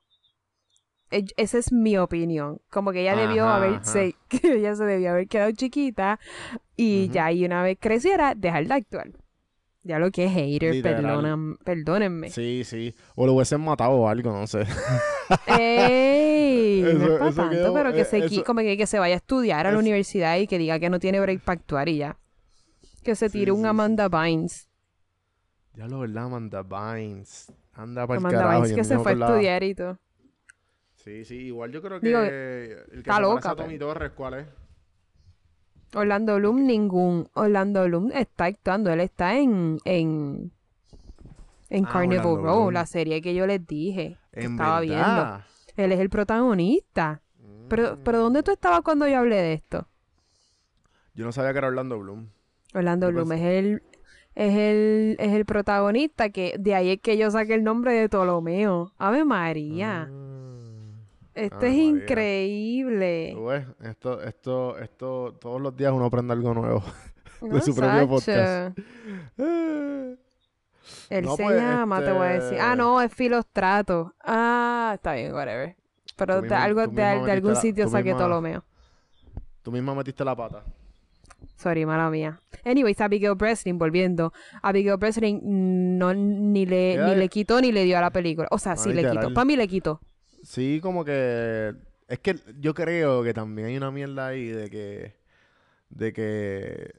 E- 1.12 1.26
Esa 1.38 1.58
es 1.58 1.72
mi 1.72 1.98
opinión. 1.98 2.62
Como 2.70 2.92
que 2.92 3.02
ella 3.02 3.16
debió 3.16 3.48
Ajá, 3.48 3.50
haber, 3.50 3.80
ajá. 3.80 3.84
se, 3.84 4.16
que 4.30 4.54
ella 4.58 4.76
se 4.76 4.86
debió 4.86 5.12
haber 5.12 5.28
quedado 5.28 5.52
chiquita 5.52 6.20
y 6.78 7.10
Ujú. 7.10 7.12
ya 7.12 7.32
y 7.32 7.46
una 7.46 7.64
vez 7.64 7.78
creciera, 7.80 8.36
dejar 8.36 8.68
de 8.68 8.74
actuar. 8.76 9.12
Ya 9.84 9.98
lo 9.98 10.12
que 10.12 10.26
es 10.26 10.32
hater, 10.34 10.74
Literal. 10.76 11.02
perdonan, 11.02 11.56
perdónenme. 11.64 12.30
Sí, 12.30 12.64
sí. 12.66 12.94
O 13.16 13.26
lo 13.26 13.34
hubiesen 13.34 13.62
matado 13.62 13.92
o 13.92 14.10
algo, 14.10 14.32
no 14.32 14.46
sé. 14.46 14.66
¡Ey! 15.48 16.82
no 16.98 17.14
es 17.14 17.20
para 17.20 17.32
tanto, 17.34 17.50
quedó- 17.52 17.74
pero 17.74 17.94
que 17.94 18.02
eh, 18.02 18.06
se, 18.06 18.18
eso- 18.26 18.44
como 18.44 18.62
que, 18.62 18.78
que 18.78 18.88
se 18.88 19.00
vaya 19.00 19.16
a 19.16 19.18
estudiar 19.18 19.66
a 19.68 19.72
la 19.72 19.78
es- 19.78 19.82
universidad 19.82 20.38
y 20.38 20.48
que 20.48 20.58
diga 20.58 20.80
que 20.80 20.90
no 20.90 21.00
tiene 21.00 21.20
break 21.20 21.42
para 21.42 21.60
actuar 21.60 21.90
y 21.90 21.98
ya. 21.98 22.18
Que 23.04 23.16
se 23.16 23.30
Sí, 23.30 23.40
tire 23.40 23.52
un 23.52 23.62
sí. 23.62 23.68
Amanda 23.68 24.10
Bynes. 24.10 24.68
Ya 25.76 25.88
lo 25.88 26.00
verdad, 26.00 26.26
Amanda 26.26 26.62
Bynes. 26.62 27.52
Anda 27.74 28.06
para 28.06 28.20
el 28.20 28.26
Amanda 28.26 28.40
carajo. 28.40 28.62
Bynes 28.64 28.76
que 28.76 28.84
se 28.84 29.00
fue 29.00 29.12
a 29.12 29.16
estudiar 29.16 29.64
y 29.64 29.76
todo. 29.76 29.98
Sí, 30.96 31.24
sí. 31.24 31.36
Igual 31.36 31.72
yo 31.72 31.82
creo 31.82 32.02
que 32.02 32.08
Digo, 32.08 32.20
el 32.20 32.28
que 32.92 32.98
está 33.00 33.22
loca, 33.22 33.56
Tommy 33.56 33.78
Torres, 33.80 34.12
¿cuál 34.14 34.34
es? 34.36 34.48
Orlando 35.96 36.36
Bloom, 36.38 36.66
ningún. 36.66 37.28
Orlando 37.34 37.84
Bloom 37.86 38.12
está 38.14 38.46
actuando. 38.46 38.92
Él 38.92 39.00
está 39.00 39.38
en. 39.38 39.78
en. 39.86 40.52
en 41.70 41.86
Ah, 41.86 41.90
Carnival 41.92 42.26
Orlando 42.26 42.42
Row, 42.46 42.60
Bloom. 42.62 42.74
la 42.74 42.86
serie 42.86 43.22
que 43.22 43.34
yo 43.34 43.46
les 43.48 43.66
dije. 43.66 44.18
que 44.32 44.42
estaba 44.42 44.80
viendo. 44.82 45.42
Él 45.76 45.92
es 45.92 46.00
el 46.00 46.10
protagonista. 46.10 47.22
Pero, 47.70 48.00
pero 48.04 48.20
¿dónde 48.20 48.42
tú 48.44 48.52
estabas 48.52 48.82
cuando 48.82 49.08
yo 49.08 49.20
hablé 49.20 49.36
de 49.38 49.54
esto? 49.54 49.88
Yo 51.14 51.26
no 51.26 51.32
sabía 51.32 51.52
que 51.52 51.60
era 51.60 51.68
Orlando 51.68 52.00
Bloom. 52.00 52.30
Orlando 52.74 53.10
Bloom 53.12 53.32
es 53.34 53.42
el. 53.42 53.84
Es 54.36 54.54
el, 54.56 55.16
es 55.20 55.34
el 55.34 55.44
protagonista 55.46 56.30
que 56.30 56.56
de 56.58 56.74
ahí 56.76 56.92
es 56.92 57.02
que 57.02 57.18
yo 57.18 57.30
saqué 57.30 57.56
el 57.56 57.64
nombre 57.64 57.94
de 57.94 58.08
Ptolomeo. 58.08 58.94
Ave 58.98 59.26
María. 59.26 60.08
Ah. 60.10 60.49
Esto 61.44 61.58
es 61.58 61.62
María. 61.74 61.84
increíble. 61.84 63.32
Tú 63.34 63.46
ves, 63.46 63.66
esto, 63.84 64.22
esto, 64.24 64.78
esto, 64.80 65.36
todos 65.40 65.62
los 65.62 65.76
días 65.76 65.92
uno 65.92 66.06
aprende 66.06 66.34
algo 66.34 66.54
nuevo. 66.54 66.84
No, 67.42 67.62
su 67.62 67.74
propio 67.74 68.20
Sacho. 68.20 68.74
podcast. 68.76 68.80
Él 71.10 71.26
No, 71.26 71.36
se 71.38 71.44
pues, 71.44 71.56
llama, 71.62 72.04
te 72.04 72.12
voy 72.12 72.28
a 72.28 72.32
decir. 72.32 72.58
Ah, 72.60 72.72
este- 72.72 72.76
no, 72.78 73.02
es 73.02 73.14
Filostrato. 73.14 74.14
Ah, 74.24 74.92
está 74.96 75.14
bien, 75.14 75.34
whatever. 75.34 75.76
Pero 76.18 76.36
de, 76.42 76.42
misma- 76.50 76.64
algo, 76.64 76.88
de, 76.88 76.94
de 76.96 77.32
algún 77.32 77.54
la- 77.54 77.62
sitio 77.62 77.88
saqué 77.88 78.10
misma- 78.14 78.18
Ptolomeo. 78.18 78.66
Tú 79.62 79.72
misma 79.72 79.96
metiste 79.96 80.26
la 80.26 80.36
pata. 80.36 80.64
Sorry, 81.56 81.86
mala 81.86 82.10
mía. 82.10 82.40
Anyways, 82.66 83.00
Abigail 83.02 83.36
Breslin, 83.36 83.78
volviendo. 83.78 84.34
Abigail 84.62 84.98
Breslin 84.98 85.40
no, 85.98 86.14
ni, 86.14 86.66
le, 86.66 86.98
ni 87.06 87.16
le 87.16 87.30
quitó 87.30 87.62
ni 87.62 87.72
le 87.72 87.84
dio 87.86 87.98
a 87.98 88.02
la 88.02 88.10
película. 88.12 88.48
O 88.52 88.58
sea, 88.58 88.76
sí 88.76 88.92
le 88.94 89.10
quitó. 89.10 89.34
Para 89.34 89.46
mí 89.46 89.56
le 89.56 89.68
quitó. 89.68 90.02
Sí, 90.44 90.80
como 90.82 91.06
que... 91.06 91.76
Es 92.08 92.20
que 92.20 92.40
yo 92.60 92.74
creo 92.74 93.24
que 93.24 93.34
también 93.34 93.68
hay 93.68 93.78
una 93.78 93.92
mierda 93.92 94.28
ahí 94.28 94.48
de 94.48 94.70
que... 94.70 95.16
De 95.90 96.14
que... 96.14 96.96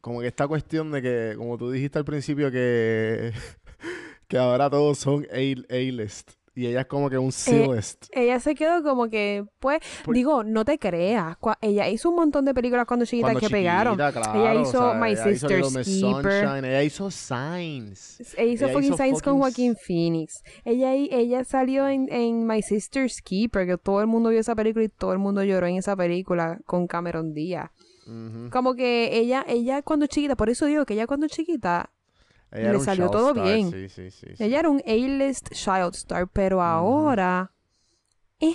Como 0.00 0.20
que 0.20 0.26
esta 0.26 0.48
cuestión 0.48 0.90
de 0.90 1.02
que, 1.02 1.34
como 1.36 1.56
tú 1.58 1.70
dijiste 1.70 1.98
al 1.98 2.04
principio, 2.04 2.50
que... 2.50 3.32
que 4.28 4.38
ahora 4.38 4.70
todos 4.70 4.98
son 4.98 5.26
A-list. 5.32 6.32
Y 6.54 6.66
ella 6.66 6.82
es 6.82 6.86
como 6.86 7.08
que 7.08 7.16
un 7.16 7.32
C-list. 7.32 8.06
Ella 8.12 8.38
se 8.38 8.54
quedó 8.54 8.82
como 8.82 9.08
que, 9.08 9.42
pues, 9.58 9.80
Por- 10.04 10.14
digo, 10.14 10.44
no 10.44 10.66
te 10.66 10.78
creas. 10.78 11.38
Ella 11.62 11.88
hizo 11.88 12.10
un 12.10 12.16
montón 12.16 12.44
de 12.44 12.52
películas 12.52 12.84
cuando 12.86 13.06
chiquita 13.06 13.28
Cuando 13.28 13.40
que 13.40 13.48
pegaron. 13.48 13.94
chiquita, 13.94 14.12
claro, 14.12 14.38
Ella 14.40 14.58
o 14.58 14.62
hizo 14.62 14.70
sea, 14.90 14.94
My 15.00 15.12
ella 15.12 15.24
Sister's 15.24 15.72
Keeper. 15.72 15.84
Sunshine, 15.84 16.64
Ella 16.66 16.82
hizo 16.82 17.10
Signs. 17.10 18.20
Ella 18.36 18.52
hizo 18.52 18.64
Ella 18.66 18.74
fucking 18.74 18.92
hizo 18.92 18.96
con 18.96 19.14
fucking 19.14 19.38
Joaquin 19.38 19.76
Phoenix. 19.76 20.42
Ella, 20.64 20.92
ella 20.94 21.44
salió 21.44 21.88
en, 21.88 22.12
en 22.12 22.46
My 22.46 22.60
Sister's 22.60 23.22
Keeper, 23.22 23.66
que 23.66 23.78
todo 23.78 24.00
el 24.02 24.06
mundo 24.06 24.28
vio 24.30 24.40
esa 24.40 24.54
película 24.54 24.84
y 24.84 24.88
todo 24.88 25.12
el 25.14 25.18
mundo 25.18 25.42
lloró 25.44 25.66
en 25.66 25.76
esa 25.76 25.96
película 25.96 26.58
con 26.66 26.86
Cameron 26.86 27.32
Díaz. 27.32 27.70
Ujú. 28.06 28.50
Como 28.50 28.74
que 28.74 29.16
ella, 29.16 29.44
ella 29.48 29.80
cuando 29.82 30.06
chiquita, 30.06 30.36
por 30.36 30.50
eso 30.50 30.66
digo 30.66 30.84
que 30.84 30.94
ella 30.94 31.06
cuando 31.06 31.28
chiquita, 31.28 31.92
Ella 32.52 32.72
Le 32.72 32.80
salió 32.80 33.10
todo 33.10 33.30
star, 33.30 33.44
bien. 33.44 33.70
Sí, 33.70 33.88
sí, 33.88 34.10
sí. 34.10 34.26
ella 34.38 34.60
era 34.60 34.68
un 34.68 34.82
A-list 34.86 35.50
child 35.52 35.94
star, 35.94 36.28
pero 36.28 36.62
ahora, 36.62 37.52
eh, 38.40 38.54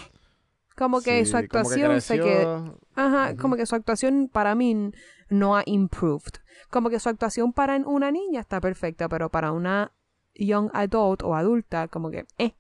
como 0.76 1.02
que 1.02 1.26
su 1.26 1.32
como 1.32 1.42
que 1.42 1.46
actuación 1.46 2.02
se 2.02 2.20
quedó, 2.20 2.80
ajá, 2.96 3.36
como 3.36 3.56
que 3.56 3.66
su 3.66 3.76
actuación 3.76 4.30
para 4.32 4.54
mí 4.56 4.92
no 5.30 5.58
ha 5.58 5.64
improved. 5.66 6.34
Como 6.70 6.90
que 6.90 7.00
su 7.00 7.10
actuación 7.10 7.54
para 7.54 7.76
una 7.78 8.12
niña 8.12 8.40
está 8.42 8.62
perfecta, 8.62 9.10
pero 9.10 9.30
para 9.30 9.52
una 9.52 9.92
young 10.36 10.70
adult 10.74 11.24
o 11.24 11.34
adulta, 11.36 11.88
como 11.88 12.12
que, 12.12 12.26
eh. 12.38 12.54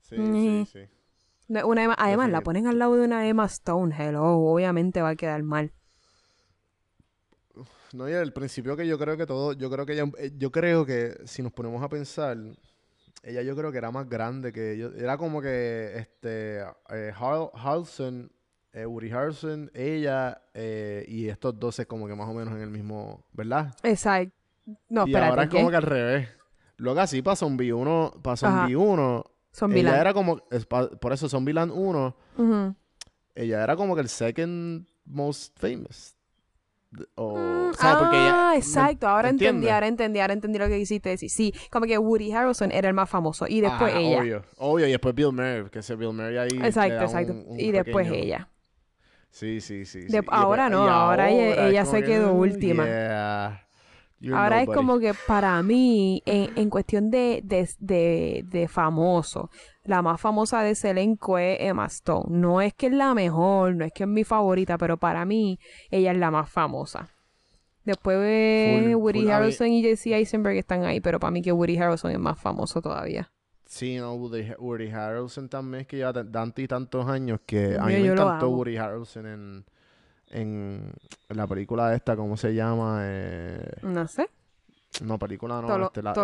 Sí, 0.00 0.16
Mm. 0.16 0.64
sí, 0.64 0.66
sí. 0.72 0.88
Una 1.64 1.84
Emma- 1.84 1.96
además, 1.96 2.30
la 2.30 2.40
ponen 2.40 2.66
al 2.66 2.78
lado 2.80 2.96
de 2.96 3.04
una 3.04 3.28
Emma 3.28 3.44
Stone. 3.46 3.94
Hello, 3.96 4.24
obviamente 4.38 5.00
va 5.02 5.10
a 5.10 5.16
quedar 5.16 5.42
mal. 5.44 5.72
No, 7.96 8.08
y 8.10 8.12
al 8.12 8.32
principio 8.32 8.76
que 8.76 8.86
yo 8.86 8.98
creo 8.98 9.16
que 9.16 9.24
todo, 9.24 9.54
yo 9.54 9.70
creo 9.70 9.86
que 9.86 9.94
ella, 9.94 10.04
eh, 10.18 10.32
yo 10.36 10.52
creo 10.52 10.84
que 10.84 11.16
si 11.24 11.42
nos 11.42 11.50
ponemos 11.52 11.82
a 11.82 11.88
pensar, 11.88 12.36
ella 13.22 13.40
yo 13.42 13.56
creo 13.56 13.72
que 13.72 13.78
era 13.78 13.90
más 13.90 14.06
grande 14.08 14.52
que 14.52 14.72
ellos. 14.72 14.92
Era 14.96 15.16
como 15.16 15.40
que 15.40 15.92
este 15.96 16.60
eh, 16.90 17.12
Harrelson, 17.18 18.30
eh, 18.74 18.84
Woody 18.84 19.10
Harrelson, 19.10 19.70
ella 19.72 20.42
eh, 20.52 21.06
y 21.08 21.28
estos 21.28 21.58
dos 21.58 21.78
es 21.78 21.86
como 21.86 22.06
que 22.06 22.14
más 22.14 22.28
o 22.28 22.34
menos 22.34 22.54
en 22.54 22.60
el 22.60 22.70
mismo, 22.70 23.24
¿verdad? 23.32 23.74
Exacto. 23.82 24.34
No, 24.90 25.06
y 25.06 25.14
ahora 25.14 25.28
espérate, 25.28 25.42
es 25.44 25.48
como 25.62 25.70
que 25.70 25.76
al 25.76 25.82
revés. 25.82 26.28
Luego 26.76 27.00
así 27.00 27.22
para 27.22 27.36
Zombie 27.36 27.72
1, 27.72 28.20
para 28.22 28.34
Ajá. 28.34 28.36
Zombie 28.36 28.76
1, 28.76 29.24
Son 29.52 29.72
ella 29.72 29.98
era 29.98 30.12
como, 30.12 30.42
es 30.50 30.66
pa- 30.66 30.90
por 30.90 31.14
eso 31.14 31.28
Zombieland 31.30 31.72
1, 31.74 32.16
Ujú. 32.36 32.74
ella 33.34 33.62
era 33.64 33.74
como 33.74 33.94
que 33.94 34.02
el 34.02 34.08
second 34.10 34.86
most 35.06 35.58
famous. 35.58 36.15
O, 37.16 37.36
Mm, 37.36 37.70
porque 37.98 38.16
ella... 38.16 38.48
ah, 38.48 38.50
¿me- 38.52 38.56
exacto. 38.58 39.08
Ahora 39.08 39.28
entendí, 39.28 39.68
ahora 39.68 39.86
entendí, 39.86 40.18
ahora 40.20 40.32
entendí 40.32 40.58
lo 40.58 40.68
que 40.68 40.78
quisiste 40.78 41.10
decir. 41.10 41.28
Sí, 41.28 41.52
como 41.70 41.84
que 41.86 41.98
Woody 41.98 42.32
Harrelson 42.32 42.72
era 42.72 42.88
el 42.88 42.94
más 42.94 43.10
famoso 43.10 43.46
y 43.48 43.60
después 43.60 43.92
Ajá, 43.92 44.00
ella. 44.00 44.20
Obvio, 44.20 44.42
obvio. 44.56 44.86
Y 44.86 44.90
después 44.92 45.14
Bill 45.14 45.32
Murray, 45.32 45.64
que 45.70 45.80
ese 45.80 45.94
Bill 45.96 46.12
Murray 46.12 46.36
ahí 46.38 46.48
Exacto, 46.62 47.02
exacto. 47.04 47.32
un- 47.32 47.44
un 47.48 47.60
y 47.60 47.70
después 47.72 48.06
pequeño- 48.06 48.24
ella. 48.24 48.48
Sí, 49.30 49.60
sí, 49.60 49.84
sí. 49.84 49.84
sí. 49.84 49.98
De- 50.00 50.04
Y 50.06 50.12
después- 50.12 50.38
ahora 50.40 50.70
no, 50.70 50.86
y 50.86 50.88
ahora 50.88 51.28
ella- 51.30 51.50
es 51.66 51.70
ella 51.70 51.84
se 51.84 52.00
que, 52.00 52.06
quedó 52.06 52.30
"Oh, 52.32 52.36
última". 52.36 52.84
yeah, 52.86 53.66
you're 54.18 54.38
Ahora 54.38 54.62
es 54.62 54.68
nobody". 54.68 54.76
como 54.76 54.98
que 54.98 55.12
para 55.26 55.62
mí, 55.62 56.22
en, 56.24 56.56
en 56.56 56.70
cuestión 56.70 57.10
de, 57.10 57.42
de, 57.44 57.68
de, 57.78 58.42
de 58.46 58.68
famoso, 58.68 59.50
la 59.86 60.02
más 60.02 60.20
famosa 60.20 60.62
de 60.62 60.70
ese 60.72 60.90
elenco 60.90 61.38
es 61.38 61.58
Emma 61.60 61.86
Stone. 61.86 62.26
No 62.30 62.60
es 62.60 62.74
que 62.74 62.86
es 62.86 62.92
la 62.92 63.14
mejor, 63.14 63.74
no 63.76 63.84
es 63.84 63.92
que 63.92 64.04
es 64.04 64.08
mi 64.08 64.24
favorita, 64.24 64.76
pero 64.78 64.96
para 64.96 65.24
mí 65.24 65.58
ella 65.90 66.12
es 66.12 66.18
la 66.18 66.30
más 66.30 66.50
famosa. 66.50 67.08
Después 67.84 68.16
Full, 68.82 68.94
Woody 68.96 69.20
full. 69.22 69.30
Harrelson 69.30 69.68
y 69.68 69.82
Jesse 69.82 70.06
Eisenberg 70.08 70.56
están 70.56 70.84
ahí, 70.84 71.00
pero 71.00 71.20
para 71.20 71.30
mí 71.30 71.40
que 71.40 71.52
Woody 71.52 71.78
Harrelson 71.78 72.10
es 72.10 72.18
más 72.18 72.38
famoso 72.38 72.82
todavía. 72.82 73.30
Sí, 73.64 73.96
no, 73.96 74.14
Woody, 74.14 74.52
Woody 74.58 74.90
Harrelson 74.90 75.48
también 75.48 75.82
es 75.82 75.86
que 75.86 75.96
lleva 75.98 76.12
tan- 76.12 76.30
tantos 76.32 76.64
y 76.64 76.68
tantos 76.68 77.06
años 77.08 77.40
que 77.46 77.76
a 77.78 77.84
mí 77.86 77.92
me 77.94 78.06
encantó. 78.08 78.48
Woody 78.50 78.76
Harrelson 78.76 79.26
en, 79.26 79.64
en, 80.30 80.92
en 81.28 81.36
la 81.36 81.46
película 81.46 81.94
esta, 81.94 82.16
¿cómo 82.16 82.36
se 82.36 82.54
llama? 82.54 83.00
Eh, 83.02 83.70
No 83.82 84.06
sé. 84.08 84.28
No, 85.02 85.18
película 85.18 85.60
no, 85.60 85.68
Tolo- 85.68 85.86
este, 85.86 86.02
la, 86.02 86.14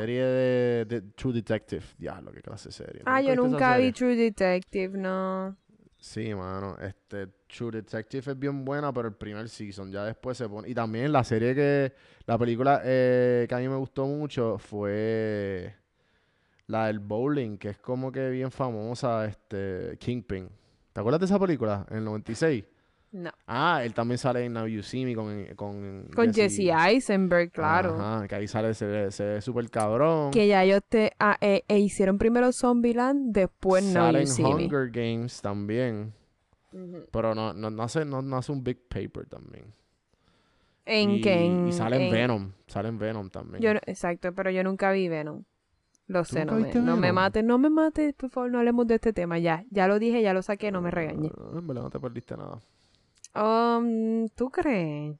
serie 0.00 0.24
de, 0.24 0.84
de 0.86 1.02
True 1.14 1.32
Detective. 1.34 1.84
Diablo, 1.98 2.32
qué 2.32 2.40
clase 2.40 2.68
de 2.68 2.72
serie. 2.72 3.02
Ah, 3.04 3.20
yo 3.20 3.36
nunca 3.36 3.76
vi? 3.76 3.92
True 3.92 4.16
Detective, 4.16 4.96
no. 4.96 5.56
Sí, 5.98 6.34
mano, 6.34 6.76
este 6.80 7.28
True 7.46 7.70
Detective 7.70 8.32
es 8.32 8.38
bien 8.38 8.64
buena, 8.64 8.92
pero 8.92 9.08
el 9.08 9.14
primer 9.14 9.48
season 9.48 9.92
ya 9.92 10.04
después 10.04 10.36
se 10.36 10.48
pone. 10.48 10.68
Y 10.68 10.74
también 10.74 11.12
la 11.12 11.22
serie 11.22 11.54
que, 11.54 11.92
la 12.26 12.36
película 12.38 12.82
eh, 12.84 13.46
que 13.48 13.54
a 13.54 13.58
mí 13.58 13.68
me 13.68 13.76
gustó 13.76 14.06
mucho 14.06 14.58
fue 14.58 15.76
la 16.66 16.86
del 16.86 16.98
bowling, 16.98 17.56
que 17.58 17.68
es 17.68 17.78
como 17.78 18.10
que 18.10 18.30
bien 18.30 18.50
famosa, 18.50 19.26
este 19.26 19.96
Kingpin. 19.98 20.48
¿Te 20.92 21.00
acuerdas 21.00 21.20
de 21.20 21.26
esa 21.26 21.38
película? 21.38 21.86
En 21.90 21.98
el 21.98 22.04
96. 22.04 22.64
No. 23.12 23.30
Ah, 23.46 23.82
él 23.84 23.92
también 23.92 24.16
sale 24.16 24.44
en 24.44 24.54
Now 24.54 24.66
You 24.66 24.82
See 24.82 25.04
Me 25.04 25.14
con, 25.14 25.44
con, 25.54 26.06
Con 26.14 26.32
Jesse 26.32 26.70
Eisenberg, 26.70 27.52
claro. 27.52 27.94
Ajá, 28.00 28.26
que 28.26 28.34
ahí 28.34 28.48
sale, 28.48 28.72
se 28.72 28.86
ve, 28.86 29.10
se 29.10 29.24
ve 29.24 29.40
súper 29.42 29.68
cabrón. 29.68 30.30
Que 30.30 30.48
ya 30.48 30.64
ellos 30.64 30.80
te 30.88 31.12
ah, 31.18 31.36
eh, 31.42 31.62
eh, 31.68 31.78
hicieron 31.78 32.16
primero 32.16 32.50
Zombieland, 32.52 33.34
después 33.34 33.84
Now 33.84 33.92
sale 33.92 34.18
You 34.20 34.20
en 34.22 34.26
See 34.28 34.42
Me. 34.42 34.64
Hunger 34.64 34.90
Games 34.90 35.42
también. 35.42 36.14
Pero 37.10 37.34
no, 37.34 37.52
no, 37.52 37.68
no 37.70 37.82
hace, 37.82 38.06
no, 38.06 38.22
no 38.22 38.38
hace 38.38 38.50
un 38.50 38.64
big 38.64 38.78
paper 38.88 39.26
también. 39.26 39.66
En 40.86 41.20
en, 41.22 41.68
y 41.68 41.72
sale 41.72 41.96
en 41.96 42.02
en- 42.02 42.12
Venom. 42.12 42.52
Sale 42.66 42.88
en 42.88 42.98
Venom 42.98 43.28
también. 43.28 43.62
Yo 43.62 43.74
no- 43.74 43.80
exacto, 43.86 44.32
pero 44.34 44.50
yo 44.50 44.64
nunca 44.64 44.90
vi 44.90 45.08
Venom. 45.08 45.44
Lo 46.08 46.24
sé, 46.24 46.44
no 46.44 46.56
me, 46.56 46.74
no 46.74 46.96
me 46.96 47.12
mates, 47.12 47.44
no 47.44 47.58
me 47.58 47.70
mates, 47.70 48.12
por 48.14 48.28
favor, 48.30 48.50
no 48.50 48.58
hablemos 48.58 48.86
de 48.86 48.96
este 48.96 49.12
tema, 49.12 49.38
ya. 49.38 49.64
Ya 49.70 49.86
lo 49.86 49.98
dije, 49.98 50.20
ya 50.20 50.34
lo 50.34 50.42
saqué, 50.42 50.72
no 50.72 50.80
me 50.82 50.90
regañes. 50.90 51.30
Ah, 51.38 51.60
verdad 51.62 51.82
no 51.84 51.90
te 51.90 52.00
perdiste 52.00 52.36
nada. 52.36 52.60
Um, 53.34 54.28
¿Tú 54.30 54.50
crees? 54.50 55.16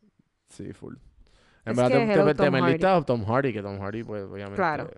Sí, 0.49 0.73
full. 0.73 0.95
En 1.65 1.73
Es 1.73 1.77
verdad 1.77 1.91
que 1.93 1.99
te, 1.99 2.07
te, 2.07 2.13
hello, 2.13 2.27
te 2.27 2.35
Tom 2.35 2.53
perdiste 2.53 2.87
a 2.87 3.03
Tom 3.03 3.25
Hardy, 3.25 3.53
que 3.53 3.63
Tom 3.63 3.79
Hardy, 3.81 4.05
pues 4.05 4.25
obviamente. 4.25 4.57
Claro. 4.57 4.91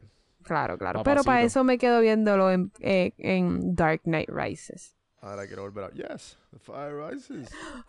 Claro, 0.43 0.77
claro. 0.77 1.03
Pero 1.03 1.23
para 1.23 1.25
Papacito. 1.25 1.47
eso 1.47 1.65
me 1.65 1.79
quedo 1.79 2.01
viéndolo 2.01 2.51
en, 2.51 2.71
eh, 2.81 3.13
en 3.19 3.75
Dark 3.75 4.03
Knight 4.05 4.29
Rises. 4.29 4.95
Ahora 5.21 5.47
quiero 5.47 5.63
volver 5.63 5.85
a. 5.85 5.91
Yes, 5.93 6.39
the 6.53 6.59
fire 6.59 6.95
rises. 6.95 7.49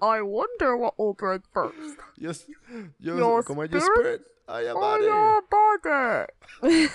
I 0.00 0.20
wonder 0.20 0.76
what 0.76 0.94
will 0.96 1.14
break 1.14 1.42
first. 1.52 1.98
Yes, 2.16 2.46
yo, 3.00 3.16
Your 3.16 3.44
como 3.44 3.64
es 3.64 3.70
your 3.70 3.80
spirit? 3.80 4.20
spirit, 4.20 4.26
I 4.48 4.68
am 4.68 4.74
body. 4.74 5.04
your 5.04 5.42
body. 5.50 6.88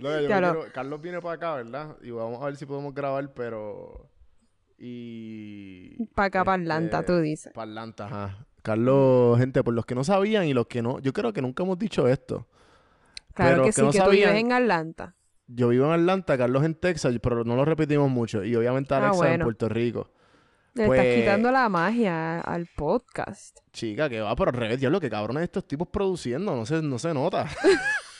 Carlos 0.72 1.00
viene 1.00 1.20
para 1.20 1.34
acá, 1.34 1.54
¿verdad? 1.54 1.96
Y 2.02 2.10
vamos 2.10 2.42
a 2.42 2.46
ver 2.46 2.56
si 2.56 2.66
podemos 2.66 2.92
grabar, 2.92 3.32
pero. 3.34 4.10
Y. 4.78 6.04
Para 6.14 6.26
acá, 6.26 6.44
para 6.44 6.60
Atlanta, 6.62 7.00
este, 7.00 7.12
tú 7.12 7.18
dices. 7.20 7.52
Para 7.52 7.68
Atlanta, 7.70 8.06
ajá. 8.06 8.46
Carlos, 8.62 9.38
gente, 9.38 9.62
por 9.62 9.74
los 9.74 9.84
que 9.84 9.94
no 9.94 10.04
sabían 10.04 10.44
y 10.46 10.54
los 10.54 10.66
que 10.66 10.82
no. 10.82 10.98
Yo 11.00 11.12
creo 11.12 11.32
que 11.32 11.42
nunca 11.42 11.62
hemos 11.62 11.78
dicho 11.78 12.08
esto. 12.08 12.46
Claro 13.34 13.56
pero 13.56 13.64
que 13.64 13.72
sí, 13.72 13.82
no 13.82 13.90
que 13.90 14.00
tú 14.00 14.10
vives 14.10 14.34
en 14.34 14.52
Atlanta. 14.52 15.14
Yo 15.46 15.68
vivo 15.68 15.84
en 15.86 15.92
Atlanta, 15.92 16.38
Carlos 16.38 16.64
en 16.64 16.74
Texas, 16.74 17.14
pero 17.22 17.44
no 17.44 17.56
lo 17.56 17.64
repetimos 17.64 18.10
mucho. 18.10 18.42
Y 18.44 18.56
obviamente 18.56 18.94
Ah, 18.94 18.98
Alexa 18.98 19.24
en 19.24 19.30
bueno. 19.30 19.44
Puerto 19.44 19.68
Rico. 19.68 20.10
Le 20.74 20.86
Pues- 20.86 21.00
estás 21.00 21.20
quitando 21.20 21.52
la 21.52 21.68
magia 21.68 22.40
al 22.40 22.66
podcast. 22.74 23.58
Chica, 23.72 24.08
que 24.08 24.20
va, 24.20 24.34
pero 24.34 24.50
al 24.50 24.56
revés, 24.56 24.80
diablo, 24.80 24.98
que 25.00 25.10
cabrones 25.10 25.42
estos 25.44 25.66
tipos 25.68 25.88
produciendo, 25.88 26.56
no 26.56 26.64
se, 26.64 26.80
no 26.82 26.98
se 26.98 27.12
nota. 27.12 27.46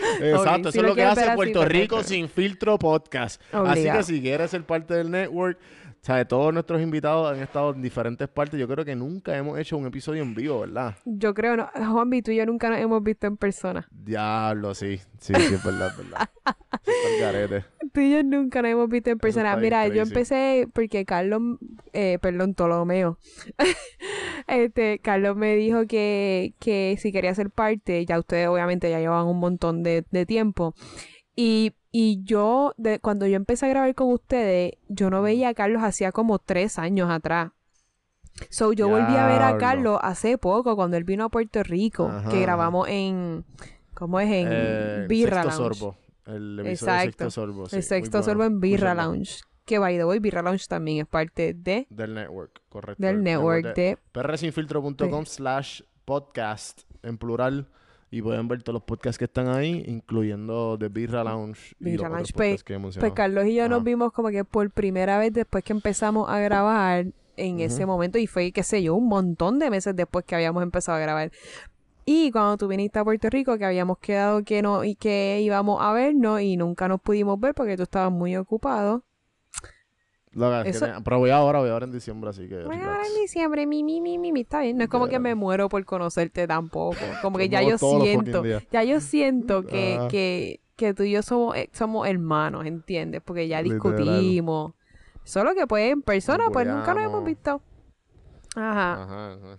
Exacto, 0.20 0.72
si 0.72 0.78
eso 0.78 0.86
es 0.86 0.90
lo 0.90 0.94
que 0.94 1.04
hace 1.04 1.30
Puerto 1.34 1.64
Rico 1.64 2.02
sin 2.02 2.28
filtro 2.28 2.78
podcast. 2.78 3.40
Así 3.52 3.84
que 3.84 4.02
si 4.02 4.20
quieres 4.20 4.50
ser 4.50 4.64
parte 4.64 4.94
del 4.94 5.10
network, 5.10 5.58
¿sabes? 6.02 6.26
Todos 6.26 6.52
nuestros 6.52 6.82
invitados 6.82 7.32
han 7.32 7.40
estado 7.40 7.72
en 7.72 7.80
diferentes 7.80 8.28
partes. 8.28 8.58
Yo 8.58 8.66
creo 8.66 8.84
que 8.84 8.96
nunca 8.96 9.36
hemos 9.36 9.58
hecho 9.58 9.76
un 9.76 9.86
episodio 9.86 10.22
en 10.22 10.34
vivo, 10.34 10.60
¿verdad? 10.60 10.96
Yo 11.04 11.32
creo, 11.32 11.56
no. 11.56 11.70
Juanvi, 11.74 12.22
tú 12.22 12.32
y 12.32 12.36
yo 12.36 12.46
nunca 12.46 12.68
nos 12.70 12.78
hemos 12.80 13.02
visto 13.02 13.28
en 13.28 13.36
persona. 13.36 13.86
Diablo, 13.90 14.74
sí. 14.74 15.00
Sí, 15.18 15.32
sí, 15.34 15.54
es 15.54 15.64
verdad, 15.64 15.90
es 15.90 15.96
verdad. 15.98 16.28
Tú 17.92 18.00
y 18.00 18.10
yo 18.10 18.22
nunca 18.24 18.62
nos 18.62 18.72
hemos 18.72 18.88
visto 18.88 19.10
en 19.10 19.18
persona. 19.18 19.54
Mira, 19.56 19.86
yo 19.86 20.02
empecé 20.02 20.66
porque 20.72 21.04
Carlos, 21.04 21.58
eh, 21.92 22.18
perdón, 22.20 22.54
Ptolomeo. 22.54 23.18
este, 24.48 24.98
Carlos 24.98 25.36
me 25.36 25.54
dijo 25.54 25.86
que, 25.86 26.54
que 26.58 26.96
si 26.98 27.12
quería 27.12 27.34
ser 27.34 27.50
parte, 27.50 28.04
ya 28.04 28.18
ustedes 28.18 28.48
obviamente 28.48 28.90
ya 28.90 28.98
llevan 28.98 29.26
un 29.26 29.38
montón 29.38 29.82
de, 29.82 30.04
de 30.10 30.26
tiempo. 30.26 30.74
Y, 31.36 31.72
y 31.92 32.22
yo, 32.24 32.72
de, 32.78 32.98
cuando 32.98 33.26
yo 33.26 33.36
empecé 33.36 33.66
a 33.66 33.68
grabar 33.68 33.94
con 33.94 34.10
ustedes, 34.12 34.72
yo 34.88 35.10
no 35.10 35.22
veía 35.22 35.50
a 35.50 35.54
Carlos 35.54 35.82
hacía 35.82 36.10
como 36.10 36.38
tres 36.38 36.78
años 36.78 37.10
atrás. 37.10 37.52
So, 38.48 38.72
yo 38.72 38.88
volví 38.88 39.14
a 39.14 39.26
ver 39.26 39.42
a. 39.42 39.58
Carlos 39.58 39.98
hace 40.02 40.38
poco, 40.38 40.74
cuando 40.74 40.96
él 40.96 41.04
vino 41.04 41.24
a 41.24 41.28
Puerto 41.28 41.62
Rico, 41.62 42.08
Ajá. 42.08 42.30
que 42.30 42.40
grabamos 42.40 42.88
en, 42.88 43.44
¿cómo 43.94 44.18
es? 44.20 44.30
En 44.30 44.48
Eh, 44.50 45.06
Birra 45.06 45.42
sexto 45.42 45.60
Lounge. 45.62 45.78
sorbo. 45.78 45.96
El 46.24 46.58
episodio 46.60 46.64
de 46.64 46.70
Exacto. 46.72 47.02
sexto 47.04 47.30
sorbo. 47.30 47.66
sí, 47.68 47.76
el 47.76 47.82
sexto 47.82 48.18
bueno, 48.18 48.24
sorbo 48.24 48.44
en 48.44 48.52
muy 48.58 48.60
Birra 48.70 48.94
bueno. 48.94 49.10
Lounge. 49.12 49.42
Que 49.66 49.78
by 49.78 49.96
the 49.96 50.04
way, 50.04 50.18
Birra 50.18 50.40
Lounge 50.42 50.66
también 50.66 50.98
es 51.02 51.06
parte 51.06 51.52
de 51.54 51.86
Del 51.90 52.14
network, 52.14 52.62
correcto. 52.68 53.00
del 53.04 53.16
el 53.16 53.22
network 53.22 53.74
de 53.76 53.98
prsinfiltro.com 54.12 55.24
slash 55.26 55.82
podcast 56.04 56.80
en 57.02 57.18
plural 57.18 57.68
y 58.12 58.20
pueden 58.20 58.46
ver 58.46 58.62
todos 58.62 58.74
los 58.74 58.82
podcasts 58.82 59.18
que 59.18 59.24
están 59.24 59.48
ahí, 59.48 59.82
incluyendo 59.88 60.76
The 60.78 60.88
Birra 60.90 61.24
Lounge 61.24 61.74
y 61.80 61.84
Birra 61.84 62.10
los 62.10 62.18
Lounge. 62.18 62.32
Pues- 62.34 62.62
podcasts 62.62 62.94
que 62.94 63.00
Pues. 63.00 63.12
Carlos 63.14 63.46
y 63.46 63.54
yo 63.54 63.68
nos 63.70 63.82
vimos 63.82 64.12
como 64.12 64.28
que 64.28 64.44
por 64.44 64.70
primera 64.70 65.18
vez 65.18 65.32
después 65.32 65.64
que 65.64 65.72
empezamos 65.72 66.28
a 66.28 66.38
grabar 66.38 67.06
en 67.38 67.60
ese 67.60 67.86
momento 67.86 68.18
y 68.18 68.26
fue, 68.26 68.52
qué 68.52 68.62
sé 68.62 68.82
yo, 68.82 68.94
un 68.94 69.08
montón 69.08 69.58
de 69.58 69.70
meses 69.70 69.96
después 69.96 70.26
que 70.26 70.34
habíamos 70.34 70.62
empezado 70.62 70.98
a 70.98 71.00
grabar. 71.00 71.32
Y 72.04 72.30
cuando 72.32 72.58
tú 72.58 72.68
viniste 72.68 72.98
a 72.98 73.04
Puerto 73.04 73.30
Rico, 73.30 73.56
que 73.56 73.64
habíamos 73.64 73.96
quedado 73.98 74.44
que 74.44 74.60
no 74.60 74.84
y 74.84 74.94
que 74.94 75.40
íbamos 75.40 75.80
a 75.80 75.94
vernos 75.94 76.42
y 76.42 76.58
nunca 76.58 76.88
nos 76.88 77.00
pudimos 77.00 77.40
ver 77.40 77.54
porque 77.54 77.78
tú 77.78 77.84
estabas 77.84 78.12
muy 78.12 78.36
ocupado. 78.36 79.04
Loca, 80.34 80.64
que 80.64 80.72
pero 81.04 81.18
voy 81.18 81.30
ahora, 81.30 81.58
voy 81.60 81.68
ahora 81.68 81.84
en 81.84 81.92
diciembre, 81.92 82.30
así 82.30 82.48
que 82.48 82.56
relax. 82.56 82.82
ahora 82.82 83.06
en 83.06 83.20
diciembre, 83.20 83.66
mi, 83.66 83.84
mi, 83.84 84.00
mi, 84.00 84.18
mi, 84.18 84.32
mi, 84.32 84.40
está 84.40 84.60
bien. 84.60 84.78
No 84.78 84.84
es 84.84 84.88
como 84.88 85.06
que 85.08 85.18
me 85.18 85.34
muero 85.34 85.68
por 85.68 85.84
conocerte 85.84 86.46
tampoco. 86.46 86.96
Como 87.20 87.36
que 87.36 87.48
ya 87.50 87.62
yo 87.62 87.76
siento, 87.76 88.42
ya 88.70 88.82
yo 88.82 89.00
siento 89.00 89.64
que, 89.64 89.96
Ajá. 89.96 90.08
que, 90.08 90.60
que 90.76 90.94
tú 90.94 91.02
y 91.02 91.10
yo 91.12 91.22
somos, 91.22 91.56
eh, 91.56 91.68
somos 91.72 92.08
hermanos, 92.08 92.64
¿entiendes? 92.64 93.20
Porque 93.22 93.46
ya 93.46 93.60
Literal. 93.60 93.94
discutimos. 93.94 94.72
Solo 95.24 95.54
que 95.54 95.66
pues 95.66 95.92
en 95.92 96.02
persona, 96.02 96.44
pues 96.50 96.66
nunca 96.66 96.94
nos 96.94 97.04
hemos 97.04 97.24
visto. 97.24 97.62
Ajá. 98.56 99.02
Ajá, 99.02 99.32
ajá. 99.34 99.58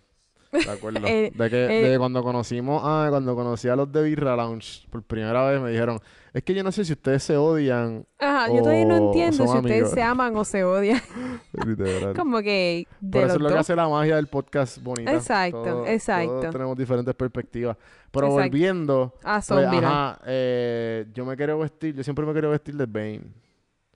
De 0.51 0.71
acuerdo. 0.71 0.99
Eh, 1.07 1.31
de 1.33 1.49
que 1.49 1.65
eh. 1.65 1.89
de 1.89 1.97
cuando 1.99 2.23
conocimos, 2.23 2.81
ah, 2.83 3.07
cuando 3.09 3.35
conocí 3.35 3.67
a 3.67 3.75
los 3.75 3.91
de 3.91 4.03
Birra 4.03 4.35
Lounge 4.35 4.87
por 4.89 5.03
primera 5.03 5.45
vez 5.49 5.61
me 5.61 5.71
dijeron, 5.71 5.99
es 6.33 6.43
que 6.43 6.53
yo 6.55 6.63
no 6.63 6.71
sé 6.71 6.83
si 6.83 6.93
ustedes 6.93 7.21
se 7.23 7.37
odian. 7.37 8.05
Ajá, 8.17 8.47
yo 8.51 8.59
todavía 8.63 8.85
no 8.85 8.95
o 8.95 9.07
entiendo 9.07 9.37
son 9.37 9.47
si 9.49 9.57
ustedes 9.57 9.91
se 9.91 10.01
aman 10.01 10.35
o 10.35 10.43
se 10.43 10.63
odian. 10.63 10.99
Literal. 11.65 12.15
como 12.15 12.39
que 12.41 12.87
de 12.99 13.09
Pero 13.11 13.25
eso 13.27 13.35
es 13.35 13.41
lo 13.41 13.47
que 13.49 13.53
dos. 13.53 13.61
hace 13.61 13.75
la 13.75 13.87
magia 13.87 14.15
del 14.15 14.27
podcast 14.27 14.81
bonita. 14.81 15.13
Exacto, 15.13 15.85
exacto. 15.85 16.39
Todos 16.39 16.51
tenemos 16.51 16.77
diferentes 16.77 17.13
perspectivas. 17.15 17.77
Pero 18.11 18.27
Exacto. 18.27 18.43
volviendo, 18.49 19.13
Ah, 19.23 19.35
pues, 19.35 19.45
Zombieland. 19.45 19.85
ajá, 19.85 20.19
eh, 20.25 21.05
yo 21.13 21.25
me 21.25 21.35
quiero 21.35 21.59
vestir, 21.59 21.95
yo 21.95 22.03
siempre 22.03 22.25
me 22.25 22.31
quiero 22.33 22.49
vestir 22.51 22.75
de 22.75 22.85
Bane. 22.85 23.21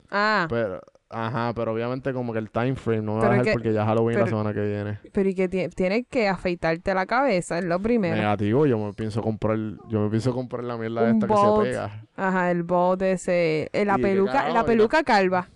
Ah, 0.10 0.48
Pero, 0.50 0.80
ajá, 1.10 1.54
pero 1.56 1.74
obviamente 1.74 2.12
como 2.14 2.34
que 2.34 2.40
el 2.40 2.50
time 2.50 2.76
frame 2.76 3.02
no 3.02 3.14
me 3.16 3.18
va 3.18 3.22
Pero 3.22 3.32
a 3.32 3.34
dejar 3.36 3.46
que- 3.46 3.52
porque 3.54 3.74
ya 3.74 3.86
Halloween 3.86 4.14
es 4.16 4.20
la 4.20 4.26
pero- 4.26 4.38
semana 4.38 4.54
que 4.54 4.62
viene. 4.68 5.00
pero 5.14 5.30
y 5.30 5.36
que 5.36 5.48
ti- 5.48 5.70
tienes 5.70 6.06
que 6.10 6.28
afeitarte 6.28 6.94
la 6.94 7.06
cabeza, 7.06 7.60
es 7.60 7.66
lo 7.66 7.80
primero. 7.82 8.16
Negativo, 8.16 8.66
yo 8.66 8.78
me 8.78 8.94
pienso 8.94 9.22
comprar, 9.22 9.58
yo 9.90 10.00
me 10.02 10.10
pienso 10.10 10.34
comprar 10.34 10.64
la 10.64 10.78
mierda 10.78 11.04
Un 11.04 11.10
esta 11.16 11.28
que 11.28 11.34
se 11.34 11.62
pega. 11.72 12.04
Ajá, 12.16 12.52
el 12.52 12.64
bot 12.64 13.02
ese, 13.02 13.70
eh, 13.74 13.86
la 13.86 13.94
¿Y 13.94 13.96
qué 13.98 14.02
peluca, 14.04 14.32
carajo? 14.34 14.54
la 14.54 14.64
peluca 14.66 15.04
calva. 15.04 15.48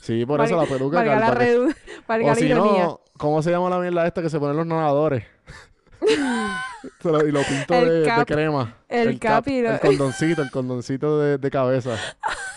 Sí, 0.00 0.24
por 0.24 0.40
eso 0.40 0.56
la 0.56 0.64
peluca 0.64 0.96
Valga 0.96 1.14
la, 1.16 1.20
calva 1.26 1.38
que- 1.38 1.56
redu- 1.58 1.76
valga 2.08 2.26
O 2.26 2.28
la 2.30 2.34
si 2.34 2.48
no, 2.48 3.00
¿cómo 3.18 3.42
se 3.42 3.50
llama 3.50 3.68
la 3.68 3.78
mierda 3.78 4.06
esta 4.06 4.22
que 4.22 4.30
se 4.30 4.38
ponen 4.38 4.56
los 4.56 4.66
nadadores? 4.66 5.24
Y 7.02 7.30
lo 7.30 7.42
pinto 7.42 7.74
El 7.74 8.04
de, 8.04 8.24
crema. 8.26 8.76
el 8.88 9.18
cap 9.18 9.46
y 9.48 9.60
lo- 9.60 9.72
El 9.72 9.80
condoncito, 9.80 10.40
el 10.42 10.50
condoncito 10.50 11.18
de, 11.20 11.36
de 11.38 11.50
cabeza. 11.50 11.90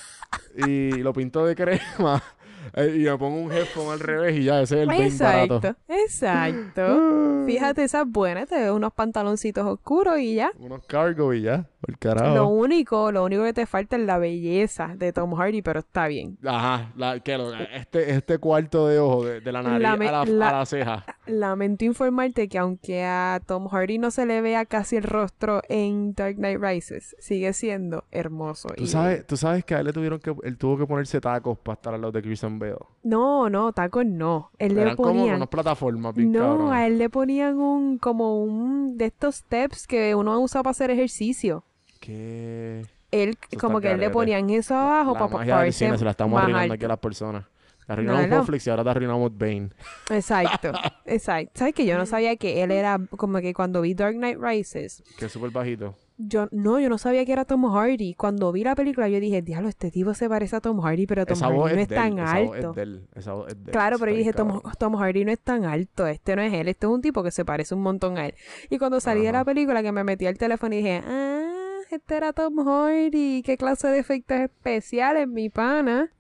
Y 0.57 0.91
lo 0.97 1.13
pinto 1.13 1.45
de 1.45 1.55
crema. 1.55 2.21
eh, 2.75 2.95
y 2.95 3.03
me 3.03 3.17
pongo 3.17 3.37
un 3.37 3.51
headphone 3.51 3.93
al 3.93 3.99
revés 3.99 4.37
y 4.37 4.43
ya, 4.45 4.61
ese 4.61 4.75
es 4.75 4.81
el 4.81 4.87
Bane 4.87 5.17
barato. 5.17 5.75
Exacto. 6.05 7.43
Fíjate, 7.45 7.83
esa 7.83 8.01
es 8.01 8.07
buena, 8.07 8.45
te 8.45 8.55
veo 8.55 8.75
unos 8.75 8.93
pantaloncitos 8.93 9.65
oscuros 9.65 10.17
y 10.19 10.35
ya. 10.35 10.51
Unos 10.59 10.85
cargo 10.85 11.33
y 11.33 11.41
ya, 11.41 11.65
por 11.81 11.97
carajo. 11.99 12.33
Lo 12.35 12.47
único, 12.47 13.11
lo 13.11 13.25
único 13.25 13.43
que 13.43 13.51
te 13.51 13.65
falta 13.65 13.97
es 13.97 14.03
la 14.03 14.17
belleza 14.17 14.93
de 14.95 15.11
Tom 15.11 15.33
Hardy, 15.35 15.61
pero 15.61 15.81
está 15.81 16.07
bien. 16.07 16.37
Ajá, 16.45 16.91
la, 16.95 17.19
que 17.19 17.37
lo- 17.37 17.53
este, 17.53 18.11
este 18.11 18.37
cuarto 18.37 18.87
de 18.87 18.99
ojo 18.99 19.25
de, 19.25 19.41
de 19.41 19.51
la 19.51 19.61
nariz 19.61 19.81
La 19.81 19.97
me- 19.97 20.07
a, 20.07 20.11
la, 20.11 20.25
la- 20.25 20.49
a 20.49 20.51
la 20.59 20.65
ceja. 20.65 21.05
Lamento 21.25 21.83
informarte 21.83 22.47
que 22.47 22.57
aunque 22.57 23.03
a 23.03 23.41
Tom 23.45 23.67
Hardy 23.67 23.97
no 23.97 24.09
se 24.11 24.25
le 24.25 24.39
vea 24.39 24.65
casi 24.65 24.95
el 24.95 25.03
rostro 25.03 25.61
en 25.67 26.13
Dark 26.13 26.35
Knight 26.37 26.59
Rises, 26.61 27.15
sigue 27.19 27.51
siendo 27.51 28.05
hermoso. 28.11 28.69
¿Tú 28.69 28.83
y 28.83 28.87
sabes, 28.87 29.27
tú 29.27 29.35
sabes 29.35 29.65
que 29.65 29.75
a 29.75 29.79
él 29.79 29.87
le 29.87 29.93
tuvieron 29.93 30.19
que, 30.19 30.33
él 30.43 30.57
tuvo 30.57 30.77
que 30.77 30.85
ponerse 30.87 31.19
tacos 31.19 31.57
para 31.57 31.73
estar 31.75 31.93
al 31.93 31.99
lado 32.01 32.13
de 32.13 32.21
Christian 32.21 32.57
Bale. 32.57 32.77
No, 33.03 33.49
no, 33.49 33.73
tacos 33.73 34.05
no. 34.05 34.51
Él 34.59 34.75
le 34.75 34.81
Eran 34.83 34.95
como 34.95 35.25
unas 35.25 35.47
plataformas 35.49 35.82
bien 36.15 36.31
No, 36.31 36.39
cabronas. 36.39 36.73
a 36.73 36.88
él 36.88 36.97
le 36.97 37.09
ponían 37.09 37.57
un 37.59 37.97
como 37.97 38.41
un 38.43 38.97
de 38.97 39.05
estos 39.05 39.36
steps 39.36 39.88
que 39.88 40.15
uno 40.15 40.39
usa 40.39 40.61
para 40.63 40.71
hacer 40.71 40.91
ejercicio. 40.91 41.63
¿Qué? 41.99 42.86
Él 43.11 43.38
Eso 43.51 43.59
como 43.59 43.79
que 43.79 43.91
él 43.91 43.99
le 43.99 44.09
ponían 44.09 44.49
eso 44.49 44.75
abajo 44.75 45.13
La 45.13 45.19
para 45.19 45.38
magia 45.38 45.59
del 45.59 45.73
cine 45.73 45.97
se 45.97 46.05
la 46.05 46.11
estamos 46.11 46.41
arruinando 46.41 46.73
aquí 46.73 46.86
a 46.86 46.88
las 46.88 46.99
personas. 46.99 47.45
Te 47.86 47.93
arruinamos 47.93 48.21
No, 48.21 48.27
no. 48.27 48.36
Netflix 48.38 48.65
y 48.65 48.69
ahora 48.69 48.84
te 48.84 48.89
arruinamos 48.91 49.38
Bane. 49.38 49.69
Exacto, 50.09 50.71
exacto. 51.05 51.51
¿Sabes 51.55 51.73
que 51.75 51.86
yo 51.86 51.97
no 51.97 52.05
sabía 52.05 52.36
que 52.38 52.63
él 52.63 52.71
era 52.71 52.97
como 53.17 53.39
que 53.39 53.53
cuando 53.53 53.81
vi 53.81 53.93
Dark 53.93 54.15
Knight 54.15 54.39
Rises, 54.39 55.03
Que 55.19 55.25
es 55.25 55.31
súper 55.31 55.51
bajito. 55.51 55.95
Yo 56.28 56.47
no, 56.51 56.80
yo 56.80 56.89
no 56.89 56.97
sabía 56.97 57.26
que 57.26 57.32
era 57.34 57.45
Tom 57.45 57.65
Hardy. 57.65 58.13
Cuando 58.15 58.51
vi 58.51 58.63
la 58.63 58.76
película 58.76 59.07
yo 59.09 59.19
dije, 59.19 59.41
diablo, 59.41 59.69
este 59.69 59.91
tipo 59.91 60.13
se 60.13 60.28
parece 60.30 60.55
a 60.55 60.61
Tom 60.61 60.80
Hardy, 60.82 61.05
pero 61.07 61.26
Tom 61.26 61.34
Esa 61.36 61.47
Hardy 61.47 61.76
no 61.76 61.82
es 61.82 61.88
tan 61.88 62.19
esa 62.19 62.32
alto. 62.32 62.74
es 62.76 62.89
esa 63.15 63.34
es. 63.47 63.55
Claro, 63.71 63.97
pero 63.99 64.11
yo 64.11 64.17
dije, 64.17 64.34
Tom. 64.34 64.61
Tom 64.78 64.95
Hardy 64.95 65.26
no 65.26 65.32
es 65.32 65.39
tan 65.39 65.65
alto, 65.65 66.07
este 66.07 66.36
no 66.36 66.41
es 66.41 66.53
él, 66.53 66.67
este 66.67 66.86
es 66.88 66.91
un 66.91 67.01
tipo 67.01 67.24
que 67.24 67.32
se 67.32 67.45
parece 67.45 67.76
un 67.76 67.82
montón 67.82 68.17
a 68.17 68.28
él. 68.28 68.36
Y 68.69 68.78
cuando 68.78 68.99
salí 68.99 69.21
de 69.21 69.32
la 69.32 69.45
película, 69.45 69.82
que 69.82 69.91
me 69.91 70.03
metí 70.03 70.26
al 70.26 70.38
teléfono 70.38 70.74
y 70.74 70.78
dije, 70.78 71.01
ah, 71.05 71.80
este 71.91 72.15
era 72.17 72.34
Tom 72.34 72.59
Hardy, 72.67 73.43
qué 73.43 73.57
clase 73.57 73.88
de 73.88 73.99
efectos 73.99 74.38
especiales, 74.38 75.28
mi 75.28 75.49
pana. 75.49 76.11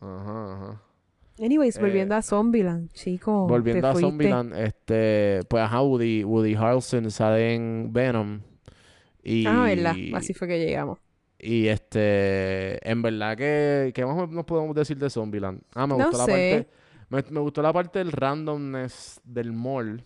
Ajá, 0.00 0.54
ajá. 0.54 0.80
Anyways, 1.40 1.76
Eh, 1.76 1.80
volviendo 1.80 2.14
a 2.14 2.22
Zombieland, 2.22 2.92
chico. 2.92 3.48
Volviendo 3.48 3.88
a. 3.88 3.94
Zombieland, 3.96 4.54
este, 4.54 5.40
pues 5.48 5.64
ajá, 5.64 5.82
Woody, 5.82 6.22
Woody 6.22 6.54
Harrelson 6.54 7.10
sale 7.10 7.54
en 7.54 7.92
Venom. 7.92 8.40
Y, 9.24 9.46
Ah, 9.46 9.62
verdad, 9.64 9.96
así 10.14 10.34
fue 10.34 10.46
que 10.48 10.58
llegamos. 10.58 10.98
y 11.38 11.66
este, 11.68 12.86
en 12.88 13.00
verdad 13.02 13.36
que, 13.36 13.90
¿qué 13.94 14.04
más 14.04 14.28
nos 14.30 14.44
podemos 14.44 14.74
decir 14.76 14.98
de 14.98 15.08
Zombieland? 15.10 15.62
Ah, 15.74 15.86
me 15.86 15.96
No 15.96 16.04
gustó 16.04 16.18
la 16.18 16.26
parte, 16.26 16.68
me, 17.08 17.24
me 17.30 17.40
gustó 17.40 17.62
la 17.62 17.72
parte 17.72 17.98
del 18.00 18.12
randomness 18.12 19.20
del 19.24 19.52
mall. 19.52 20.04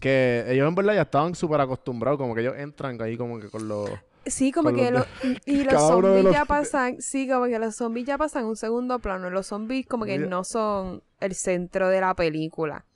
Que 0.00 0.44
ellos 0.48 0.66
en 0.66 0.74
verdad 0.74 0.94
ya 0.94 1.02
estaban 1.02 1.34
súper 1.34 1.60
acostumbrados, 1.60 2.18
como 2.18 2.34
que 2.34 2.40
ellos 2.40 2.54
entran 2.56 3.00
ahí 3.02 3.16
como 3.16 3.38
que 3.38 3.48
con 3.50 3.68
los... 3.68 3.90
Sí, 4.24 4.52
como 4.52 4.72
que 4.72 4.90
los 4.90 5.06
lo- 5.22 5.30
y 5.46 5.64
los 5.64 5.74
zombies 5.74 6.24
los- 6.24 6.32
ya 6.32 6.44
pasan, 6.46 7.00
sí, 7.00 7.28
como 7.28 7.46
que 7.46 7.58
los 7.58 7.74
zombies 7.76 8.06
ya 8.06 8.16
pasan 8.16 8.46
un 8.46 8.56
segundo 8.56 8.98
plano. 9.00 9.28
Los 9.30 9.48
zombies 9.48 9.86
como 9.86 10.04
que 10.06 10.18
no 10.18 10.44
son 10.44 11.02
el 11.20 11.34
centro 11.34 11.88
de 11.88 12.00
la 12.00 12.14
película. 12.14 12.86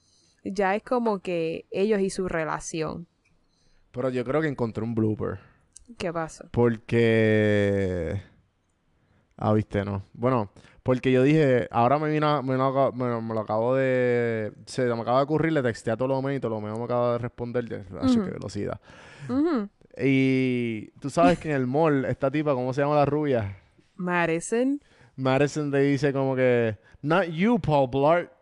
Ya 0.45 0.75
es 0.77 0.83
como 0.83 1.19
que 1.21 1.67
ellos 1.71 2.01
y 2.01 2.09
su 2.11 2.29
relación. 2.29 3.07
Pero 3.95 4.11
yo 4.11 4.25
creo 4.25 4.41
que 4.43 4.49
encontré 4.49 4.83
un 4.83 4.95
blooper. 4.95 5.39
¿Qué 5.97 6.13
pasa? 6.13 6.47
Porque. 6.51 8.21
Ah, 9.37 9.53
viste, 9.53 9.85
no. 9.85 10.03
Bueno, 10.13 10.51
porque 10.83 11.13
yo 11.13 11.23
dije, 11.23 11.69
ahora 11.71 11.99
me 11.99 12.11
vino, 12.11 12.43
me, 12.43 12.57
lo, 12.57 12.93
me, 12.93 13.21
me 13.21 13.35
lo 13.35 13.41
acabo 13.41 13.77
de. 13.77 14.53
Se 14.67 14.85
me 14.85 15.01
acaba 15.01 15.19
de 15.19 15.25
ocurrir, 15.25 15.53
le 15.53 15.63
texté 15.63 15.93
a 15.93 15.97
Tolomeo 15.97 16.35
y 16.35 16.41
Tolomeo 16.41 16.77
me 16.77 16.85
acaba 16.85 17.13
de 17.13 17.19
responder. 17.19 17.87
Ah, 17.93 18.05
Ujú. 18.05 18.25
qué 18.25 18.31
velocidad. 18.31 18.81
Y 19.97 20.89
tú 21.01 21.09
sabes 21.09 21.39
que 21.39 21.51
en 21.51 21.57
el 21.57 21.67
mall, 21.69 22.05
esta 22.07 22.31
tipa, 22.31 22.53
¿cómo 22.53 22.73
se 22.73 22.81
llama 22.81 22.97
la 22.97 23.05
rubia? 23.05 23.59
Madison, 23.95 24.81
Madison 25.15 25.71
le 25.71 25.83
dice 25.83 26.13
como 26.13 26.35
que, 26.35 26.77
Not 27.03 27.27
you, 27.27 27.61
Paul 27.61 27.89
Blart. 27.89 28.33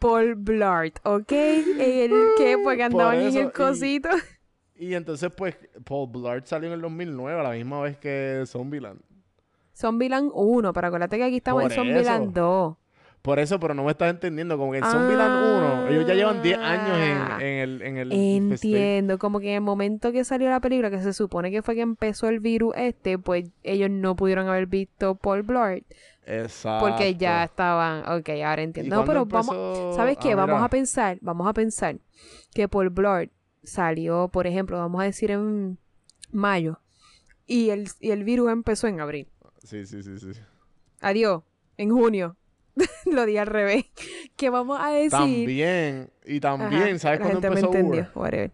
Paul 0.00 0.34
Blart, 0.34 0.98
¿ok? 1.04 1.30
El 1.30 2.10
que 2.36 2.56
porque 2.64 2.88
Por 2.90 3.02
andaban 3.02 3.20
en 3.20 3.36
el 3.36 3.52
cosito. 3.52 4.08
Y 4.10 4.37
entonces, 4.80 5.30
pues, 5.36 5.56
Paul 5.84 6.08
Blart 6.10 6.46
salió 6.46 6.68
en 6.68 6.74
el 6.74 6.80
2009, 6.80 7.40
a 7.40 7.42
la 7.42 7.50
misma 7.50 7.80
vez 7.80 7.96
que 7.98 8.44
Zombieland. 8.46 9.00
Zombieland 9.76 10.30
1, 10.34 10.72
pero 10.72 10.86
acuérdate 10.88 11.16
que 11.18 11.24
aquí 11.24 11.36
estamos 11.36 11.62
en 11.62 11.68
Por 11.68 11.76
Zombieland 11.76 12.30
eso. 12.36 12.40
2. 12.40 12.76
Por 13.22 13.40
eso, 13.40 13.58
pero 13.58 13.74
no 13.74 13.82
me 13.84 13.90
estás 13.90 14.10
entendiendo. 14.10 14.56
Como 14.56 14.72
que 14.72 14.78
en 14.78 14.84
Zombieland 14.84 15.84
1, 15.84 15.88
ellos 15.88 16.06
ya 16.06 16.14
llevan 16.14 16.40
10 16.40 16.58
años 16.58 16.96
Ah. 16.96 17.38
en, 17.40 17.46
en 17.46 17.58
el, 17.58 17.82
en 17.82 17.96
el 17.98 18.12
Entiendo, 18.12 19.18
como 19.18 19.40
que 19.40 19.48
en 19.50 19.54
el 19.56 19.60
momento 19.60 20.12
que 20.12 20.24
salió 20.24 20.48
la 20.48 20.60
película, 20.60 20.88
que 20.90 21.02
se 21.02 21.12
supone 21.12 21.50
que 21.50 21.60
fue 21.62 21.74
que 21.74 21.80
empezó 21.80 22.28
el 22.28 22.38
virus 22.40 22.74
este, 22.76 23.18
pues 23.18 23.50
ellos 23.64 23.90
no 23.90 24.14
pudieron 24.16 24.48
haber 24.48 24.66
visto 24.66 25.16
Paul 25.16 25.42
Blart, 25.42 25.82
Exacto. 26.26 26.86
porque 26.86 27.16
ya 27.16 27.44
estaban, 27.44 28.00
ok, 28.08 28.28
ahora 28.44 28.62
¿Y 28.62 28.64
entiendo. 28.64 28.96
No, 28.96 29.04
pero 29.04 29.26
vamos? 29.26 29.96
¿sabes 29.96 30.16
qué? 30.18 30.32
Ah, 30.32 30.36
vamos 30.36 30.62
a 30.62 30.68
pensar, 30.68 31.18
vamos 31.20 31.46
a 31.48 31.52
pensar 31.52 31.96
que 32.54 32.68
Paul 32.68 32.90
Blart 32.90 33.30
salió, 33.68 34.28
por 34.28 34.46
ejemplo, 34.46 34.78
vamos 34.78 35.00
a 35.00 35.04
decir 35.04 35.30
en 35.30 35.78
mayo, 36.32 36.80
y 37.46 37.70
el, 37.70 37.88
y 38.00 38.10
el 38.10 38.24
virus 38.24 38.50
empezó 38.50 38.86
en 38.86 39.00
abril. 39.00 39.28
Sí, 39.62 39.86
sí, 39.86 40.02
sí, 40.02 40.18
sí. 40.18 40.40
Adiós, 41.00 41.42
en 41.76 41.90
junio. 41.90 42.36
Lo 43.06 43.26
di 43.26 43.36
al 43.36 43.46
revés. 43.46 43.86
Que 44.36 44.50
vamos 44.50 44.78
a 44.80 44.90
decir... 44.90 45.10
También, 45.10 46.12
y 46.24 46.38
también, 46.38 46.82
Ajá, 46.82 46.98
¿sabes 47.00 47.18
cuándo 47.18 47.40
me 47.40 47.46
empezó 47.48 47.66
entendió, 47.66 48.08
Uber? 48.14 48.52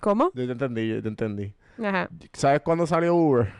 ¿Cómo? 0.00 0.30
Yo 0.32 0.46
te 0.46 0.52
entendí, 0.52 0.88
yo 0.88 1.02
te 1.02 1.08
entendí. 1.08 1.54
Ajá. 1.84 2.08
¿Sabes 2.32 2.62
cuándo 2.62 2.86
salió 2.86 3.14
Uber? 3.14 3.52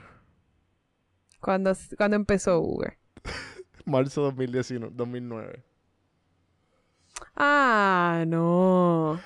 Cuando, 1.41 1.73
cuando 1.99 2.17
empezó 2.17 2.59
Uber. 2.61 2.97
Marzo 3.85 4.23
2019, 4.23 4.95
2009. 4.97 5.63
Ah, 7.37 8.25
no. 8.27 9.21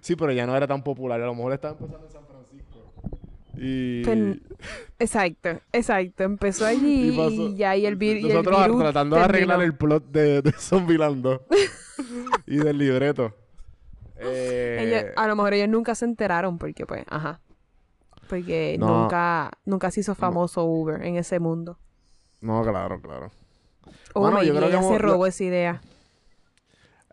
Sí, 0.00 0.16
pero 0.16 0.32
ya 0.32 0.46
no 0.46 0.56
era 0.56 0.66
tan 0.66 0.82
popular. 0.82 1.20
A 1.20 1.26
lo 1.26 1.34
mejor 1.34 1.52
estaba 1.52 1.74
empezando 1.78 2.06
en 2.06 2.12
San 2.12 2.22
Francisco. 2.26 2.92
Y... 3.56 4.04
Pen- 4.04 4.42
Exacto, 4.98 5.50
exacto. 5.72 6.24
Empezó 6.24 6.66
allí 6.66 7.08
Y 7.10 7.16
pasó- 7.16 7.30
y 7.30 7.56
ya 7.56 7.76
y 7.76 7.86
el, 7.86 7.98
vir- 7.98 8.20
y 8.20 8.26
el 8.26 8.34
Nosotros 8.34 8.62
virus 8.66 8.80
tratando 8.80 9.16
de 9.16 9.22
arreglar 9.22 9.62
el 9.62 9.74
plot 9.74 10.04
de, 10.10 10.42
de 10.42 10.52
Zombieland 10.52 11.22
2 11.22 11.40
y 12.46 12.56
del 12.56 12.78
libreto. 12.78 13.34
Eh, 14.16 14.78
Ellos- 14.80 15.12
a 15.16 15.26
lo 15.28 15.36
mejor 15.36 15.54
ellos 15.54 15.68
nunca 15.68 15.94
se 15.94 16.04
enteraron 16.04 16.58
porque 16.58 16.86
pues, 16.86 17.04
ajá. 17.08 17.40
Porque 18.28 18.76
No. 18.78 19.02
nunca 19.02 19.50
nunca 19.64 19.90
se 19.90 20.00
hizo 20.00 20.14
famoso 20.14 20.64
Uber 20.64 21.02
en 21.02 21.16
ese 21.16 21.38
mundo. 21.40 21.78
No, 22.40 22.62
claro, 22.62 23.00
claro. 23.00 23.30
O 24.14 24.20
Bueno, 24.20 24.42
yo 24.42 24.54
creo 24.54 24.70
que 24.70 24.82
se 24.86 24.98
robó 24.98 25.26
esa 25.26 25.44
idea. 25.44 25.80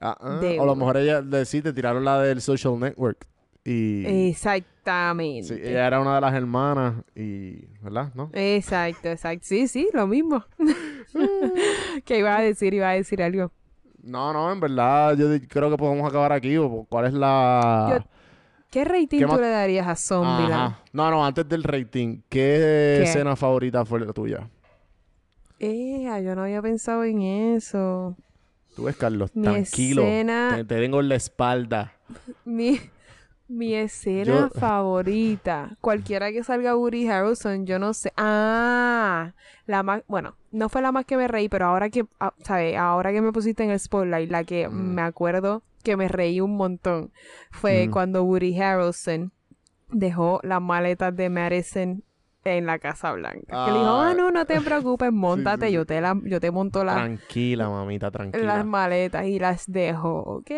Ah, 0.08 0.18
ah, 0.20 0.30
De 0.42 0.60
o 0.60 0.64
a 0.64 0.66
lo 0.66 0.76
mejor 0.76 0.98
ella 0.98 1.22
le- 1.22 1.46
sí 1.46 1.62
te 1.62 1.74
tiraron 1.74 2.04
la 2.06 2.20
del 2.22 2.42
social 2.42 2.80
network. 2.80 3.26
Y 3.64 4.06
Exactamente. 4.30 5.48
sí, 5.56 5.62
ella 5.64 5.88
era 5.88 6.00
una 6.00 6.16
de 6.16 6.22
las 6.22 6.34
hermanas 6.36 7.04
y, 7.16 7.66
¿verdad? 7.82 8.12
¿No? 8.14 8.30
Exacto, 8.34 9.10
exacto. 9.10 9.46
Sí, 9.48 9.68
sí, 9.68 9.90
lo 9.94 10.06
mismo. 10.06 10.44
¿Qué 12.06 12.20
iba 12.20 12.38
a 12.38 12.42
decir? 12.42 12.74
Iba 12.74 12.90
a 12.90 12.94
decir 12.94 13.24
algo. 13.24 13.52
No, 14.04 14.32
no, 14.34 14.52
en 14.52 14.60
verdad 14.60 15.18
yo 15.18 15.26
creo 15.48 15.72
que 15.72 15.78
podemos 15.78 16.08
acabar 16.08 16.32
aquí. 16.32 16.56
o- 16.58 16.86
¿Cuál 16.88 17.06
es 17.06 17.14
la 17.14 17.98
Yo- 17.98 18.06
¿Qué 18.70 18.84
rating 18.84 19.20
¿Qué 19.20 19.26
tú 19.26 19.38
le 19.40 19.50
darías 19.50 19.88
a 19.88 19.96
Zombieland? 19.96 20.76
No, 20.92 21.10
no, 21.10 21.26
antes 21.26 21.48
del 21.48 21.64
rating, 21.64 22.18
¿qué, 22.30 22.98
¿Qué? 23.00 23.04
escena 23.04 23.36
favorita 23.36 23.86
fue 23.86 24.02
la 24.02 24.12
tuya? 24.14 24.50
Eh, 25.60 26.04
yo 26.24 26.36
no 26.36 26.44
había 26.44 26.62
pensado 26.62 27.04
en 27.06 27.22
eso. 27.22 28.18
Tú 28.76 28.84
ves, 28.84 28.96
Carlos, 28.98 29.32
Mi 29.36 29.44
tranquilo. 29.44 30.02
escena- 30.04 30.54
Te, 30.56 30.64
te 30.66 30.76
tengo 30.82 31.00
en 31.00 31.10
la 31.10 31.16
espalda. 31.16 31.94
Mi, 32.46 32.80
mi 33.48 33.74
escena 33.76 34.24
Yo- 34.26 34.50
favorita. 34.50 35.78
Cualquiera 35.82 36.32
que 36.32 36.44
salga 36.44 36.76
Woody 36.76 37.08
Harrelson, 37.08 37.66
yo 37.66 37.80
no 37.80 37.94
sé. 37.94 38.12
Ah, 38.18 39.34
la 39.66 39.84
más, 39.84 40.02
bueno, 40.08 40.36
no 40.52 40.68
fue 40.70 40.82
la 40.82 40.92
más 40.92 41.06
que 41.06 41.16
me 41.18 41.28
reí, 41.28 41.48
pero 41.50 41.66
ahora 41.68 41.90
que, 41.90 42.06
ah, 42.20 42.34
¿sabes? 42.44 42.76
Ahora 42.78 43.12
que 43.12 43.22
me 43.22 43.32
pusiste 43.32 43.64
en 43.64 43.72
el 43.72 43.80
spotlight, 43.80 44.30
la 44.30 44.44
que 44.44 44.68
Mm. 44.68 44.94
me 44.96 45.02
acuerdo 45.04 45.64
que 45.84 45.96
me 45.96 46.08
reí 46.08 46.42
un 46.42 46.56
montón 46.58 47.12
fue 47.52 47.88
Mm. 47.88 47.92
cuando 47.92 48.24
Woody 48.24 48.60
Harrelson 48.60 49.32
dejó 49.92 50.40
las 50.44 50.62
maletas 50.62 51.16
de 51.16 51.30
Madison 51.30 52.04
en 52.46 52.66
la 52.66 52.80
Casa 52.80 53.12
Blanca. 53.14 53.66
Que 53.66 53.72
le 53.72 53.80
dijo, 53.80 53.90
Ah. 53.90 54.10
ah, 54.10 54.14
no, 54.16 54.32
no 54.32 54.46
te 54.46 54.62
preocupes, 54.62 55.12
montate, 55.12 55.68
sí, 55.68 55.74
yo 55.74 55.86
te 55.86 56.00
la, 56.02 56.16
yo 56.24 56.40
te 56.40 56.52
monto 56.52 56.84
la- 56.84 56.94
Tranquila, 56.94 57.70
mamita, 57.70 58.12
tranquila. 58.12 58.46
las 58.58 58.66
maletas 58.66 59.26
y 59.26 59.40
las 59.40 59.64
dejo, 59.72 60.20
¿ok? 60.20 60.52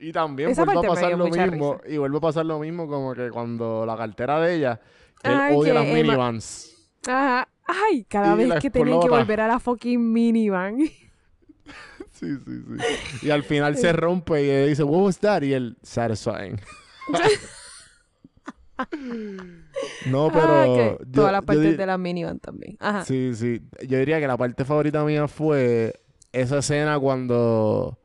Y 0.00 0.12
también 0.12 0.50
Esa 0.50 0.64
vuelve 0.64 0.86
a 0.86 0.90
pasar 0.90 1.10
lo 1.18 1.24
mismo. 1.28 1.74
risa. 1.80 1.92
Y 1.94 1.96
vuelve 1.96 2.18
a 2.18 2.20
pasar 2.20 2.46
lo 2.46 2.58
mismo 2.60 2.86
como 2.86 3.14
que 3.14 3.30
cuando 3.30 3.84
la 3.84 3.96
cartera 3.96 4.38
de 4.40 4.54
ella, 4.56 4.80
que 5.22 5.30
él 5.30 5.38
Ay, 5.40 5.54
odia 5.56 5.72
que 5.72 5.78
las 5.78 5.84
Emma- 5.86 5.94
minivans. 5.94 6.90
Ajá. 7.08 7.48
Ay, 7.66 8.04
cada 8.04 8.34
Y 8.40 8.48
vez 8.48 8.60
que 8.62 8.70
tenían 8.70 9.00
que 9.00 9.08
volver 9.08 9.40
a 9.40 9.48
la 9.48 9.58
fucking 9.58 10.12
minivan. 10.12 10.78
Sí, 12.10 12.26
sí, 12.44 12.62
sí. 13.20 13.26
Y 13.26 13.30
al 13.30 13.44
final 13.44 13.76
se 13.76 13.92
rompe 13.92 14.42
y 14.44 14.50
ella 14.50 14.66
dice, 14.66 14.82
what 14.82 15.02
was 15.04 15.18
that? 15.20 15.42
Y 15.42 15.52
él, 15.52 15.76
satisfying. 15.82 16.58
no, 20.10 20.30
pero... 20.32 20.48
Ah, 20.48 20.64
que 20.64 20.98
yo- 21.06 21.12
Todas 21.12 21.32
las 21.32 21.44
partes 21.44 21.76
de 21.76 21.86
la 21.86 21.98
minivan 21.98 22.38
también. 22.38 22.76
Ajá. 22.80 23.04
Sí, 23.04 23.34
sí. 23.34 23.60
Yo 23.86 23.98
diría 23.98 24.20
que 24.20 24.26
la 24.26 24.36
parte 24.36 24.64
favorita 24.64 25.04
mía 25.04 25.28
fue 25.28 26.00
esa 26.32 26.58
escena 26.58 26.98
cuando... 26.98 27.98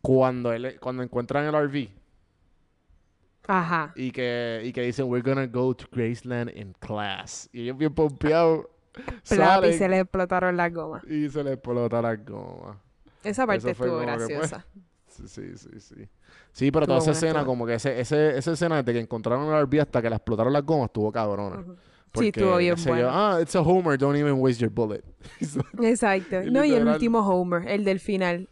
Cuando, 0.00 0.52
él, 0.52 0.78
cuando 0.80 1.04
encuentran 1.04 1.44
el 1.44 1.54
RV 1.68 1.88
Ajá. 3.46 3.92
y 3.94 4.10
que, 4.10 4.60
y 4.64 4.72
que 4.72 4.82
dicen, 4.82 5.06
we're 5.08 5.22
gonna 5.22 5.46
go 5.46 5.74
to 5.74 5.86
Graceland 5.92 6.50
in 6.56 6.72
class. 6.80 7.48
Y 7.52 7.62
ellos 7.62 7.78
bien 7.78 7.94
pompeados 7.94 8.66
Plap, 9.28 9.64
y 9.64 9.72
se 9.74 9.88
le 9.88 10.00
explotaron 10.00 10.56
las 10.56 10.72
gomas. 10.72 11.04
y 11.04 11.28
se 11.30 11.42
le 11.42 11.52
explota 11.54 12.02
la 12.02 12.16
goma. 12.16 12.80
Esa 13.24 13.46
parte 13.46 13.70
Eso 13.70 13.76
fue 13.76 13.86
estuvo 13.86 14.00
como 14.04 14.16
pues, 14.16 14.28
graciosa. 14.28 14.66
Sí, 15.12 15.28
sí, 15.28 15.56
sí, 15.56 15.80
sí. 15.80 16.08
Sí, 16.52 16.70
pero 16.70 16.86
toda 16.86 16.98
esa 16.98 17.10
escena, 17.12 17.44
como 17.44 17.66
que 17.66 17.74
ese, 17.74 18.00
ese, 18.00 18.36
esa 18.38 18.52
escena 18.52 18.76
desde 18.82 18.92
que 18.94 19.00
encontraron 19.00 19.46
el 19.52 19.60
RV 19.66 19.80
hasta 19.82 20.00
que 20.02 20.08
le 20.10 20.16
explotaron 20.16 20.52
las 20.52 20.64
gomas, 20.64 20.86
estuvo 20.86 21.10
cabrona. 21.12 21.60
Ujú. 21.60 21.76
Porque, 22.10 22.26
Sí, 22.26 22.40
estuvo 22.40 22.56
bien 22.58 22.76
sé 22.76 22.90
yo, 22.90 23.08
ah, 23.10 23.38
it's 23.40 23.56
a 23.56 23.60
Homer, 23.62 23.96
don't 23.98 24.16
even 24.18 24.34
waste 24.34 24.60
your 24.60 24.70
bullet. 24.70 25.02
Exacto. 25.82 26.42
No, 26.44 26.64
y 26.64 26.72
el 26.74 26.80
literal- 26.84 26.94
último 26.94 27.20
Homer, 27.20 27.66
el 27.68 27.84
del 27.84 28.00
final. 28.00 28.48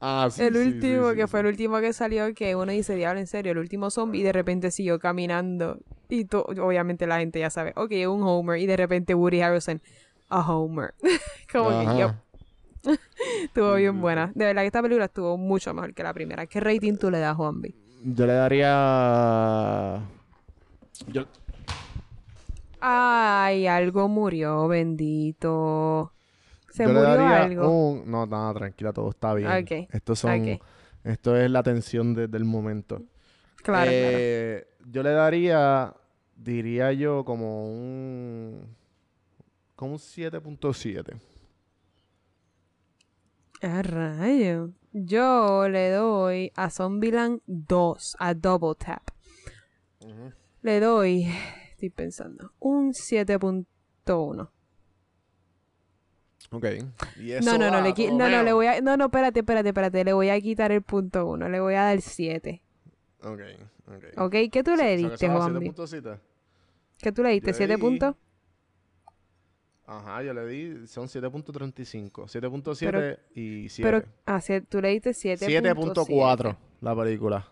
ah, 0.00 0.28
sí, 0.30 0.42
el 0.42 0.54
sí, 0.54 0.60
último, 0.60 1.10
sí, 1.10 1.16
que 1.16 1.26
fue 1.26 1.40
el 1.40 1.46
último 1.46 1.80
que 1.80 1.92
salió, 1.92 2.34
que 2.34 2.54
uno 2.54 2.70
dice, 2.72 2.94
diablo, 2.94 3.20
en 3.20 3.26
serio, 3.26 3.52
el 3.52 3.58
último 3.58 3.90
zombie, 3.90 4.20
y 4.20 4.22
de 4.22 4.32
repente 4.32 4.70
siguió 4.70 4.98
caminando. 4.98 5.78
Y 6.10 6.26
to- 6.26 6.42
obviamente 6.44 7.06
la 7.06 7.18
gente 7.18 7.40
ya 7.40 7.48
sabe, 7.50 7.72
ok, 7.76 7.92
un 8.08 8.22
Homer, 8.24 8.58
y 8.58 8.66
de 8.66 8.76
repente 8.76 9.14
Woody 9.14 9.40
Harrelson, 9.40 9.80
a 10.28 10.40
Homer. 10.52 10.92
Como 11.52 11.70
Ajá. 11.70 11.94
que, 11.94 12.00
yup, 12.02 12.12
estuvo 13.44 13.74
bien 13.74 13.94
sí. 13.94 14.00
buena. 14.00 14.32
De 14.34 14.44
verdad 14.46 14.62
que 14.62 14.66
esta 14.66 14.82
película 14.82 15.04
estuvo 15.06 15.36
mucho 15.38 15.72
mejor 15.74 15.94
que 15.94 16.02
la 16.02 16.12
primera. 16.14 16.46
¿Qué 16.46 16.60
rating 16.60 16.96
tú 16.96 17.10
le 17.10 17.18
das, 17.18 17.36
Juanvi? 17.36 17.74
Yo 18.04 18.26
le 18.26 18.32
daría... 18.32 20.00
Yo... 21.08 21.24
Ay, 22.80 23.66
algo 23.68 24.08
murió, 24.08 24.66
bendito. 24.66 26.12
Se 26.70 26.82
yo 26.84 26.88
le 26.88 26.94
murió 26.94 27.08
daría 27.10 27.44
algo. 27.44 27.68
un- 27.68 28.10
No, 28.10 28.26
nada, 28.26 28.54
tranquila, 28.54 28.92
todo 28.92 29.10
está 29.10 29.34
bien. 29.34 29.50
Ok, 29.62 29.88
Estos 29.92 30.18
son... 30.18 30.54
ok. 30.54 30.62
Esto 31.04 31.36
es 31.36 31.50
la 31.50 31.62
tensión 31.62 32.14
de- 32.14 32.28
del 32.28 32.44
momento. 32.44 33.02
Claro, 33.62 33.90
claro. 33.92 34.18
Eh, 34.18 34.66
Yo 34.86 35.02
le 35.04 35.10
daría, 35.10 35.94
diría 36.36 36.92
yo, 36.92 37.24
como 37.24 37.66
un... 37.72 38.66
Como 39.76 39.92
un 39.92 39.98
7.7. 39.98 41.14
A 43.62 43.82
rayo. 43.82 44.70
Yo 44.92 45.68
le 45.68 45.90
doy 45.90 46.52
a 46.56 46.68
Zombieland 46.70 47.40
2, 47.46 48.16
a 48.18 48.34
Double 48.34 48.74
Tap. 48.76 49.02
Le 50.62 50.80
doy, 50.80 51.26
estoy 51.70 51.90
pensando, 51.90 52.52
un 52.60 52.92
7.1. 52.92 54.50
Ok. 56.50 56.64
Y 57.16 57.32
eso 57.32 57.50
No, 57.50 57.56
no, 57.58 57.70
no, 57.70 57.80
le, 57.80 57.94
no, 58.10 58.28
no, 58.28 58.42
le 58.42 58.52
voy 58.52 58.66
a, 58.66 58.80
no, 58.80 58.96
no, 58.96 59.06
espérate, 59.06 59.40
espérate, 59.40 59.68
espérate, 59.70 60.04
le 60.04 60.12
voy 60.12 60.28
a 60.28 60.40
quitar 60.40 60.70
el 60.72 60.82
punto 60.82 61.26
1, 61.26 61.48
le 61.48 61.60
voy 61.60 61.74
a 61.74 61.82
dar 61.84 62.00
7. 62.00 62.62
Ok, 63.22 63.40
ok. 63.86 64.04
¿Ok? 64.18 64.34
¿Qué 64.50 64.62
tú 64.62 64.74
le 64.76 64.96
diste? 64.96 65.28
7.7. 65.28 66.18
¿Qué 66.98 67.12
tú 67.12 67.22
le 67.22 67.30
diste? 67.30 67.52
Yo 67.52 67.58
¿7 67.58 67.68
di- 67.76 67.80
puntos? 67.80 68.16
Ajá, 69.86 70.22
yo 70.22 70.32
le 70.32 70.46
di, 70.46 70.86
son 70.86 71.08
7.35. 71.08 72.26
7.7 72.28 72.90
Pero- 72.90 73.16
y 73.34 73.68
7. 73.68 73.82
Pero, 73.90 74.04
ah, 74.26 74.40
tú 74.68 74.80
le 74.80 74.88
diste 74.90 75.10
7.4. 75.12 76.06
7.4 76.06 76.56
la 76.80 76.96
película. 76.96 77.48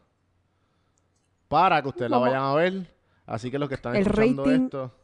Para 1.49 1.83
que 1.83 1.89
ustedes 1.89 2.11
la 2.11 2.19
vayan 2.19 2.43
a 2.43 2.55
ver. 2.55 2.87
Así 3.27 3.51
que 3.51 3.59
los 3.59 3.69
que 3.69 3.75
están 3.75 3.97
El 3.97 4.03
escuchando 4.03 4.45
rating- 4.45 4.65
esto. 4.65 4.95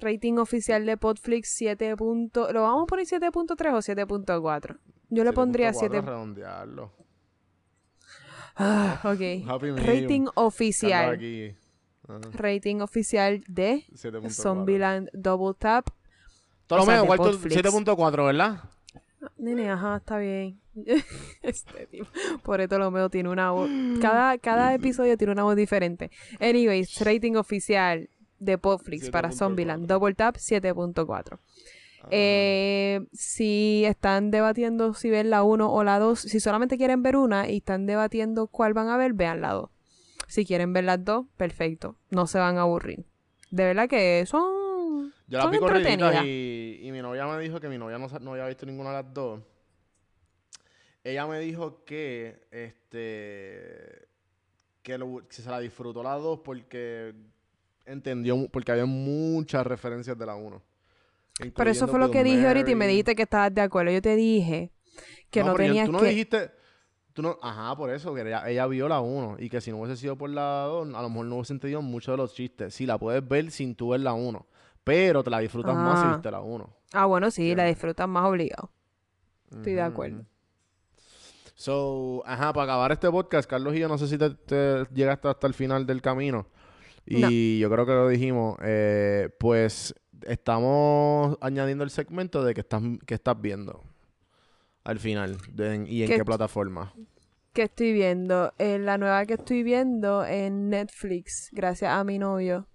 Rating 0.00 0.34
oficial 0.38 0.84
de 0.86 0.96
Podflix 0.96 1.48
7. 1.50 1.96
punto- 1.96 2.52
¿Lo 2.52 2.62
vamos 2.62 2.84
a 2.84 2.86
poner 2.86 3.06
7.3 3.06 3.72
o 3.74 3.82
7.4? 3.82 4.78
Yo 5.10 5.22
le 5.24 5.32
pondría 5.32 5.72
7.4 5.72 5.78
7. 6.00 6.00
redondearlo. 6.10 6.92
Ah, 8.56 9.00
ok. 9.04 9.20
Happy. 9.48 9.70
Rating 9.70 10.26
oficial. 10.34 11.18
Ajá, 12.08 12.18
Rating 12.32 12.80
oficial 12.80 13.42
de 13.48 13.84
7.4. 13.94 14.30
Zombieland 14.30 15.10
Double 15.12 15.54
Tap. 15.58 15.88
Ptolomeo, 16.66 17.02
de 17.02 17.06
¿cuál 17.06 17.18
tú- 17.18 17.24
Podflix. 17.24 17.56
7.4, 17.56 18.26
¿verdad? 18.26 18.60
Nene, 19.38 19.70
ajá, 19.70 19.96
está 19.96 20.18
bien. 20.18 20.60
este 21.42 21.86
tipo. 21.86 22.06
Por 22.42 22.60
eso 22.60 22.78
Lomeo 22.78 23.08
tiene 23.10 23.28
una 23.28 23.50
voz. 23.52 23.70
Cada, 24.00 24.36
cada 24.38 24.74
episodio 24.74 25.16
tiene 25.16 25.32
una 25.32 25.44
voz 25.44 25.56
diferente. 25.56 26.10
Anyways, 26.40 27.00
rating 27.00 27.36
oficial 27.36 28.08
de 28.38 28.58
Podflix 28.58 29.10
para 29.10 29.30
7.4. 29.30 29.32
Zombieland 29.34 29.86
Double 29.86 30.14
Tap 30.14 30.36
7.4. 30.36 31.38
Ah. 32.02 32.08
Eh, 32.10 33.06
si 33.12 33.84
están 33.86 34.30
debatiendo 34.30 34.92
si 34.94 35.08
ver 35.10 35.26
la 35.26 35.42
1 35.42 35.72
o 35.72 35.84
la 35.84 35.98
2, 35.98 36.20
si 36.20 36.40
solamente 36.40 36.76
quieren 36.76 37.02
ver 37.02 37.16
una 37.16 37.48
y 37.48 37.58
están 37.58 37.86
debatiendo 37.86 38.46
cuál 38.48 38.74
van 38.74 38.88
a 38.88 38.96
ver, 38.96 39.14
vean 39.14 39.40
la 39.40 39.52
2. 39.52 39.70
Si 40.26 40.44
quieren 40.44 40.72
ver 40.72 40.84
las 40.84 41.04
dos, 41.04 41.26
perfecto. 41.36 41.96
No 42.10 42.26
se 42.26 42.38
van 42.38 42.58
a 42.58 42.62
aburrir. 42.62 43.04
De 43.50 43.64
verdad 43.64 43.88
que 43.88 44.24
son. 44.26 44.63
Yo 45.26 45.38
las 45.38 45.50
vi 45.50 45.58
corriditas 45.58 46.24
y, 46.24 46.80
y 46.82 46.92
mi 46.92 47.00
novia 47.00 47.26
me 47.26 47.38
dijo 47.42 47.58
que 47.60 47.68
mi 47.68 47.78
novia 47.78 47.98
no, 47.98 48.06
no 48.20 48.32
había 48.32 48.46
visto 48.46 48.66
ninguna 48.66 48.90
de 48.90 49.02
las 49.02 49.14
dos. 49.14 49.40
Ella 51.02 51.26
me 51.26 51.38
dijo 51.40 51.84
que 51.84 52.46
este 52.50 54.08
que, 54.82 54.98
lo- 54.98 55.26
que 55.26 55.34
se 55.36 55.50
la 55.50 55.60
disfrutó 55.60 56.02
las 56.02 56.20
dos 56.22 56.40
porque 56.44 57.14
entendió 57.86 58.48
porque 58.48 58.72
había 58.72 58.86
muchas 58.86 59.66
referencias 59.66 60.16
de 60.18 60.26
la 60.26 60.34
uno. 60.34 60.62
Pero 61.54 61.70
eso 61.70 61.88
fue 61.88 61.98
lo 61.98 62.10
que 62.10 62.22
dije 62.22 62.46
ahorita 62.46 62.70
y 62.70 62.74
me 62.74 62.86
dijiste 62.86 63.14
que 63.16 63.22
estabas 63.22 63.52
de 63.54 63.60
acuerdo. 63.60 63.90
Yo 63.92 64.00
te 64.02 64.14
dije 64.16 64.70
que 65.30 65.40
no, 65.40 65.52
yo- 65.52 65.56
tenías 65.56 65.86
tú 65.86 65.92
no 65.92 65.98
que. 66.00 66.06
dijiste 66.06 66.50
tú 67.12 67.22
no, 67.22 67.38
ajá, 67.42 67.76
por 67.76 67.90
eso 67.90 68.14
que 68.14 68.22
ella, 68.22 68.48
ella 68.48 68.66
vio 68.66 68.88
la 68.88 69.00
1 69.00 69.36
y 69.38 69.48
que 69.48 69.60
si 69.60 69.70
no 69.70 69.78
hubiese 69.80 69.96
sido 70.00 70.16
por 70.16 70.30
la 70.30 70.62
2, 70.64 70.94
a 70.94 71.02
lo 71.02 71.08
mejor 71.08 71.26
no 71.26 71.36
hubiese 71.36 71.52
entendido 71.52 71.80
muchos 71.82 72.12
de 72.12 72.16
los 72.16 72.34
chistes. 72.34 72.74
Sí, 72.74 72.86
la 72.86 72.98
puedes 72.98 73.26
ver 73.26 73.50
sin 73.50 73.74
tú 73.74 73.90
ver 73.90 74.00
la 74.00 74.14
1, 74.14 74.46
pero 74.84 75.24
te 75.24 75.30
la 75.30 75.38
disfrutas 75.40 75.74
más 75.74 76.00
si 76.00 76.06
Ah. 76.06 76.12
viste 76.12 76.30
la 76.30 76.40
1. 76.40 76.70
Ah, 76.92 77.06
bueno, 77.06 77.30
sí, 77.30 77.54
la 77.54 77.64
disfrutas 77.64 78.06
más 78.08 78.24
obligado. 78.26 78.70
Estoy 79.50 79.72
de 79.74 79.82
acuerdo. 79.82 80.24
So, 81.54 82.22
ajá, 82.26 82.52
para 82.52 82.64
acabar 82.64 82.92
este 82.92 83.10
podcast, 83.10 83.48
Carlos 83.48 83.74
y 83.74 83.78
yo 83.78 83.88
no 83.88 83.96
sé 83.98 84.08
si 84.08 84.18
te, 84.18 84.30
te 84.30 84.84
llegaste 84.92 85.28
hasta 85.28 85.46
el 85.46 85.54
final 85.54 85.86
del 85.86 86.02
camino. 86.02 86.46
Y 87.06 87.58
yo 87.58 87.70
creo 87.70 87.86
que 87.86 87.92
lo 87.92 88.08
dijimos. 88.08 88.56
eh, 88.62 89.28
pues 89.38 89.94
estamos 90.22 91.36
añadiendo 91.40 91.84
el 91.84 91.90
segmento 91.90 92.42
de 92.44 92.54
que 92.54 92.60
estás, 92.62 92.82
que 93.06 93.14
estás 93.14 93.38
viendo 93.40 93.82
al 94.84 94.98
final 94.98 95.36
de- 95.52 95.84
y 95.88 96.02
en 96.02 96.08
¿Qué- 96.08 96.16
qué 96.18 96.24
plataforma. 96.24 96.92
¿Qué 97.52 97.62
estoy 97.64 97.92
viendo? 97.92 98.52
Eh, 98.58 98.78
la 98.78 98.98
nueva 98.98 99.24
que 99.26 99.34
estoy 99.34 99.62
viendo 99.62 100.24
en 100.24 100.70
Netflix, 100.70 101.50
gracias 101.52 101.92
a 101.92 102.02
mi 102.04 102.18
novio, 102.18 102.66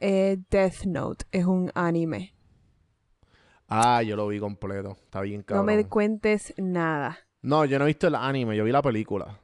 eh, 0.00 0.38
Death 0.50 0.84
Note. 0.86 1.24
Es 1.30 1.44
un 1.44 1.70
anime. 1.74 2.34
Ah, 3.68 4.02
yo 4.02 4.16
lo 4.16 4.26
vi 4.26 4.40
completo. 4.40 4.96
Está 5.04 5.20
bien 5.20 5.40
No 5.40 5.46
cabrón. 5.46 5.66
me 5.66 5.86
cuentes 5.86 6.52
nada. 6.56 7.18
No, 7.42 7.64
yo 7.64 7.78
no 7.78 7.84
he 7.84 7.88
visto 7.88 8.08
el 8.08 8.16
anime, 8.16 8.56
yo 8.56 8.64
vi 8.64 8.72
la 8.72 8.82
película. 8.82 9.38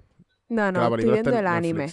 No, 0.49 0.71
no, 0.73 0.95
estoy 0.97 1.11
viendo 1.13 1.31
en 1.31 1.37
el 1.39 1.47
anime. 1.47 1.87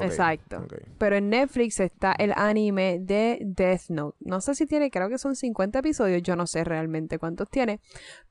Exacto. 0.00 0.66
Pero 0.98 1.16
en 1.16 1.30
Netflix 1.30 1.80
está 1.80 2.12
el 2.12 2.32
anime 2.36 2.98
de 3.00 3.38
Death 3.40 3.88
Note. 3.88 4.16
No 4.20 4.40
sé 4.40 4.54
si 4.54 4.66
tiene, 4.66 4.90
creo 4.90 5.08
que 5.08 5.18
son 5.18 5.34
50 5.34 5.78
episodios. 5.78 6.22
Yo 6.22 6.36
no 6.36 6.46
sé 6.46 6.64
realmente 6.64 7.18
cuántos 7.18 7.48
tiene. 7.48 7.80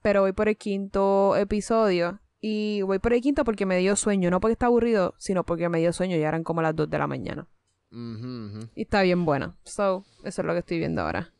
Pero 0.01 0.21
voy 0.21 0.33
por 0.33 0.47
el 0.47 0.57
quinto 0.57 1.35
episodio. 1.35 2.19
Y 2.39 2.83
voy 2.83 2.99
por 2.99 3.13
el 3.13 3.21
quinto 3.21 3.43
porque 3.43 3.65
me 3.65 3.77
dio 3.77 3.95
sueño. 3.95 4.29
No 4.29 4.39
porque 4.39 4.53
está 4.53 4.67
aburrido, 4.67 5.15
sino 5.17 5.43
porque 5.43 5.67
me 5.69 5.79
dio 5.79 5.91
sueño. 5.91 6.15
Ya 6.17 6.27
eran 6.27 6.43
como 6.43 6.61
las 6.61 6.75
2 6.75 6.89
de 6.89 6.97
la 6.99 7.07
mañana. 7.07 7.47
Y 7.91 8.81
está 8.81 9.01
bien 9.01 9.25
buena. 9.25 9.55
So, 9.63 10.05
eso 10.23 10.41
es 10.41 10.45
lo 10.45 10.53
que 10.53 10.59
estoy 10.59 10.79
viendo 10.79 11.01
ahora. 11.01 11.31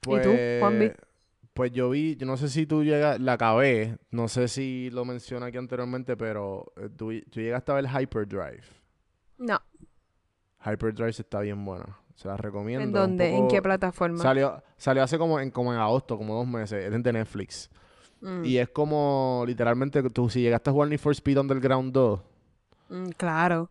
Pues, 0.00 0.22
tú, 0.22 0.30
Juanvi? 0.60 0.92
Pues 1.52 1.72
yo 1.72 1.90
vi, 1.90 2.14
yo 2.14 2.24
no 2.24 2.36
sé 2.36 2.48
si 2.48 2.66
tú 2.66 2.84
llegas, 2.84 3.18
la 3.20 3.32
acabé, 3.32 3.98
no 4.12 4.28
sé 4.28 4.46
si 4.46 4.90
lo 4.90 5.04
mencioné 5.04 5.46
aquí 5.46 5.58
anteriormente, 5.58 6.16
pero 6.16 6.72
eh, 6.76 6.88
tú, 6.88 7.10
tú 7.30 7.40
llegaste 7.40 7.72
a 7.72 7.74
ver 7.74 7.86
Hyperdrive. 7.86 8.62
No. 9.38 9.60
Hyperdrive 10.64 11.10
está 11.10 11.40
bien 11.40 11.64
buena, 11.64 11.98
se 12.14 12.28
la 12.28 12.36
recomiendo. 12.36 12.84
¿En 12.84 12.92
dónde? 12.92 13.36
¿En 13.36 13.48
qué 13.48 13.60
plataforma? 13.60 14.18
Salió, 14.22 14.62
salió 14.76 15.02
hace 15.02 15.18
como 15.18 15.40
en, 15.40 15.50
como 15.50 15.72
en 15.72 15.80
agosto, 15.80 16.16
como 16.16 16.34
dos 16.36 16.46
meses, 16.46 16.92
es 16.92 17.02
de 17.02 17.12
Netflix. 17.12 17.68
Mm, 18.20 18.44
Y 18.44 18.58
es 18.58 18.68
como, 18.68 19.42
literalmente, 19.44 20.00
tú 20.10 20.28
si 20.28 20.40
llegaste 20.40 20.70
a 20.70 20.72
jugar 20.72 20.88
Need 20.88 21.00
for 21.00 21.12
Speed 21.12 21.38
Underground 21.38 21.92
2, 21.92 22.20
mm, 22.90 23.08
claro. 23.16 23.70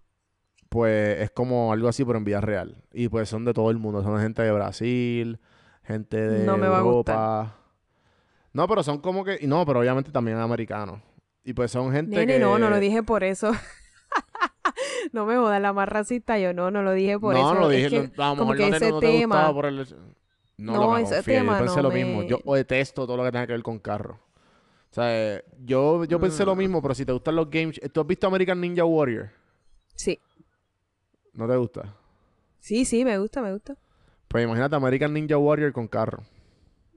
Pues 0.70 1.20
es 1.22 1.32
como 1.32 1.72
algo 1.74 1.88
así, 1.88 2.04
pero 2.06 2.18
en 2.18 2.24
vida 2.26 2.42
real. 2.42 2.76
Y 2.94 3.10
pues 3.10 3.30
son 3.30 3.46
de 3.46 3.54
todo 3.54 3.70
el 3.72 3.78
mundo, 3.78 4.04
son 4.04 4.20
gente 4.20 4.42
de 4.42 4.52
Brasil, 4.52 5.40
gente 5.84 6.18
de 6.22 6.46
No 6.46 6.58
me 6.58 6.68
va 6.68 6.78
a 6.78 6.80
Europa. 6.82 7.56
No, 8.54 8.68
pero 8.68 8.84
son 8.84 9.00
como 9.00 9.24
que, 9.24 9.40
no, 9.48 9.66
pero 9.66 9.80
obviamente 9.80 10.12
también 10.12 10.38
americanos. 10.38 11.00
Y 11.44 11.54
pues 11.54 11.72
son 11.72 11.92
gente 11.94 12.16
Nene, 12.16 12.34
que... 12.34 12.40
no, 12.40 12.58
no 12.60 12.70
lo 12.70 12.80
dije 12.80 13.04
por 13.04 13.24
eso. 13.24 13.52
no 15.14 15.26
me 15.26 15.36
jodas, 15.38 15.62
la 15.62 15.74
más 15.74 15.88
racista 15.88 16.38
yo 16.40 16.54
no, 16.54 16.72
no 16.72 16.82
lo 16.84 16.92
dije 16.94 17.18
por 17.20 17.34
no, 17.34 17.40
eso. 17.40 17.54
no 17.54 17.60
lo 17.62 17.72
Es 17.72 17.78
dije, 17.78 17.90
que 18.10 18.18
no, 18.18 18.24
a 18.24 18.30
lo 18.30 18.36
mejor 18.38 18.58
que 18.58 18.70
no 18.70 18.76
ese 18.76 18.92
no 18.92 19.00
te 19.00 19.08
gustaba 19.12 19.20
tema- 19.48 19.54
por 19.54 19.66
el... 19.66 19.88
No, 20.58 20.74
No, 20.74 20.90
lo 20.90 20.96
que 20.96 21.02
ese 21.04 21.16
confíe, 21.16 21.34
yo 21.36 21.40
tema 21.42 21.60
pensé 21.60 21.76
no 21.78 21.82
lo 21.84 21.90
me- 21.90 22.04
mismo. 22.04 22.24
Yo 22.24 22.56
detesto 22.56 23.06
todo 23.06 23.16
lo 23.18 23.24
que 23.24 23.32
tenga 23.32 23.46
que 23.46 23.54
ver 23.54 23.62
con 23.64 23.78
carros. 23.80 24.18
O 24.18 24.94
sea, 24.94 25.06
eh, 25.36 25.44
yo, 25.64 26.04
yo 26.06 26.20
pensé 26.20 26.44
lo 26.46 26.56
Mm. 26.56 26.58
mismo, 26.58 26.82
pero 26.82 26.96
si 26.96 27.06
te 27.06 27.12
gustan 27.12 27.36
los 27.36 27.50
games... 27.50 27.80
¿Tú 27.94 28.02
has 28.02 28.08
visto 28.08 28.26
American 28.26 28.60
Ninja 28.60 28.84
Warrior? 28.84 29.30
Sí. 29.94 30.20
¿No 31.38 31.48
te 31.48 31.56
gusta? 31.56 31.96
Sí, 32.60 32.84
sí, 32.84 33.06
me 33.06 33.18
gusta, 33.18 33.42
me 33.42 33.54
gusta. 33.54 33.78
Pues 34.28 34.44
imagínate 34.44 34.76
American 34.76 35.14
Ninja 35.14 35.38
Warrior 35.38 35.72
con 35.72 35.88
carro. 35.88 36.24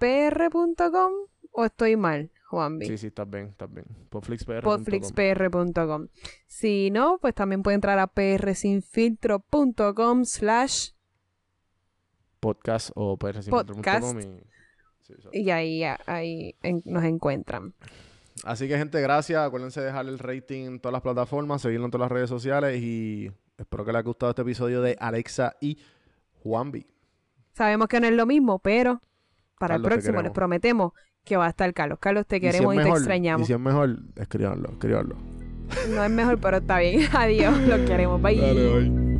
podflixpr.com 0.00 1.12
o 1.52 1.64
estoy 1.64 1.96
mal, 1.96 2.30
Juanvi. 2.44 2.86
Sí, 2.86 2.98
sí, 2.98 3.06
estás 3.08 3.28
bien, 3.28 3.46
estás 3.48 3.72
bien. 3.72 3.86
Podflixpr.com. 4.10 4.62
podflixpr.com. 4.62 6.08
Si 6.46 6.90
no, 6.90 7.18
pues 7.20 7.34
también 7.34 7.62
puede 7.62 7.74
entrar 7.76 7.98
a 7.98 8.06
prsinfiltro.com 8.06 10.24
slash 10.24 10.90
Podcast 12.40 12.90
o 12.94 13.16
prsinfiltro.com 13.16 13.76
Podcast. 13.76 14.20
y... 14.20 14.42
sí, 15.00 15.14
y 15.32 15.50
ahí, 15.50 15.82
ahí 16.06 16.54
en- 16.62 16.82
nos 16.84 17.04
encuentran. 17.04 17.74
Así 18.44 18.68
que 18.68 18.76
gente, 18.76 19.00
gracias. 19.00 19.40
Acuérdense 19.40 19.80
de 19.80 19.86
dejar 19.86 20.06
el 20.06 20.18
rating 20.18 20.64
en 20.66 20.80
todas 20.80 20.92
las 20.92 21.02
plataformas, 21.02 21.62
seguirlo 21.62 21.86
en 21.86 21.90
todas 21.90 22.04
las 22.06 22.12
redes 22.12 22.28
sociales 22.28 22.80
y 22.82 23.30
espero 23.56 23.84
que 23.84 23.92
les 23.92 23.98
haya 24.00 24.06
gustado 24.06 24.30
este 24.30 24.42
episodio 24.42 24.82
de 24.82 24.96
Alexa 25.00 25.56
y 25.60 25.78
Juanvi. 26.42 26.86
Sabemos 27.52 27.88
que 27.88 28.00
no 28.00 28.06
es 28.08 28.12
lo 28.12 28.26
mismo, 28.26 28.58
pero 28.58 29.00
para 29.58 29.74
Carlos, 29.76 29.86
el 29.86 29.92
próximo 29.94 30.20
les 30.22 30.32
prometemos 30.32 30.92
que 31.24 31.36
va 31.36 31.46
a 31.46 31.50
estar 31.50 31.72
Carlos. 31.74 31.98
Carlos, 32.00 32.26
te 32.26 32.36
Y 32.36 32.40
si 32.40 32.46
es 32.46 32.52
queremos 32.52 32.74
y, 32.74 32.78
te 32.78 32.88
extrañamos. 32.88 33.42
Y 33.42 33.46
si 33.46 33.52
es 33.52 33.60
mejor, 33.60 33.98
escríbanlo, 34.16 34.70
escríbanlo. 34.70 35.16
No 35.88 36.04
es 36.04 36.10
mejor, 36.10 36.38
pero 36.38 36.58
está 36.58 36.78
bien. 36.78 37.08
Adiós, 37.12 37.58
los 37.66 37.80
queremos. 37.80 38.20
Bye. 38.20 38.40
Dale, 38.40 38.88
bye. 38.88 39.13